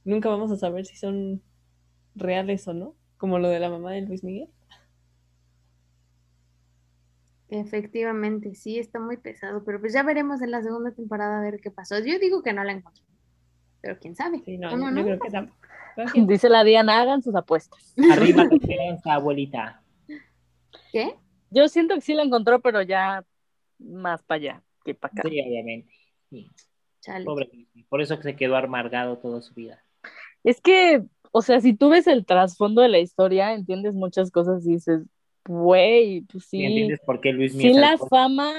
nunca 0.04 0.30
vamos 0.30 0.50
a 0.50 0.56
saber 0.56 0.86
si 0.86 0.96
son 0.96 1.42
reales 2.14 2.66
o 2.68 2.72
no, 2.72 2.94
como 3.18 3.38
lo 3.38 3.48
de 3.48 3.60
la 3.60 3.68
mamá 3.68 3.92
de 3.92 4.00
Luis 4.00 4.24
Miguel. 4.24 4.48
Efectivamente, 7.60 8.54
sí, 8.56 8.80
está 8.80 8.98
muy 8.98 9.16
pesado, 9.16 9.62
pero 9.64 9.78
pues 9.80 9.92
ya 9.92 10.02
veremos 10.02 10.42
en 10.42 10.50
la 10.50 10.60
segunda 10.62 10.90
temporada 10.90 11.38
a 11.38 11.42
ver 11.42 11.60
qué 11.60 11.70
pasó. 11.70 11.98
Yo 12.00 12.18
digo 12.18 12.42
que 12.42 12.52
no 12.52 12.64
la 12.64 12.72
encontré, 12.72 13.04
pero 13.80 13.96
quién 14.00 14.16
sabe. 14.16 14.42
Sí, 14.44 14.58
no, 14.58 14.76
no 14.76 14.90
creo 15.02 15.14
que 15.14 15.18
pasa. 15.18 15.38
tampoco. 15.38 15.60
Creo 15.94 16.06
que- 16.12 16.20
Dice 16.26 16.48
la 16.48 16.64
Diana, 16.64 17.00
hagan 17.00 17.22
sus 17.22 17.34
apuestas. 17.36 17.94
Arriba 18.12 18.44
la 18.44 18.56
esperanza, 18.56 19.14
abuelita. 19.14 19.82
¿Qué? 20.90 21.14
Yo 21.50 21.68
siento 21.68 21.94
que 21.94 22.00
sí 22.00 22.12
la 22.14 22.24
encontró, 22.24 22.60
pero 22.60 22.82
ya 22.82 23.24
más 23.78 24.22
para 24.24 24.36
allá 24.36 24.62
que 24.84 24.94
para 24.94 25.12
acá. 25.12 25.28
Sí, 25.28 25.40
obviamente. 25.40 25.92
Sí. 26.30 26.50
Chale. 27.02 27.24
Pobre. 27.24 27.50
Por 27.88 28.00
eso 28.02 28.16
que 28.16 28.24
se 28.24 28.36
quedó 28.36 28.56
amargado 28.56 29.18
toda 29.18 29.40
su 29.42 29.54
vida. 29.54 29.80
Es 30.42 30.60
que, 30.60 31.04
o 31.30 31.40
sea, 31.42 31.60
si 31.60 31.74
tú 31.74 31.88
ves 31.90 32.08
el 32.08 32.26
trasfondo 32.26 32.82
de 32.82 32.88
la 32.88 32.98
historia, 32.98 33.52
entiendes 33.54 33.94
muchas 33.94 34.32
cosas 34.32 34.66
y 34.66 34.72
dices, 34.72 35.02
güey, 35.46 36.22
pues 36.22 36.44
¿Y 36.52 36.58
sí. 36.58 36.64
entiendes 36.64 37.00
por 37.04 37.20
qué 37.20 37.32
Luis 37.32 37.52
Sí, 37.52 37.72
la 37.72 37.98
fama, 37.98 38.54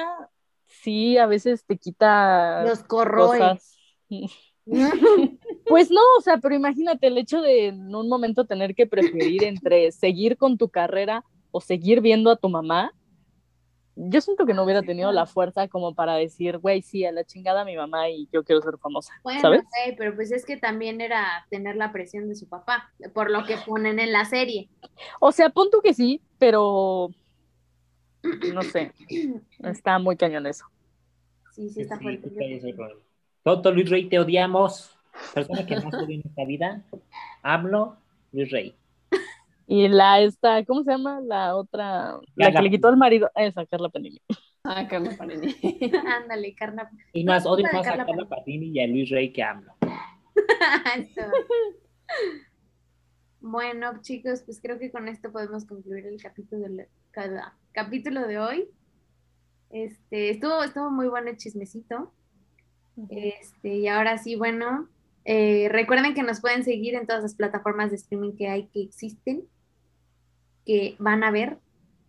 sí, 0.68 1.18
a 1.18 1.26
veces 1.26 1.66
te 1.66 1.78
quita 1.78 2.64
Los 2.64 2.84
corroe. 2.84 3.40
cosas. 3.40 3.80
Pues 5.68 5.92
no, 5.92 6.02
o 6.18 6.22
sea, 6.22 6.38
pero 6.38 6.56
imagínate 6.56 7.08
el 7.08 7.18
hecho 7.20 7.42
de 7.42 7.68
en 7.68 7.94
un 7.96 8.10
momento 8.10 8.46
tener 8.46 8.74
que 8.74 8.88
preferir 8.88 9.44
entre 9.44 9.92
seguir 9.92 10.38
con 10.38 10.58
tu 10.58 10.70
carrera 10.70 11.24
o 11.52 11.62
seguir 11.62 12.02
viendo 12.02 12.32
a 12.32 12.36
tu 12.36 12.50
mamá. 12.50 12.92
Yo 13.96 14.20
siento 14.20 14.46
que 14.46 14.54
no 14.54 14.64
hubiera 14.64 14.82
tenido 14.82 15.12
la 15.12 15.26
fuerza 15.26 15.68
como 15.70 15.96
para 15.96 16.16
decir, 16.16 16.58
güey, 16.58 16.82
sí, 16.82 17.06
a 17.06 17.14
la 17.14 17.24
chingada 17.24 17.64
mi 17.64 17.78
mamá 17.78 18.10
y 18.10 18.28
yo 18.32 18.44
quiero 18.44 18.62
ser 18.62 18.78
famosa, 18.78 19.14
Bueno, 19.24 19.40
¿sabes? 19.40 19.64
pero 19.98 20.14
pues 20.16 20.32
es 20.32 20.46
que 20.46 20.58
también 20.58 21.00
era 21.00 21.46
tener 21.50 21.78
la 21.78 21.94
presión 21.94 22.28
de 22.28 22.36
su 22.36 22.48
papá, 22.48 22.92
por 23.14 23.32
lo 23.32 23.46
que 23.46 23.56
ponen 23.66 24.00
en 24.00 24.12
la 24.12 24.26
serie. 24.26 24.70
O 25.22 25.32
sea, 25.32 25.50
pon 25.50 25.70
tú 25.72 25.82
que 25.82 25.94
sí, 25.94 26.22
pero 26.38 27.10
no 28.54 28.62
sé, 28.64 28.92
está 29.64 29.98
muy 29.98 30.18
cañón 30.18 30.46
eso. 30.46 30.66
Sí, 31.54 31.70
sí, 31.70 31.82
está 31.82 31.98
fuerte. 31.98 32.30
Sí. 32.30 32.76
Toto 33.44 33.72
Luis 33.72 33.90
Rey, 33.90 34.10
te 34.10 34.20
odiamos. 34.20 34.92
Persona 35.34 35.66
que 35.66 35.76
más 35.80 35.94
odia 35.94 36.16
en 36.16 36.24
esta 36.26 36.44
vida. 36.44 36.82
Hablo, 37.42 37.96
Luis 38.34 38.52
Rey. 38.52 38.76
Y 39.68 39.88
la 39.88 40.22
esta, 40.22 40.64
¿cómo 40.66 40.84
se 40.84 40.92
llama? 40.92 41.22
La 41.22 41.56
otra, 41.56 42.20
la 42.36 42.46
Carla 42.46 42.60
que 42.60 42.64
le 42.64 42.72
quitó 42.72 42.90
el 42.90 42.98
marido, 42.98 43.32
esa, 43.36 43.66
Carla 43.66 43.90
Panini. 43.90 44.22
Ah, 44.64 44.88
Carla 44.88 45.12
Panini. 45.18 45.56
Ándale, 46.08 46.54
carna. 46.56 46.90
Es 47.14 47.26
más, 47.26 47.46
odio 47.46 47.66
más 47.72 47.86
a 47.86 47.90
Carla 47.90 48.06
Carla 48.06 48.28
Patini 48.28 48.68
y 48.68 48.80
a 48.80 48.88
Luis 48.88 49.10
Rey 49.10 49.32
que 49.32 49.44
hablo. 49.44 49.74
Esto. 50.98 51.22
Bueno, 53.48 54.02
chicos, 54.02 54.42
pues 54.42 54.60
creo 54.60 54.80
que 54.80 54.90
con 54.90 55.08
esto 55.08 55.32
podemos 55.32 55.66
concluir 55.66 56.08
el 56.08 56.20
capítulo 56.20 56.68
de, 56.68 56.90
cada 57.12 57.56
capítulo 57.74 58.26
de 58.26 58.40
hoy. 58.40 58.68
Este, 59.70 60.32
estuvo, 60.32 60.64
estuvo 60.64 60.90
muy 60.90 61.08
bueno 61.10 61.30
el 61.30 61.38
chismecito. 61.38 62.12
Este, 63.08 63.76
y 63.76 63.88
ahora 63.88 64.18
sí, 64.18 64.36
bueno, 64.36 64.90
eh, 65.26 65.68
recuerden 65.70 66.16
que 66.16 66.24
nos 66.24 66.42
pueden 66.42 66.64
seguir 66.64 66.96
en 66.96 67.06
todas 67.06 67.22
las 67.22 67.36
plataformas 67.36 67.92
de 67.92 67.98
streaming 67.98 68.36
que 68.36 68.48
hay 68.48 68.68
que 68.70 68.82
existen, 68.82 69.44
que 70.66 70.96
van 71.00 71.24
a 71.24 71.32
ver, 71.32 71.58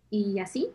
y 0.09 0.39
así, 0.39 0.69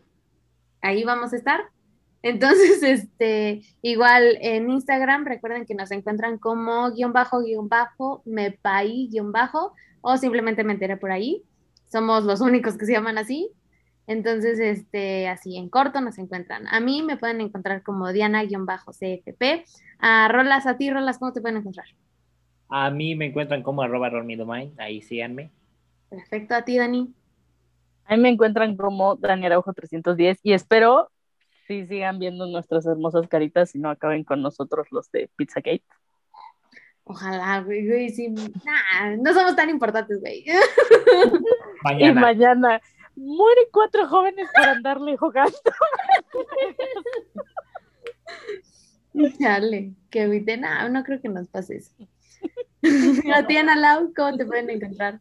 ahí 0.81 1.05
vamos 1.05 1.33
a 1.33 1.37
estar. 1.37 1.61
Entonces, 2.23 2.83
este, 2.83 3.63
igual 3.83 4.39
en 4.41 4.71
Instagram, 4.71 5.25
recuerden 5.25 5.67
que 5.67 5.75
nos 5.75 5.91
encuentran 5.91 6.39
como 6.39 6.93
guion 6.93 7.13
bajo, 7.13 7.43
guion 7.43 7.69
bajo, 7.69 8.23
mepai, 8.25 9.09
guion 9.11 9.33
bajo, 9.33 9.75
o 10.03 10.17
simplemente 10.17 10.63
me 10.63 10.73
enteré 10.73 10.97
por 10.97 11.11
ahí. 11.11 11.43
Somos 11.91 12.25
los 12.25 12.41
únicos 12.41 12.79
que 12.79 12.87
se 12.87 12.93
llaman 12.93 13.19
así. 13.19 13.51
Entonces, 14.07 14.59
este, 14.59 15.29
así 15.29 15.57
en 15.57 15.69
corto 15.69 16.01
nos 16.01 16.19
encuentran. 16.19 16.67
A 16.69 16.81
mí 16.81 17.03
me 17.03 17.17
pueden 17.17 17.41
encontrar 17.41 17.83
como 17.83 18.13
Diana-CFP. 18.13 19.65
A 19.99 20.29
Rolas, 20.29 20.67
a 20.67 20.77
ti, 20.77 20.91
Rolas, 20.91 21.19
¿cómo 21.19 21.33
te 21.33 21.41
pueden 21.41 21.59
encontrar? 21.59 21.87
A 22.69 22.91
mí 22.91 23.15
me 23.15 23.27
encuentran 23.27 23.63
como 23.63 23.83
arroba 23.83 24.11
Rolmidomain, 24.11 24.73
ahí 24.79 25.03
síganme. 25.03 25.51
Perfecto, 26.09 26.55
a 26.55 26.63
ti, 26.63 26.79
Dani. 26.79 27.13
A 28.13 28.17
mí 28.17 28.21
me 28.21 28.29
encuentran 28.29 28.77
como 28.77 29.17
Daniel 29.17 29.53
Araujo 29.53 29.73
310 29.73 30.41
y 30.43 30.53
espero 30.53 31.11
sí 31.67 31.87
sigan 31.87 32.19
viendo 32.19 32.47
nuestras 32.47 32.85
hermosas 32.85 33.27
caritas 33.27 33.75
y 33.75 33.79
no 33.79 33.89
acaben 33.89 34.23
con 34.23 34.43
nosotros 34.43 34.87
los 34.91 35.11
de 35.13 35.31
Pizzagate. 35.35 35.83
Ojalá, 37.05 37.63
güey, 37.63 37.87
güey, 37.87 38.11
sí. 38.11 38.29
Nah, 38.29 39.17
no 39.17 39.33
somos 39.33 39.57
tan 39.57 39.71
importantes, 39.71 40.21
güey. 40.21 40.45
Y 40.45 42.13
Mañana. 42.13 42.21
mañana 42.21 42.81
mueren 43.17 43.65
cuatro 43.73 44.07
jóvenes 44.07 44.47
por 44.55 44.69
andarle 44.69 45.17
jugando. 45.17 45.57
Chale, 49.41 49.95
que 50.11 50.23
evite 50.25 50.59
nada, 50.59 50.91
no 50.91 51.03
creo 51.03 51.19
que 51.19 51.31
nos 51.31 51.49
pase 51.49 51.77
eso. 51.77 51.93
A 53.35 53.47
ti, 53.47 53.57
Ana 53.57 53.75
Lau, 53.75 54.13
¿cómo 54.15 54.37
te 54.37 54.45
pueden 54.45 54.69
encontrar? 54.69 55.19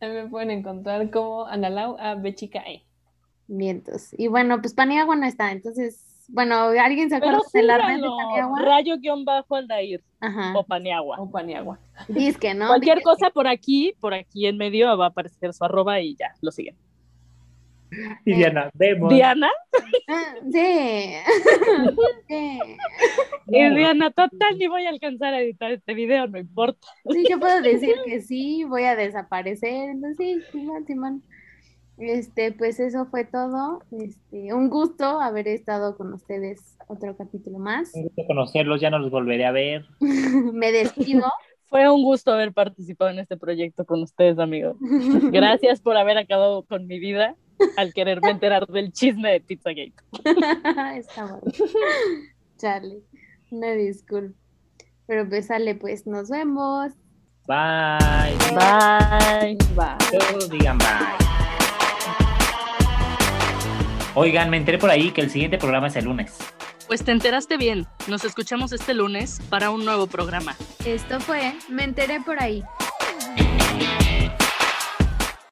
Me 0.00 0.28
pueden 0.28 0.50
encontrar 0.50 1.10
como 1.10 1.46
Analau 1.46 1.96
a 1.98 2.14
Bechica 2.14 2.60
E. 2.60 2.82
Mientos. 3.46 4.10
Y 4.18 4.28
bueno, 4.28 4.60
pues 4.60 4.74
Paniagua 4.74 5.16
no 5.16 5.24
está, 5.26 5.52
entonces, 5.52 6.26
bueno, 6.28 6.56
¿alguien 6.80 7.08
se 7.08 7.16
acuerda 7.16 7.40
de 7.52 7.62
la 7.62 7.78
red 7.78 7.96
de 7.96 8.08
Paniagua? 8.08 8.60
rayo-aldair 8.62 10.02
Ajá. 10.20 10.52
o 10.58 10.64
Paniagua. 10.64 11.16
O 11.18 11.30
Paniagua. 11.30 11.78
Disque, 12.08 12.54
¿no? 12.54 12.66
Cualquier 12.66 12.96
Disque. 12.98 13.10
cosa 13.10 13.30
por 13.30 13.46
aquí, 13.46 13.94
por 14.00 14.12
aquí 14.12 14.46
en 14.46 14.58
medio 14.58 14.96
va 14.98 15.06
a 15.06 15.08
aparecer 15.08 15.54
su 15.54 15.64
arroba 15.64 16.00
y 16.00 16.14
ya, 16.16 16.34
lo 16.42 16.50
siguen. 16.50 16.76
Y 18.24 18.34
Diana, 18.34 18.70
vemos. 18.74 19.12
Diana, 19.12 19.48
Ah, 20.08 20.34
Sí. 20.52 21.14
sí. 22.28 22.58
y 23.48 23.70
Diana, 23.74 24.10
total, 24.10 24.58
ni 24.58 24.66
voy 24.66 24.86
a 24.86 24.90
alcanzar 24.90 25.34
a 25.34 25.40
editar 25.40 25.70
este 25.72 25.94
video, 25.94 26.26
no 26.26 26.38
importa. 26.38 26.86
Sí, 27.10 27.24
yo 27.28 27.38
puedo 27.40 27.60
decir 27.62 27.94
que 28.04 28.20
sí, 28.20 28.64
voy 28.64 28.84
a 28.84 28.96
desaparecer, 28.96 29.90
entonces 29.90 30.16
sí, 30.18 30.42
Simón, 30.52 30.86
Simón. 30.86 31.22
Este, 31.98 32.52
pues 32.52 32.78
eso 32.78 33.06
fue 33.06 33.24
todo. 33.24 33.82
Este, 33.90 34.52
un 34.54 34.68
gusto 34.70 35.20
haber 35.20 35.48
estado 35.48 35.96
con 35.96 36.12
ustedes 36.14 36.76
otro 36.86 37.16
capítulo 37.16 37.58
más. 37.58 37.92
Un 37.94 38.04
gusto 38.04 38.22
conocerlos, 38.26 38.80
ya 38.80 38.90
no 38.90 38.98
los 39.00 39.10
volveré 39.10 39.44
a 39.46 39.50
ver. 39.52 39.84
Me 40.00 40.70
despido. 40.70 41.24
Fue 41.68 41.88
un 41.90 42.02
gusto 42.02 42.32
haber 42.32 42.52
participado 42.52 43.10
en 43.10 43.18
este 43.18 43.36
proyecto 43.36 43.84
con 43.84 44.02
ustedes, 44.02 44.38
amigos. 44.38 44.76
Gracias 44.80 45.80
por 45.80 45.96
haber 45.96 46.16
acabado 46.16 46.62
con 46.62 46.86
mi 46.86 46.98
vida 46.98 47.36
al 47.76 47.92
quererme 47.92 48.30
enterar 48.30 48.66
del 48.66 48.92
chisme 48.92 49.32
de 49.32 49.40
Pizzagate. 49.40 49.92
Está 50.96 51.26
bueno. 51.26 51.52
Charlie, 52.56 53.02
una 53.50 53.72
disculpa. 53.72 54.34
Pero 55.06 55.28
pues 55.28 55.46
sale, 55.46 55.74
pues 55.74 56.06
nos 56.06 56.30
vemos. 56.30 56.92
Bye. 57.46 58.36
Bye. 58.54 59.56
Todos 60.10 60.50
digan 60.50 60.78
bye. 60.78 60.86
Oigan, 64.14 64.50
me 64.50 64.56
enteré 64.56 64.78
por 64.78 64.90
ahí 64.90 65.10
que 65.10 65.20
el 65.20 65.30
siguiente 65.30 65.58
programa 65.58 65.88
es 65.88 65.96
el 65.96 66.06
lunes. 66.06 66.38
Pues 66.88 67.04
te 67.04 67.12
enteraste 67.12 67.58
bien. 67.58 67.86
Nos 68.08 68.24
escuchamos 68.24 68.72
este 68.72 68.94
lunes 68.94 69.40
para 69.50 69.70
un 69.70 69.84
nuevo 69.84 70.06
programa. 70.06 70.56
Esto 70.86 71.20
fue 71.20 71.54
Me 71.68 71.84
enteré 71.84 72.18
por 72.22 72.42
ahí. 72.42 72.64